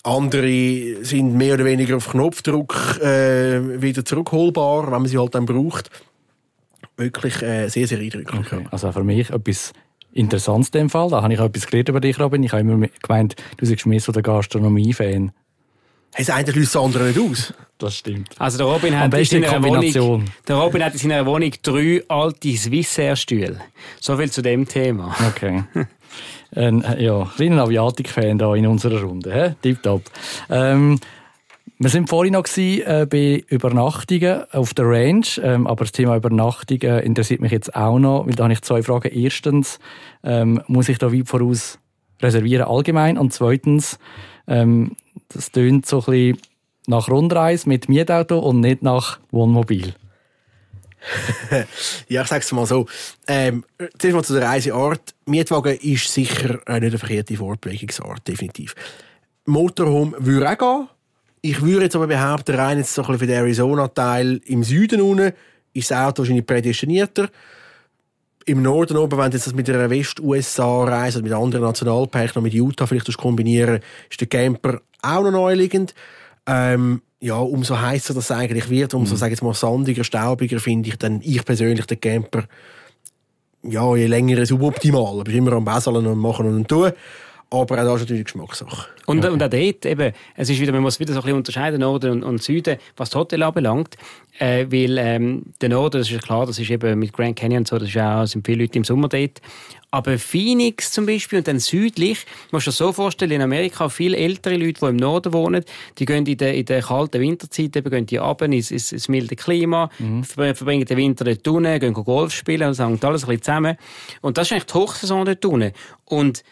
Andere 0.05 1.05
sind 1.05 1.35
mehr 1.35 1.55
oder 1.55 1.66
weniger 1.66 1.96
auf 1.96 2.09
Knopfdruck 2.09 2.98
äh, 3.03 3.83
wieder 3.83 4.07
zurückholbar, 4.07 4.85
wenn 4.87 5.03
man 5.03 5.07
sie 5.07 5.18
halt 5.18 5.35
dann 5.35 5.44
braucht 5.44 5.90
wirklich 6.96 7.42
äh, 7.42 7.68
sehr, 7.68 7.87
sehr 7.87 7.98
eindrücklich. 7.98 8.40
Okay. 8.40 8.66
Also 8.70 8.92
für 8.92 9.04
mich 9.04 9.30
etwas 9.30 9.72
Interessantes 10.12 10.68
in 10.68 10.80
dem 10.80 10.90
Fall. 10.90 11.11
Da 11.11 11.22
habe 11.22 11.33
ich 11.33 11.40
auch 11.40 11.46
etwas 11.46 11.66
gelernt 11.66 11.88
über 11.88 12.00
dich, 12.00 12.18
Robin. 12.20 12.42
Ich 12.42 12.52
habe 12.52 12.61
immer 12.61 12.87
gemeint, 13.02 13.35
du 13.57 13.66
bist 13.66 13.87
mehr 13.87 14.00
so 14.00 14.12
der 14.12 14.22
Gastronomie-Fan. 14.22 15.33
Hey, 16.16 16.24
das 16.24 16.30
eine 16.30 16.52
schließt 16.52 16.76
das 16.76 16.83
andere 16.83 17.04
nicht 17.09 17.18
aus. 17.18 17.52
Das 17.78 17.96
stimmt. 17.96 18.30
Also 18.38 18.59
der 18.59 18.68
Robin, 18.68 18.96
hat 18.96 19.12
in 19.12 19.24
seiner 19.24 19.62
Wohnung, 19.64 20.24
der 20.46 20.57
Robin 20.57 20.85
hat 20.85 20.92
in 20.92 21.00
seiner 21.00 21.26
Wohnung 21.26 21.50
drei 21.61 22.04
alte 22.07 22.57
Swissair-Stühle. 22.57 23.61
So 24.00 24.16
viel 24.16 24.30
zu 24.30 24.40
dem 24.40 24.68
Thema. 24.68 25.16
Okay. 25.28 25.64
Ein, 26.54 26.85
ja, 27.00 27.28
ein 27.37 27.59
Aviatik-Fan 27.59 28.38
da 28.38 28.54
in 28.54 28.68
unserer 28.68 29.02
Runde. 29.02 29.57
Tipptopp. 29.61 30.02
Ähm, 30.48 31.00
wir 31.78 31.90
sind 31.90 32.08
vorhin 32.08 32.34
noch 32.34 32.44
gewesen, 32.44 32.87
äh, 32.87 33.06
bei 33.08 33.44
Übernachtungen 33.48 34.44
auf 34.52 34.74
der 34.74 34.87
Range, 34.87 35.26
ähm, 35.42 35.66
aber 35.66 35.84
das 35.84 35.92
Thema 35.92 36.16
Übernachtungen 36.16 37.00
interessiert 37.00 37.40
mich 37.40 37.52
jetzt 37.52 37.74
auch 37.74 37.98
noch, 37.98 38.26
weil 38.26 38.34
da 38.34 38.44
habe 38.44 38.52
ich 38.52 38.62
zwei 38.62 38.82
Fragen. 38.82 39.10
Erstens, 39.12 39.80
ähm, 40.22 40.62
muss 40.68 40.88
ich 40.88 40.98
da 40.98 41.12
weit 41.12 41.28
voraus 41.28 41.78
reservieren 42.22 42.68
allgemein? 42.68 43.18
Und 43.18 43.32
zweitens, 43.32 43.98
ähm, 44.46 44.96
das 45.28 45.50
tönt 45.50 45.87
so 45.87 45.98
ein 45.98 46.04
bisschen 46.04 46.38
nach 46.87 47.08
Rundreise 47.08 47.68
mit 47.68 47.88
Mietauto 47.88 48.38
und 48.38 48.60
nicht 48.60 48.82
nach 48.82 49.18
Wohnmobil. 49.30 49.94
ja, 52.08 52.22
ich 52.22 52.28
sage 52.28 52.44
es 52.44 52.52
mal 52.52 52.66
so. 52.66 52.87
Ähm, 53.26 53.64
zuerst 53.98 54.14
mal 54.14 54.24
zu 54.24 54.34
der 54.34 54.48
Reiseart. 54.48 55.14
Mietwagen 55.26 55.76
ist 55.78 56.12
sicher 56.12 56.60
eine 56.66 56.88
nicht 56.88 56.98
verkehrte 56.98 57.37
Fortbewegungsart, 57.37 58.26
definitiv. 58.26 58.74
Motorhome 59.44 60.16
würde 60.18 60.50
auch 60.50 60.58
gehen. 60.58 60.88
Ich 61.46 61.61
würde 61.61 61.85
jetzt 61.85 61.94
aber 61.94 62.07
behaupten, 62.07 62.54
rein 62.54 62.78
jetzt 62.78 62.94
so 62.94 63.02
ein 63.02 63.07
bisschen 63.07 63.18
für 63.18 63.26
den 63.26 63.37
Arizona-Teil 63.37 64.40
im 64.46 64.64
Süden 64.64 65.02
unten 65.02 65.35
ist 65.74 65.90
das 65.90 65.98
Auto 65.98 66.22
wahrscheinlich 66.22 66.46
prädestinierter. 66.46 67.28
Im 68.46 68.62
Norden 68.62 68.96
oben, 68.96 69.18
wenn 69.18 69.30
du 69.30 69.37
das 69.37 69.52
mit 69.52 69.68
einer 69.68 69.90
West-USA-Reise 69.90 71.18
oder 71.18 71.28
mit 71.28 71.35
anderen 71.35 71.66
Nationalparks, 71.66 72.35
noch 72.35 72.42
mit 72.42 72.54
Utah 72.54 72.87
vielleicht 72.87 73.14
kombinieren 73.18 73.80
ist 74.09 74.22
der 74.22 74.26
Camper 74.26 74.80
auch 75.02 75.22
noch 75.22 75.33
neuliegend. 75.33 75.94
Ähm, 76.46 77.02
ja, 77.20 77.37
umso 77.37 77.78
heißer 77.78 78.14
das 78.14 78.30
eigentlich 78.30 78.70
wird, 78.70 78.94
umso, 78.94 79.12
mhm. 79.12 79.18
sage 79.18 79.35
ich 79.35 79.42
mal, 79.42 79.52
sandiger, 79.52 80.02
staubiger 80.02 80.61
finde 80.61 80.88
ich 80.88 80.96
dann, 80.96 81.20
ich 81.22 81.44
persönlich, 81.44 81.85
den 81.85 82.00
Camper, 82.00 82.44
ja, 83.62 83.94
je 83.94 84.07
länger 84.07 84.46
suboptimal. 84.46 85.18
Du 85.18 85.24
bist 85.24 85.37
immer 85.37 85.52
am 85.52 85.66
Beseln 85.66 86.07
und 86.07 86.18
machen 86.18 86.46
und 86.46 86.68
tun. 86.68 86.92
Aber 87.50 87.74
auch 87.78 87.84
das 87.84 87.94
ist 87.96 88.00
natürlich 88.02 88.24
Geschmackssache. 88.24 88.88
Und, 89.06 89.18
okay. 89.18 89.28
und 89.28 89.42
auch 89.42 89.48
dort, 89.48 89.86
eben, 89.86 90.12
es 90.36 90.50
ist 90.50 90.60
wieder, 90.60 90.72
man 90.72 90.82
muss 90.82 90.98
wieder 90.98 91.12
so 91.12 91.20
ein 91.20 91.22
bisschen 91.22 91.36
unterscheiden, 91.36 91.80
Norden 91.80 92.10
und, 92.10 92.24
und 92.24 92.42
Süden, 92.42 92.78
was 92.96 93.10
das 93.10 93.18
Hotel 93.20 93.42
anbelangt. 93.42 93.96
Äh, 94.38 94.66
weil 94.70 94.98
ähm, 94.98 95.42
der 95.60 95.68
Norden, 95.68 95.98
das 95.98 96.10
ist 96.10 96.22
klar, 96.22 96.46
das 96.46 96.58
ist 96.58 96.68
eben 96.68 96.98
mit 96.98 97.12
Grand 97.12 97.36
Canyon 97.36 97.60
und 97.60 97.68
so, 97.68 97.78
das 97.78 97.88
ist 97.88 97.98
auch, 97.98 98.26
sind 98.26 98.44
viele 98.44 98.64
Leute 98.64 98.78
im 98.78 98.84
Sommer 98.84 99.08
dort. 99.08 99.40
Aber 99.92 100.18
Phoenix 100.18 100.90
zum 100.90 101.06
Beispiel 101.06 101.38
und 101.38 101.46
dann 101.46 101.60
südlich, 101.60 102.26
musst 102.50 102.66
du 102.66 102.72
dir 102.72 102.76
so 102.76 102.92
vorstellen, 102.92 103.30
in 103.30 103.42
Amerika 103.42 103.88
viele 103.88 104.16
ältere 104.16 104.56
Leute, 104.56 104.80
die 104.80 104.86
im 104.86 104.96
Norden 104.96 105.32
wohnen, 105.32 105.64
die 105.98 106.04
gehen 106.04 106.26
in 106.26 106.36
der, 106.36 106.54
in 106.54 106.64
der 106.64 106.82
kalten 106.82 107.20
Winterzeit, 107.20 107.76
eben 107.76 107.90
gehen 107.90 108.06
die 108.06 108.16
runter 108.16 108.46
ins, 108.46 108.72
ins, 108.72 108.90
ins 108.90 109.08
milde 109.08 109.36
Klima, 109.36 109.88
mhm. 110.00 110.24
verbringen 110.24 110.84
den 110.84 110.96
Winter 110.96 111.24
dort 111.24 111.46
unten, 111.46 111.78
gehen 111.78 111.94
Golf 111.94 112.32
spielen 112.32 112.66
und 112.66 112.76
hängt 112.76 113.04
alles 113.04 113.22
ein 113.22 113.28
bisschen 113.28 113.42
zusammen. 113.42 113.76
Und 114.20 114.36
das 114.36 114.48
ist 114.48 114.52
eigentlich 114.52 114.64
die 114.64 114.74
Hochsaison 114.74 115.24
dort 115.24 115.44
unten. 115.44 115.72
Und 116.06 116.42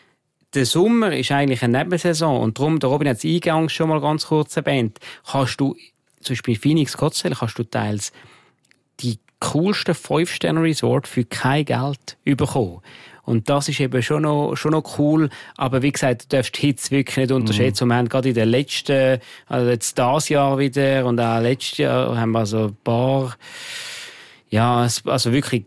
der 0.55 0.67
Sommer 0.67 1.17
ist 1.17 1.33
eigentlich 1.33 1.63
eine 1.63 1.79
Nebensaison 1.79 2.41
und 2.41 2.59
darum, 2.59 2.79
da 2.79 2.89
Robin 2.89 3.09
hat 3.09 3.19
es 3.19 3.25
eingangs 3.25 3.73
schon 3.73 3.89
mal 3.89 4.01
ganz 4.01 4.27
kurz 4.27 4.57
erwähnt, 4.57 4.99
kannst 5.31 5.61
du, 5.61 5.77
zum 6.21 6.35
Beispiel 6.35 6.57
Phoenix 6.57 6.97
Cotswell, 6.97 7.35
kannst 7.35 7.59
du 7.59 7.65
teils 7.65 8.13
die 9.01 9.19
coolsten 9.41 9.95
5-Sterne-Resort 9.95 11.09
für 11.09 11.25
kein 11.25 11.65
Geld 11.65 12.17
bekommen. 12.25 12.81
Und 13.25 13.49
das 13.49 13.69
ist 13.69 13.81
eben 13.81 14.03
schon 14.03 14.23
noch, 14.23 14.57
schon 14.57 14.73
noch 14.73 14.99
cool. 14.99 15.31
Aber 15.57 15.83
wie 15.83 15.93
gesagt, 15.93 16.25
du 16.25 16.37
darfst 16.37 16.57
die 16.57 16.67
Hits 16.67 16.91
wirklich 16.91 17.17
nicht 17.17 17.33
unterschätzen. 17.33 17.85
Mhm. 17.85 17.91
Wir 17.91 17.97
haben 17.97 18.09
gerade 18.09 18.29
in 18.31 18.35
den 18.35 18.49
letzten, 18.49 19.21
also 19.47 19.71
jetzt 19.71 19.99
das 19.99 20.29
Jahr 20.29 20.59
wieder 20.59 21.07
und 21.07 21.21
auch 21.21 21.41
letztes 21.41 21.79
Jahr 21.79 22.17
haben 22.19 22.33
wir 22.33 22.41
also 22.41 22.67
ein 22.67 22.77
paar, 22.83 23.37
ja, 24.51 24.87
also 25.05 25.33
wirklich 25.33 25.65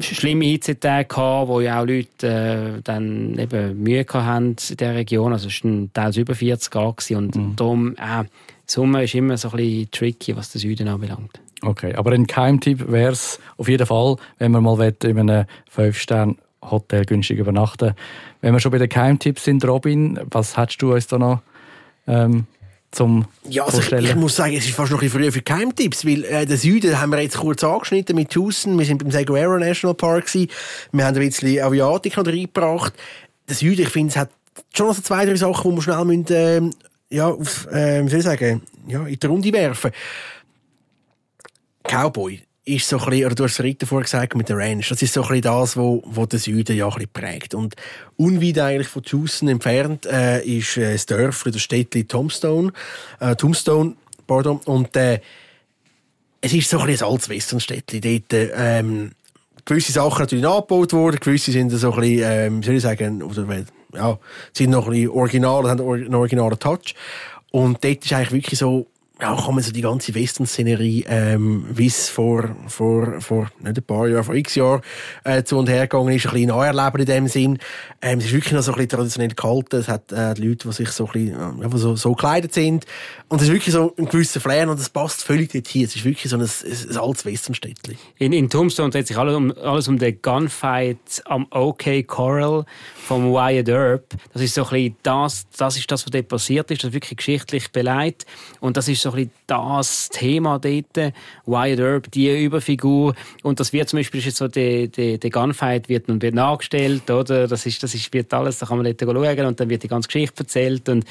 schlimme 0.00 0.44
Hitzetage 0.44 1.06
gehabt, 1.06 1.48
wo 1.48 1.60
ja 1.60 1.80
auch 1.80 1.86
Leute 1.86 2.78
äh, 2.78 2.80
dann 2.82 3.38
eben 3.38 3.82
Mühe 3.82 4.04
hatten 4.06 4.48
in 4.48 4.76
dieser 4.76 4.94
Region. 4.94 5.32
Also 5.32 5.48
es 5.48 5.64
waren 5.64 5.90
teils 5.92 6.16
über 6.16 6.34
40 6.34 6.70
Grad 6.70 7.10
und 7.10 7.34
mhm. 7.34 7.56
darum, 7.56 7.96
äh, 7.96 8.24
Sommer 8.66 9.02
ist 9.02 9.14
immer 9.14 9.36
so 9.36 9.50
ein 9.50 9.56
bisschen 9.56 9.90
tricky, 9.90 10.36
was 10.36 10.52
den 10.52 10.60
Süden 10.60 10.88
anbelangt. 10.88 11.40
Okay, 11.62 11.94
aber 11.94 12.12
ein 12.12 12.26
Keimtipp 12.26 12.90
wäre 12.90 13.12
es 13.12 13.38
auf 13.56 13.68
jeden 13.68 13.86
Fall, 13.86 14.16
wenn 14.38 14.52
man 14.52 14.62
mal 14.62 14.94
in 15.02 15.18
einem 15.18 15.46
5-Sterne-Hotel 15.74 17.04
günstig 17.04 17.38
übernachten 17.38 17.94
Wenn 18.40 18.52
wir 18.52 18.60
schon 18.60 18.72
bei 18.72 18.78
den 18.78 18.88
Keimtipps 18.88 19.44
sind, 19.44 19.66
Robin, 19.66 20.18
was 20.30 20.56
hättest 20.56 20.82
du 20.82 20.92
uns 20.92 21.06
da 21.06 21.18
noch 21.18 21.40
ähm, 22.06 22.46
zum 22.94 23.26
ja, 23.48 23.64
also 23.64 23.80
ich, 23.80 23.92
ich, 23.92 24.14
muss 24.14 24.36
sagen, 24.36 24.54
es 24.54 24.64
ist 24.64 24.74
fast 24.74 24.92
noch 24.92 25.02
ein 25.02 25.10
früh 25.10 25.30
für 25.30 25.42
Keimtipps, 25.42 26.06
weil 26.06 26.24
äh, 26.24 26.46
den 26.46 26.56
Süden 26.56 27.00
haben 27.00 27.10
wir 27.10 27.20
jetzt 27.20 27.36
kurz 27.36 27.64
angeschnitten 27.64 28.16
mit 28.16 28.34
Houston. 28.34 28.78
Wir 28.78 28.86
sind 28.86 29.02
beim 29.02 29.10
Saguaro 29.10 29.58
National 29.58 29.94
Park 29.94 30.26
gewesen. 30.26 30.50
Wir 30.92 31.04
haben 31.04 31.16
ein 31.16 31.26
bisschen 31.26 31.60
Aviatik 31.60 32.16
noch 32.16 32.26
reingebracht. 32.26 32.94
Der 33.48 33.56
Süden, 33.56 33.82
ich 33.82 33.88
finde, 33.88 34.10
es 34.10 34.16
hat 34.16 34.30
schon 34.74 34.86
noch 34.86 34.94
so 34.94 35.02
zwei, 35.02 35.26
drei 35.26 35.36
Sachen, 35.36 35.70
die 35.70 35.76
wir 35.76 35.82
schnell 35.82 36.04
müssen, 36.04 36.32
äh, 36.32 37.14
ja, 37.14 37.28
auf, 37.28 37.66
äh, 37.70 38.04
wie 38.04 38.08
soll 38.08 38.20
ich 38.20 38.24
sagen, 38.24 38.62
ja, 38.86 39.04
in 39.06 39.18
die 39.18 39.26
Runde 39.26 39.52
werfen. 39.52 39.90
Cowboy 41.82 42.40
ist 42.64 42.88
so 42.88 42.98
ein 42.98 43.10
bisschen, 43.10 43.26
oder 43.26 43.34
du 43.34 43.44
hast 43.44 43.52
es 43.52 43.62
Ritter 43.62 43.86
vorher 43.86 44.04
gesagt, 44.04 44.34
mit 44.34 44.48
der 44.48 44.56
Ranch, 44.56 44.88
das 44.88 45.02
ist 45.02 45.12
so 45.12 45.22
ein 45.22 45.28
bisschen 45.28 45.42
das, 45.42 45.76
wo, 45.76 46.02
wo 46.06 46.24
der 46.24 46.38
Süden 46.38 46.76
ja 46.76 46.86
ein 46.86 46.94
bisschen 46.94 47.10
prägt. 47.12 47.54
Und 47.54 47.74
unweit 48.16 48.58
eigentlich 48.58 48.88
von 48.88 49.02
Houston 49.06 49.48
entfernt 49.48 50.06
äh, 50.06 50.42
ist 50.42 50.76
äh, 50.78 50.92
das 50.92 51.06
Dörfli, 51.06 51.52
das 51.52 51.62
Städtli 51.62 52.04
Tombstone, 52.04 52.72
äh, 53.20 53.36
Tombstone, 53.36 53.96
pardon, 54.26 54.58
und 54.64 54.96
äh, 54.96 55.20
es 56.40 56.52
ist 56.52 56.70
so 56.70 56.78
ein 56.78 56.86
bisschen 56.86 57.06
ein 57.06 57.12
altes 57.12 57.28
Western-Städtli. 57.28 58.00
Dort, 58.00 58.50
ähm, 58.54 59.12
gewisse 59.64 59.92
Sachen 59.92 60.20
natürlich 60.20 60.44
nachgebaut 60.44 60.92
worden, 60.92 61.18
gewisse 61.20 61.52
sind 61.52 61.70
so 61.70 61.92
ein 61.92 62.00
bisschen, 62.00 62.22
ähm, 62.22 62.62
soll 62.62 62.74
ich 62.74 62.82
sagen, 62.82 63.22
oder, 63.22 63.46
ja, 63.94 64.18
sind 64.52 64.70
noch 64.70 64.86
ein 64.86 64.92
bisschen 64.92 65.10
original, 65.10 65.68
haben 65.68 65.80
einen 65.80 66.14
originalen 66.14 66.58
Touch. 66.58 66.94
Und 67.50 67.82
dort 67.84 68.04
ist 68.04 68.12
eigentlich 68.12 68.32
wirklich 68.32 68.58
so, 68.58 68.86
ja, 69.24 69.34
kann 69.34 69.54
man 69.54 69.64
so 69.64 69.72
die 69.72 69.80
ganze 69.80 70.14
Western-Szenerie, 70.14 71.06
ähm, 71.08 71.64
wie 71.70 71.86
es 71.86 72.10
vor, 72.10 72.54
vor, 72.66 73.22
vor, 73.22 73.50
nicht 73.58 73.78
ein 73.78 73.82
paar 73.82 74.06
Jahren, 74.06 74.22
vor 74.22 74.34
x 74.34 74.54
Jahren, 74.54 74.82
äh, 75.24 75.42
zu 75.42 75.56
und 75.56 75.66
her 75.66 75.86
gegangen 75.86 76.14
ist, 76.14 76.26
ein 76.26 76.32
bisschen 76.32 76.48
nacherleben 76.48 77.00
in 77.00 77.06
dem 77.06 77.28
Sinn. 77.28 77.58
Ähm, 78.02 78.18
es 78.18 78.26
ist 78.26 78.32
wirklich 78.34 78.52
noch 78.52 78.60
so 78.60 78.72
ein 78.72 78.76
bisschen 78.76 78.90
traditionell 78.90 79.30
gehalten. 79.30 79.76
Es 79.76 79.88
hat, 79.88 80.12
äh, 80.12 80.34
Leute, 80.34 80.68
die 80.68 80.72
sich 80.72 80.90
so 80.90 81.06
ein 81.06 81.12
bisschen, 81.12 81.62
ja, 81.62 81.78
so, 81.78 81.96
so 81.96 82.12
gekleidet 82.12 82.52
sind. 82.52 82.84
Und 83.28 83.40
es 83.40 83.48
ist 83.48 83.54
wirklich 83.54 83.72
so 83.72 83.94
ein 83.96 84.04
gewisser 84.04 84.40
Flair 84.40 84.68
und 84.68 84.78
es 84.78 84.90
passt 84.90 85.24
völlig 85.24 85.52
dort 85.52 85.68
hier. 85.68 85.86
Es 85.86 85.96
ist 85.96 86.04
wirklich 86.04 86.30
so 86.30 86.36
ein, 86.36 86.42
ein, 86.42 86.90
ein 86.90 86.96
altes 86.98 87.24
Western-Städtchen. 87.24 87.96
In, 88.18 88.34
in 88.34 88.50
Tombstone 88.50 88.90
dreht 88.90 89.06
sich 89.06 89.16
alles 89.16 89.34
um, 89.34 89.54
alles 89.56 89.88
um 89.88 89.98
den 89.98 90.20
Gunfight 90.20 91.22
am 91.24 91.46
OK 91.48 92.06
Coral 92.06 92.66
vom 93.06 93.32
Wyatt 93.32 93.70
Earp. 93.70 94.04
Das 94.34 94.42
ist 94.42 94.54
so 94.54 94.64
ein 94.64 94.70
bisschen 94.70 94.96
das, 95.02 95.46
das 95.56 95.78
ist 95.78 95.90
das, 95.90 96.04
was 96.04 96.10
dort 96.10 96.28
passiert 96.28 96.70
ist. 96.70 96.82
Das 96.82 96.88
ist 96.88 96.94
wirklich 96.94 97.16
geschichtlich 97.16 97.72
beleidigt. 97.72 98.26
Und 98.60 98.76
das 98.76 98.86
ist 98.86 99.00
so 99.00 99.13
ein 99.16 99.30
das 99.46 100.08
Thema 100.08 100.58
dort. 100.58 101.12
Wyatt 101.46 101.78
Earp, 101.78 102.10
die 102.10 102.44
Überfigur. 102.44 103.14
Und 103.42 103.60
das 103.60 103.72
wird 103.72 103.88
zum 103.88 103.98
Beispiel 103.98 104.20
jetzt 104.20 104.36
so, 104.36 104.48
der, 104.48 104.88
der, 104.88 105.18
der 105.18 105.30
Gunfight 105.30 105.88
wird 105.88 106.08
nun 106.08 106.22
wird 106.22 106.34
nachgestellt, 106.34 107.10
oder? 107.10 107.46
Das 107.46 107.66
ist, 107.66 107.82
das 107.82 107.94
ist, 107.94 108.12
wird 108.12 108.32
alles, 108.32 108.58
da 108.58 108.66
kann 108.66 108.78
man 108.78 108.84
dort 108.84 109.00
schauen 109.00 109.46
und 109.46 109.60
dann 109.60 109.68
wird 109.68 109.82
die 109.82 109.88
ganze 109.88 110.08
Geschichte 110.08 110.44
erzählt 110.44 110.88
und 110.88 111.04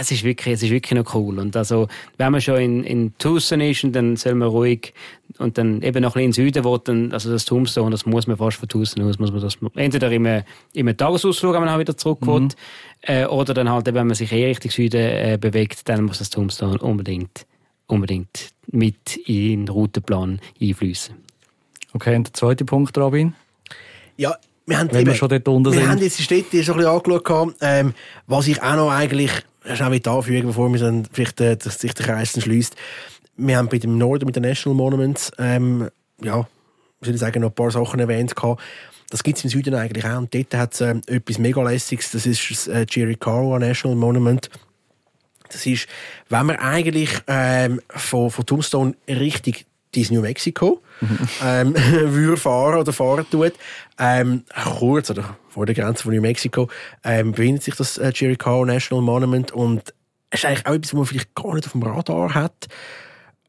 es 0.00 0.10
ist 0.10 0.24
wirklich, 0.24 0.54
es 0.54 0.62
ist 0.62 0.70
wirklich 0.70 0.98
noch 0.98 1.14
cool. 1.14 1.38
Und 1.38 1.56
also, 1.56 1.88
wenn 2.16 2.32
man 2.32 2.40
schon 2.40 2.60
in, 2.60 2.84
in 2.84 3.18
Tucson 3.18 3.60
ist, 3.60 3.84
dann 3.92 4.16
soll 4.16 4.34
man 4.34 4.48
ruhig 4.48 4.92
und 5.38 5.58
dann 5.58 5.82
eben 5.82 6.02
noch 6.02 6.16
ein 6.16 6.24
bisschen 6.30 6.44
in 6.44 6.48
den 6.48 6.54
Süden 6.54 6.64
will, 6.64 6.80
dann, 6.84 7.12
also 7.12 7.30
das 7.30 7.44
Tombstone, 7.44 7.90
das 7.90 8.06
muss 8.06 8.26
man 8.26 8.36
fast 8.36 8.58
von 8.58 8.68
Tucson 8.68 9.02
aus, 9.04 9.18
muss 9.18 9.32
man 9.32 9.40
das 9.40 9.58
entweder 9.74 10.10
im, 10.10 10.42
im 10.72 10.96
Tagesausflug, 10.96 11.54
wenn 11.54 11.60
man 11.60 11.68
auch 11.70 11.78
wieder 11.78 11.96
zurück 11.96 12.18
will, 12.22 12.40
mhm. 12.40 12.48
äh, 13.02 13.26
oder 13.26 13.54
dann 13.54 13.70
halt, 13.70 13.86
wenn 13.86 14.06
man 14.06 14.14
sich 14.14 14.32
eher 14.32 14.48
Richtung 14.48 14.70
Süden 14.70 15.00
äh, 15.00 15.38
bewegt, 15.40 15.88
dann 15.88 16.04
muss 16.04 16.18
das 16.18 16.30
Tombstone 16.30 16.78
unbedingt, 16.78 17.46
unbedingt 17.86 18.50
mit 18.70 19.16
in 19.26 19.66
den 19.66 19.68
Routenplan 19.68 20.40
einfließen. 20.60 21.14
Okay, 21.94 22.16
und 22.16 22.28
der 22.28 22.34
zweite 22.34 22.64
Punkt, 22.64 22.96
Robin? 22.96 23.34
Ja, 24.16 24.36
wir 24.66 24.78
haben, 24.78 24.90
Wenn 24.92 25.00
eben, 25.00 25.10
wir 25.10 25.14
schon 25.14 25.28
dort 25.28 25.48
unten 25.48 25.72
wir 25.72 25.80
sind. 25.80 25.88
haben 25.88 25.98
jetzt 25.98 26.18
die 26.18 26.22
Städte 26.22 26.62
so 26.62 26.72
ein 26.72 26.78
bisschen 26.78 26.92
angeschaut, 26.92 27.54
ähm, 27.60 27.94
was 28.26 28.46
ich 28.46 28.62
auch 28.62 28.76
noch 28.76 28.90
eigentlich 28.90 29.30
schnell 29.74 30.00
anfügen 30.08 30.46
bevor 30.48 30.72
wir 30.72 30.80
dann 30.80 31.06
vielleicht 31.12 31.40
äh, 31.40 31.56
sich 31.60 31.94
der 31.94 32.06
Kreis 32.06 32.32
schließt. 32.40 32.76
Wir 33.46 33.56
haben 33.56 33.68
bei 33.68 33.78
dem 33.78 33.98
Norden 33.98 34.26
mit 34.26 34.36
den 34.36 34.44
National 34.44 34.76
Monuments, 34.76 35.32
ähm, 35.38 35.88
ja, 36.22 36.46
ich 37.00 37.08
würde 37.08 37.18
sagen, 37.18 37.40
noch 37.40 37.50
ein 37.50 37.54
paar 37.54 37.70
Sachen 37.70 37.98
erwähnt 37.98 38.36
gehabt. 38.36 38.62
Das 39.10 39.22
gibt 39.22 39.38
es 39.38 39.44
im 39.44 39.50
Süden 39.50 39.74
eigentlich 39.74 40.04
auch. 40.04 40.18
Und 40.18 40.32
dort 40.32 40.54
hat 40.54 40.74
es 40.74 40.80
ähm, 40.80 41.02
etwas 41.06 41.38
mega 41.38 41.62
lässiges. 41.62 42.12
Das 42.12 42.24
ist 42.24 42.50
das 42.50 42.68
äh, 42.68 42.86
Chiricahua 42.88 43.58
National 43.58 43.96
Monument. 43.96 44.48
Das 45.48 45.66
ist, 45.66 45.86
wenn 46.28 46.46
man 46.46 46.56
eigentlich 46.56 47.10
ähm, 47.26 47.80
von, 47.88 48.30
von 48.30 48.46
Tombstone 48.46 48.94
richtig 49.08 49.66
ins 49.94 50.10
New 50.10 50.22
Mexico 50.22 50.80
mhm. 51.00 51.18
ähm, 51.44 51.74
würde 52.14 52.36
fahren 52.38 52.80
oder 52.80 52.92
fahren 52.92 53.26
tut, 53.30 53.52
ähm, 53.98 54.44
kurz 54.78 55.10
oder 55.10 55.36
vor 55.50 55.66
der 55.66 55.74
Grenze 55.74 56.04
von 56.04 56.14
New 56.14 56.22
Mexico, 56.22 56.68
ähm, 57.04 57.32
befindet 57.32 57.62
sich 57.62 57.74
das 57.74 57.98
äh, 57.98 58.12
Jericho 58.14 58.64
National 58.64 59.04
Monument 59.04 59.52
und 59.52 59.92
es 60.30 60.40
ist 60.40 60.46
eigentlich 60.46 60.66
auch 60.66 60.72
etwas, 60.72 60.92
was 60.92 60.98
man 60.98 61.06
vielleicht 61.06 61.34
gar 61.34 61.54
nicht 61.54 61.66
auf 61.66 61.72
dem 61.72 61.82
Radar 61.82 62.34
hat, 62.34 62.68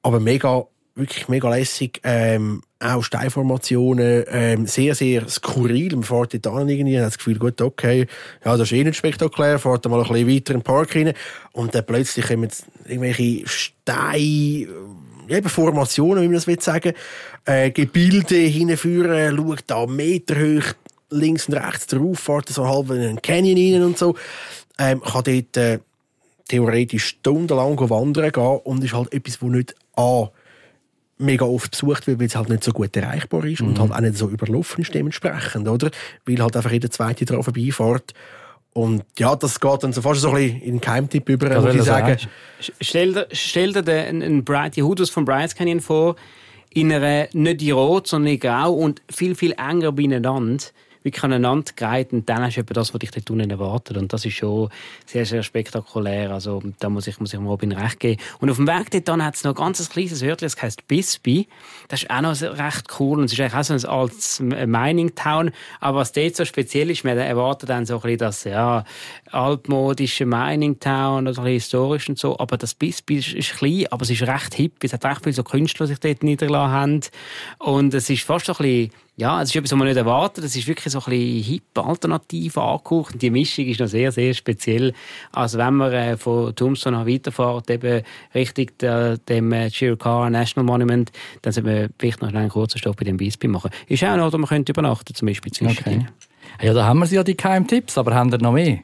aber 0.04 0.20
mega, 0.20 0.66
wirklich 0.95 1.28
mega 1.28 1.49
lässig, 1.49 1.99
ähm, 2.04 2.62
auch 2.80 3.04
Steinformationen, 3.04 4.26
ähm, 4.28 4.68
sehr, 4.68 4.93
sehr 4.93 5.28
skurril. 5.28 5.95
Man 5.95 6.04
fährt 6.04 6.34
dort 6.34 6.47
an 6.47 6.70
irgendwie, 6.70 6.99
hat 6.99 7.08
das 7.08 7.18
Gefühl, 7.18 7.39
gut, 7.39 7.60
okay, 7.62 8.08
ja, 8.45 8.58
das 8.58 8.72
ist 8.72 8.74
eh 8.74 8.84
nicht 8.84 8.97
spektakulär, 8.97 9.58
fährt 9.58 9.86
mal 9.86 10.01
ein 10.01 10.08
bisschen 10.08 10.28
weiter 10.28 10.54
in 10.54 10.60
den 10.60 10.64
Park 10.64 10.95
rein 10.95 11.14
und 11.54 11.74
dann 11.74 11.86
plötzlich 11.86 12.28
kommen 12.28 12.49
irgendwelche 12.86 13.47
Steine, 13.47 14.68
eben 15.30 15.49
Formationen, 15.49 16.24
wie 16.24 16.28
man 16.28 16.41
das 16.45 16.64
sagen, 16.66 16.93
äh, 17.45 17.72
Gebilde 17.72 18.36
hinführen, 18.36 19.36
schaut 19.36 19.64
da 19.68 19.86
Meter 19.86 20.36
hoch 20.36 20.74
links 21.10 21.47
und 21.47 21.56
rechts 21.56 21.88
drauf, 21.88 22.20
fährt 22.20 22.49
so 22.49 22.68
halb 22.68 22.89
in 22.89 23.01
einen 23.01 23.22
Canyon 23.22 23.58
rein 23.58 23.84
und 23.84 23.97
so, 23.97 24.16
ähm, 24.78 25.01
kann 25.01 25.24
dort 25.24 25.58
äh, 25.58 25.80
theoretisch 26.47 27.06
stundenlang 27.06 27.80
wandern 27.89 28.32
gehen 28.32 28.60
und 28.64 28.84
ist 28.84 28.93
halt 28.93 29.14
etwas, 29.14 29.41
wo 29.41 29.49
nicht 29.49 29.76
A, 29.96 30.30
mega 31.18 31.46
oft 31.46 31.72
besucht 31.72 32.08
wird, 32.08 32.20
weil 32.20 32.28
es 32.28 32.36
halt 32.36 32.50
nicht 32.50 32.64
so 32.64 32.72
gut 32.72 32.96
erreichbar 32.96 33.46
ist 33.46 33.62
mhm. 33.62 33.70
und 33.70 33.80
halt 33.80 33.91
auch 33.91 34.02
nicht 34.02 34.18
so 34.18 34.30
überlaufen 34.30 34.82
ist 34.84 34.94
dementsprechend, 34.94 35.68
oder? 35.68 35.91
Weil 36.26 36.39
halt 36.39 36.56
einfach 36.56 36.72
jeder 36.72 36.89
Zweite 36.89 37.26
drauf 37.26 37.46
vorbeifährt. 37.46 38.14
Und 38.74 39.04
ja, 39.20 39.36
das 39.36 39.60
geht 39.60 39.84
dann 39.84 39.94
so 39.94 40.02
fast 40.02 40.22
so 40.22 40.30
ein 40.30 40.36
bisschen 40.36 40.62
in 40.62 40.72
den 40.76 40.82
Keimtipp 40.82 41.30
über, 41.30 41.48
das 41.50 41.64
muss 41.64 41.76
ich 41.76 41.84
sagen. 41.84 42.18
Stell 42.82 43.14
dir, 43.14 43.28
stell 43.32 43.72
dir 43.72 43.84
den, 43.84 44.24
einen 44.24 44.44
Bright, 44.44 44.76
die 44.76 44.84
Hudos 44.84 45.12
von 45.12 45.26
Bright 45.26 45.56
Canyon 45.56 45.80
vor, 45.80 46.16
in 46.72 46.91
einer, 46.91 47.28
nicht 47.34 47.62
in 47.62 47.74
Rot, 47.74 48.08
sondern 48.08 48.34
in 48.34 48.39
Grau 48.39 48.74
und 48.74 49.02
viel, 49.12 49.36
viel 49.36 49.52
enger 49.52 49.91
beieinander 49.91 50.41
wirklich 51.04 51.24
aneinander 51.24 51.72
gereiht 51.76 52.14
und 52.14 52.28
dann 52.30 52.43
hast 52.43 52.56
du 52.56 52.62
eben 52.62 52.74
das, 52.74 52.93
was 52.93 52.99
dich 52.99 53.12
dort 53.12 53.30
unten 53.30 53.49
erwartet. 53.49 53.97
Und 53.97 54.14
das 54.14 54.26
ist 54.26 54.34
schon 54.34 54.70
sehr, 55.06 55.26
sehr 55.26 55.43
spektakulär. 55.43 56.32
Also 56.32 56.62
da 56.80 56.89
muss 56.89 57.08
ich, 57.08 57.20
muss 57.20 57.34
ich 57.34 57.39
Robin 57.39 57.72
recht 57.72 57.99
geben. 57.99 58.22
Und 58.39 58.49
auf 58.49 58.58
dem 58.58 58.68
Weg 58.68 58.91
dort 58.91 59.22
hat 59.22 59.36
es 59.36 59.43
noch 59.43 59.51
ein 59.51 59.56
ganz 59.56 59.89
kleines 59.89 60.22
Wörtchen, 60.22 60.45
das 60.45 60.62
heisst 60.62 60.88
Bisbee. 60.88 61.47
Das 61.88 62.04
ist 62.04 62.10
auch 62.10 62.22
noch 62.22 62.41
recht 62.41 62.88
cool 62.99 63.20
und 63.20 63.26
es 63.26 63.34
ist 63.34 63.39
eigentlich 63.39 63.54
auch 63.54 63.64
so 63.64 63.74
ein 63.74 63.86
altes 63.86 64.39
Mining 64.39 65.16
Town. 65.16 65.51
Aber 65.80 65.99
was 65.99 66.12
dort 66.12 66.36
so 66.36 66.45
speziell 66.45 66.89
ist, 66.89 67.04
man 67.04 67.18
erwartet 67.18 67.70
dann 67.70 67.86
so 67.86 67.95
ein 67.95 68.01
bisschen 68.01 68.18
das, 68.20 68.43
ja, 68.43 68.84
altmodische 69.32 70.26
Mining 70.26 70.80
Town 70.80 71.28
oder 71.28 71.41
ein 71.41 71.43
bisschen 71.43 71.45
historisch 71.45 72.10
und 72.10 72.18
so. 72.18 72.38
Aber 72.39 72.58
das 72.58 72.74
Bisbee 72.74 73.18
ist, 73.18 73.34
ist 73.34 73.56
klein, 73.56 73.86
aber 73.89 74.04
es 74.04 74.10
ist 74.10 74.24
recht 74.24 74.54
hip. 74.56 74.84
Es 74.84 74.93
hat 74.93 75.06
recht 75.06 75.24
viele 75.24 75.34
so 75.34 75.43
Künstler, 75.43 75.86
die 75.86 75.93
sich 75.93 75.99
dort 75.99 76.24
niedergelassen 76.24 76.72
haben. 76.72 77.01
Und 77.60 77.93
es 77.93 78.10
ist 78.10 78.24
fast 78.24 78.45
so 78.45 78.54
ein 78.54 78.58
bisschen 78.58 78.91
ja, 79.16 79.41
es 79.41 79.49
ist 79.49 79.55
etwas, 79.55 79.72
was 79.72 79.78
man 79.78 79.88
nicht 79.88 79.97
erwartet. 79.97 80.43
Es 80.43 80.55
ist 80.55 80.68
wirklich 80.68 80.91
so 80.91 80.99
ein 80.99 81.05
bisschen 81.05 81.43
hip, 81.43 81.78
alternativ 81.78 82.57
angehaucht. 82.57 83.22
Die 83.22 83.30
Mischung 83.30 83.66
ist 83.66 83.80
noch 83.80 83.88
sehr, 83.88 84.11
sehr 84.11 84.34
speziell. 84.34 84.93
Also 85.32 85.59
wenn 85.59 85.76
man 85.76 85.93
äh, 85.93 86.18
von 86.18 86.55
Tombstone 86.55 87.05
weiterfährt, 87.05 87.70
eben 87.70 88.03
Richtung 88.34 88.68
der, 88.80 89.18
dem 89.18 89.51
äh, 89.51 89.70
Chiricahua 89.70 90.32
National 90.32 90.66
Monument, 90.66 91.11
dann 91.43 91.53
sollte 91.53 91.70
man 91.70 91.89
vielleicht 91.99 92.22
noch 92.24 92.34
einen 92.34 92.49
kurzen 92.49 92.80
Stopp 92.80 92.97
bei 92.97 93.05
dem 93.05 93.18
Bisbee 93.18 93.47
machen. 93.47 93.70
Ist 93.88 94.03
auch 94.03 94.18
noch, 94.18 94.28
oder 94.28 94.39
man 94.39 94.49
könnte 94.49 94.72
übernachten, 94.72 95.14
zum 95.14 95.28
Beispiel 95.28 95.51
Okay. 95.64 96.07
Ja, 96.61 96.74
da 96.74 96.86
haben 96.86 96.99
wir 96.99 97.07
ja 97.07 97.24
die 97.24 97.36
Keimtipps, 97.36 97.97
aber 97.97 98.16
haben 98.16 98.32
wir 98.32 98.39
noch 98.39 98.53
mehr? 98.53 98.80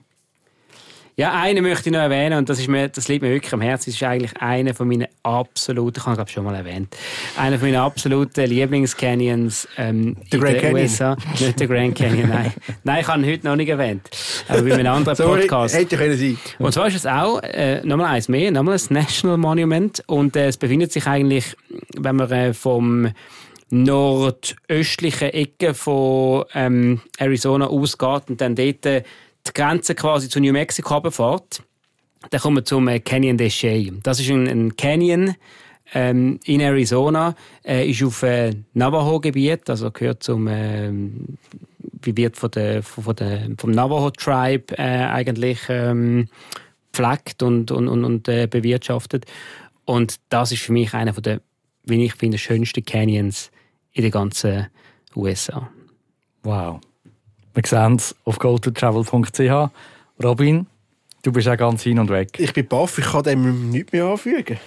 Ja, 1.20 1.34
einen 1.34 1.62
möchte 1.64 1.90
ich 1.90 1.94
noch 1.94 2.00
erwähnen 2.00 2.38
und 2.38 2.48
das, 2.48 2.60
ist 2.60 2.70
mir, 2.70 2.88
das 2.88 3.10
liegt 3.10 3.22
mir 3.22 3.30
wirklich 3.30 3.52
am 3.52 3.60
Herzen. 3.60 3.90
Das 3.90 3.96
ist 3.96 4.04
eigentlich 4.04 4.42
einer 4.42 4.74
von 4.74 4.88
meinen 4.88 5.08
absoluten, 5.22 6.00
ich 6.00 6.06
habe 6.06 6.22
es 6.22 6.32
schon 6.32 6.46
mal 6.46 6.56
erwähnt, 6.56 6.96
einer 7.36 7.60
von 7.60 7.68
meinen 7.68 7.82
absoluten 7.82 8.46
Lieblingscanyons 8.46 9.68
ähm, 9.76 10.16
der 10.32 10.40
Grand 10.40 10.60
Canyon. 10.60 10.82
USA. 10.82 11.18
Nicht 11.38 11.60
der 11.60 11.68
Grand 11.68 11.96
Canyon, 11.96 12.30
nein. 12.30 12.54
nein, 12.86 13.02
ich 13.02 13.08
habe 13.10 13.20
ihn 13.22 13.34
heute 13.34 13.48
noch 13.48 13.58
nicht 13.58 13.68
erwähnt. 13.68 14.10
Aber 14.48 14.62
bei 14.62 14.74
einem 14.76 14.94
anderen 14.94 15.18
Sorry, 15.18 15.42
Podcast. 15.42 15.76
Hätte 15.76 15.98
können 15.98 16.18
sein. 16.18 16.38
Und 16.58 16.72
zwar 16.72 16.88
ist 16.88 16.96
es 16.96 17.06
auch 17.06 17.44
äh, 17.44 17.86
nochmal 17.86 18.16
eins 18.16 18.30
mehr, 18.30 18.50
nochmal 18.52 18.78
ein 18.78 18.94
National 18.94 19.36
Monument 19.36 20.02
und 20.08 20.38
äh, 20.38 20.48
es 20.48 20.56
befindet 20.56 20.94
sich 20.94 21.06
eigentlich, 21.06 21.54
wenn 21.98 22.16
man 22.16 22.32
äh, 22.32 22.54
vom 22.54 23.10
nordöstlichen 23.72 25.32
Ecke 25.32 25.74
von 25.74 26.46
ähm, 26.54 27.02
Arizona 27.18 27.68
ausgeht 27.68 28.30
und 28.30 28.40
dann 28.40 28.56
dort 28.56 28.86
äh, 28.86 29.04
die 29.50 29.62
Grenze 29.62 29.96
quasi 29.96 30.30
zu 30.30 30.40
New 30.40 30.54
Mexico 30.54 30.96
runterfährt, 30.96 31.64
dann 32.30 32.42
kommen 32.42 32.58
wir 32.58 32.66
zum 32.66 32.88
äh, 32.88 33.00
Canyon 33.00 33.38
de 33.38 33.50
Chelly. 33.50 33.94
Das 34.04 34.20
ist 34.20 34.30
ein, 34.30 34.48
ein 34.48 34.76
Canyon 34.76 35.36
ähm, 35.94 36.40
in 36.46 36.62
Arizona, 36.62 37.36
äh, 37.66 37.90
ist 37.90 38.04
auf 38.04 38.24
äh, 38.24 38.54
Navajo-Gebiet, 38.74 39.70
also 39.70 39.92
gehört 39.92 40.24
zum 40.24 40.48
äh, 40.48 40.92
wird 42.02 42.38
von 42.38 42.52
der, 42.52 42.84
von 42.84 43.16
der, 43.16 43.50
vom 43.58 43.72
Navajo-Tribe 43.72 44.78
äh, 44.78 45.06
eigentlich 45.06 45.60
ähm, 45.70 46.28
pflegt 46.94 47.44
und, 47.44 47.72
und, 47.72 47.88
und, 47.88 48.04
und 48.04 48.28
äh, 48.28 48.48
bewirtschaftet. 48.48 49.26
Und 49.86 50.16
das 50.30 50.52
ist 50.52 50.62
für 50.62 50.72
mich 50.72 50.94
einer 50.94 51.14
der, 51.14 51.42
wie 51.84 52.06
ich 52.06 52.14
finde, 52.16 52.38
schönsten 52.38 52.86
Canyons 52.86 53.52
in 53.92 54.04
den 54.04 54.12
ganzen 54.12 54.68
USA. 55.16 55.70
Wow. 56.44 56.80
Wir 57.54 57.64
sehen 57.66 57.96
es 57.96 58.16
auf 58.26 58.40
gototravel.ch. 58.40 59.72
Robin, 60.24 60.68
du 61.24 61.32
bist 61.32 61.48
auch 61.48 61.58
ganz 61.58 61.84
hin 61.84 62.00
und 62.00 62.10
weg. 62.10 62.40
Ich 62.40 62.54
bin 62.54 62.68
baff, 62.68 62.98
ich 62.98 63.06
kann 63.06 63.24
dem 63.24 63.70
nichts 63.70 63.92
mehr 63.92 64.06
anfügen. 64.06 64.58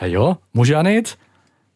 Ja, 0.00 0.06
ja, 0.06 0.38
musst 0.52 0.70
ja 0.70 0.82
nicht. 0.82 1.18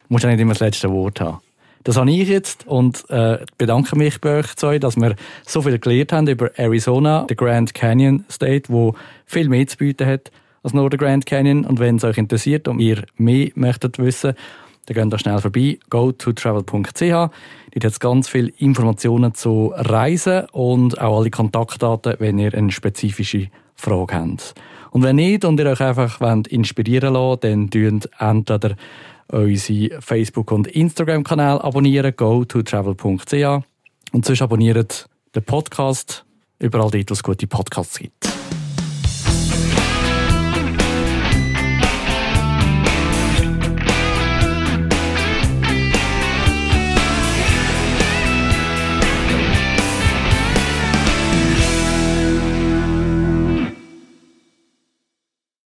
Du 0.00 0.14
musst 0.14 0.24
ja 0.24 0.30
nicht 0.30 0.40
immer 0.40 0.52
das 0.52 0.60
letzte 0.60 0.90
Wort 0.90 1.20
haben. 1.20 1.38
Das 1.84 1.96
habe 1.96 2.10
ich 2.10 2.28
jetzt 2.28 2.66
und 2.66 3.08
äh, 3.10 3.38
bedanke 3.58 3.96
mich 3.96 4.20
bei 4.20 4.40
euch 4.40 4.56
zwei, 4.56 4.80
dass 4.80 4.96
wir 4.96 5.14
so 5.46 5.62
viel 5.62 5.78
gelernt 5.78 6.12
haben 6.12 6.26
über 6.26 6.50
Arizona, 6.58 7.24
der 7.28 7.36
Grand 7.36 7.74
Canyon 7.74 8.24
State, 8.28 8.64
wo 8.72 8.96
viel 9.24 9.48
mehr 9.48 9.68
zu 9.68 9.76
bieten 9.76 10.04
hat 10.04 10.32
als 10.64 10.74
nur 10.74 10.90
der 10.90 10.98
Grand 10.98 11.26
Canyon. 11.26 11.64
Und 11.64 11.78
wenn 11.78 11.96
es 11.96 12.04
euch 12.04 12.18
interessiert 12.18 12.66
und 12.66 12.80
ihr 12.80 13.04
mehr 13.16 13.50
möchtet 13.54 14.00
wissen, 14.00 14.34
dann 14.86 14.94
geht 14.94 15.12
da 15.12 15.18
schnell 15.18 15.38
vorbei, 15.40 15.78
go 15.90 16.12
to 16.12 16.32
travel.ch. 16.32 17.00
Dort 17.00 17.84
hat 17.84 17.92
es 17.92 18.00
ganz 18.00 18.28
viele 18.28 18.48
Informationen 18.58 19.34
zu 19.34 19.72
Reisen 19.74 20.46
und 20.52 21.00
auch 21.00 21.18
alle 21.18 21.30
Kontaktdaten, 21.30 22.14
wenn 22.18 22.38
ihr 22.38 22.54
eine 22.54 22.72
spezifische 22.72 23.48
Frage 23.74 24.14
habt. 24.14 24.54
Und 24.90 25.02
wenn 25.02 25.16
nicht 25.16 25.44
und 25.44 25.60
ihr 25.60 25.66
euch 25.66 25.80
einfach 25.80 26.20
inspirieren 26.48 27.14
wollt, 27.14 27.44
dann 27.44 27.68
tünt 27.68 28.08
entweder 28.18 28.76
unsere 29.28 30.00
Facebook- 30.00 30.52
und 30.52 30.68
Instagram-Kanal 30.68 31.60
abonnieren, 31.60 32.14
go 32.16 32.44
to 32.44 32.62
travel.ch. 32.62 33.64
Und 34.12 34.24
sonst 34.24 34.40
abonniert 34.40 35.08
den 35.34 35.42
Podcast 35.42 36.24
überall 36.58 36.90
dort, 36.90 37.10
wo 37.10 37.12
es 37.12 37.22
gute 37.22 37.46
Podcasts 37.46 37.98
gibt. 37.98 38.26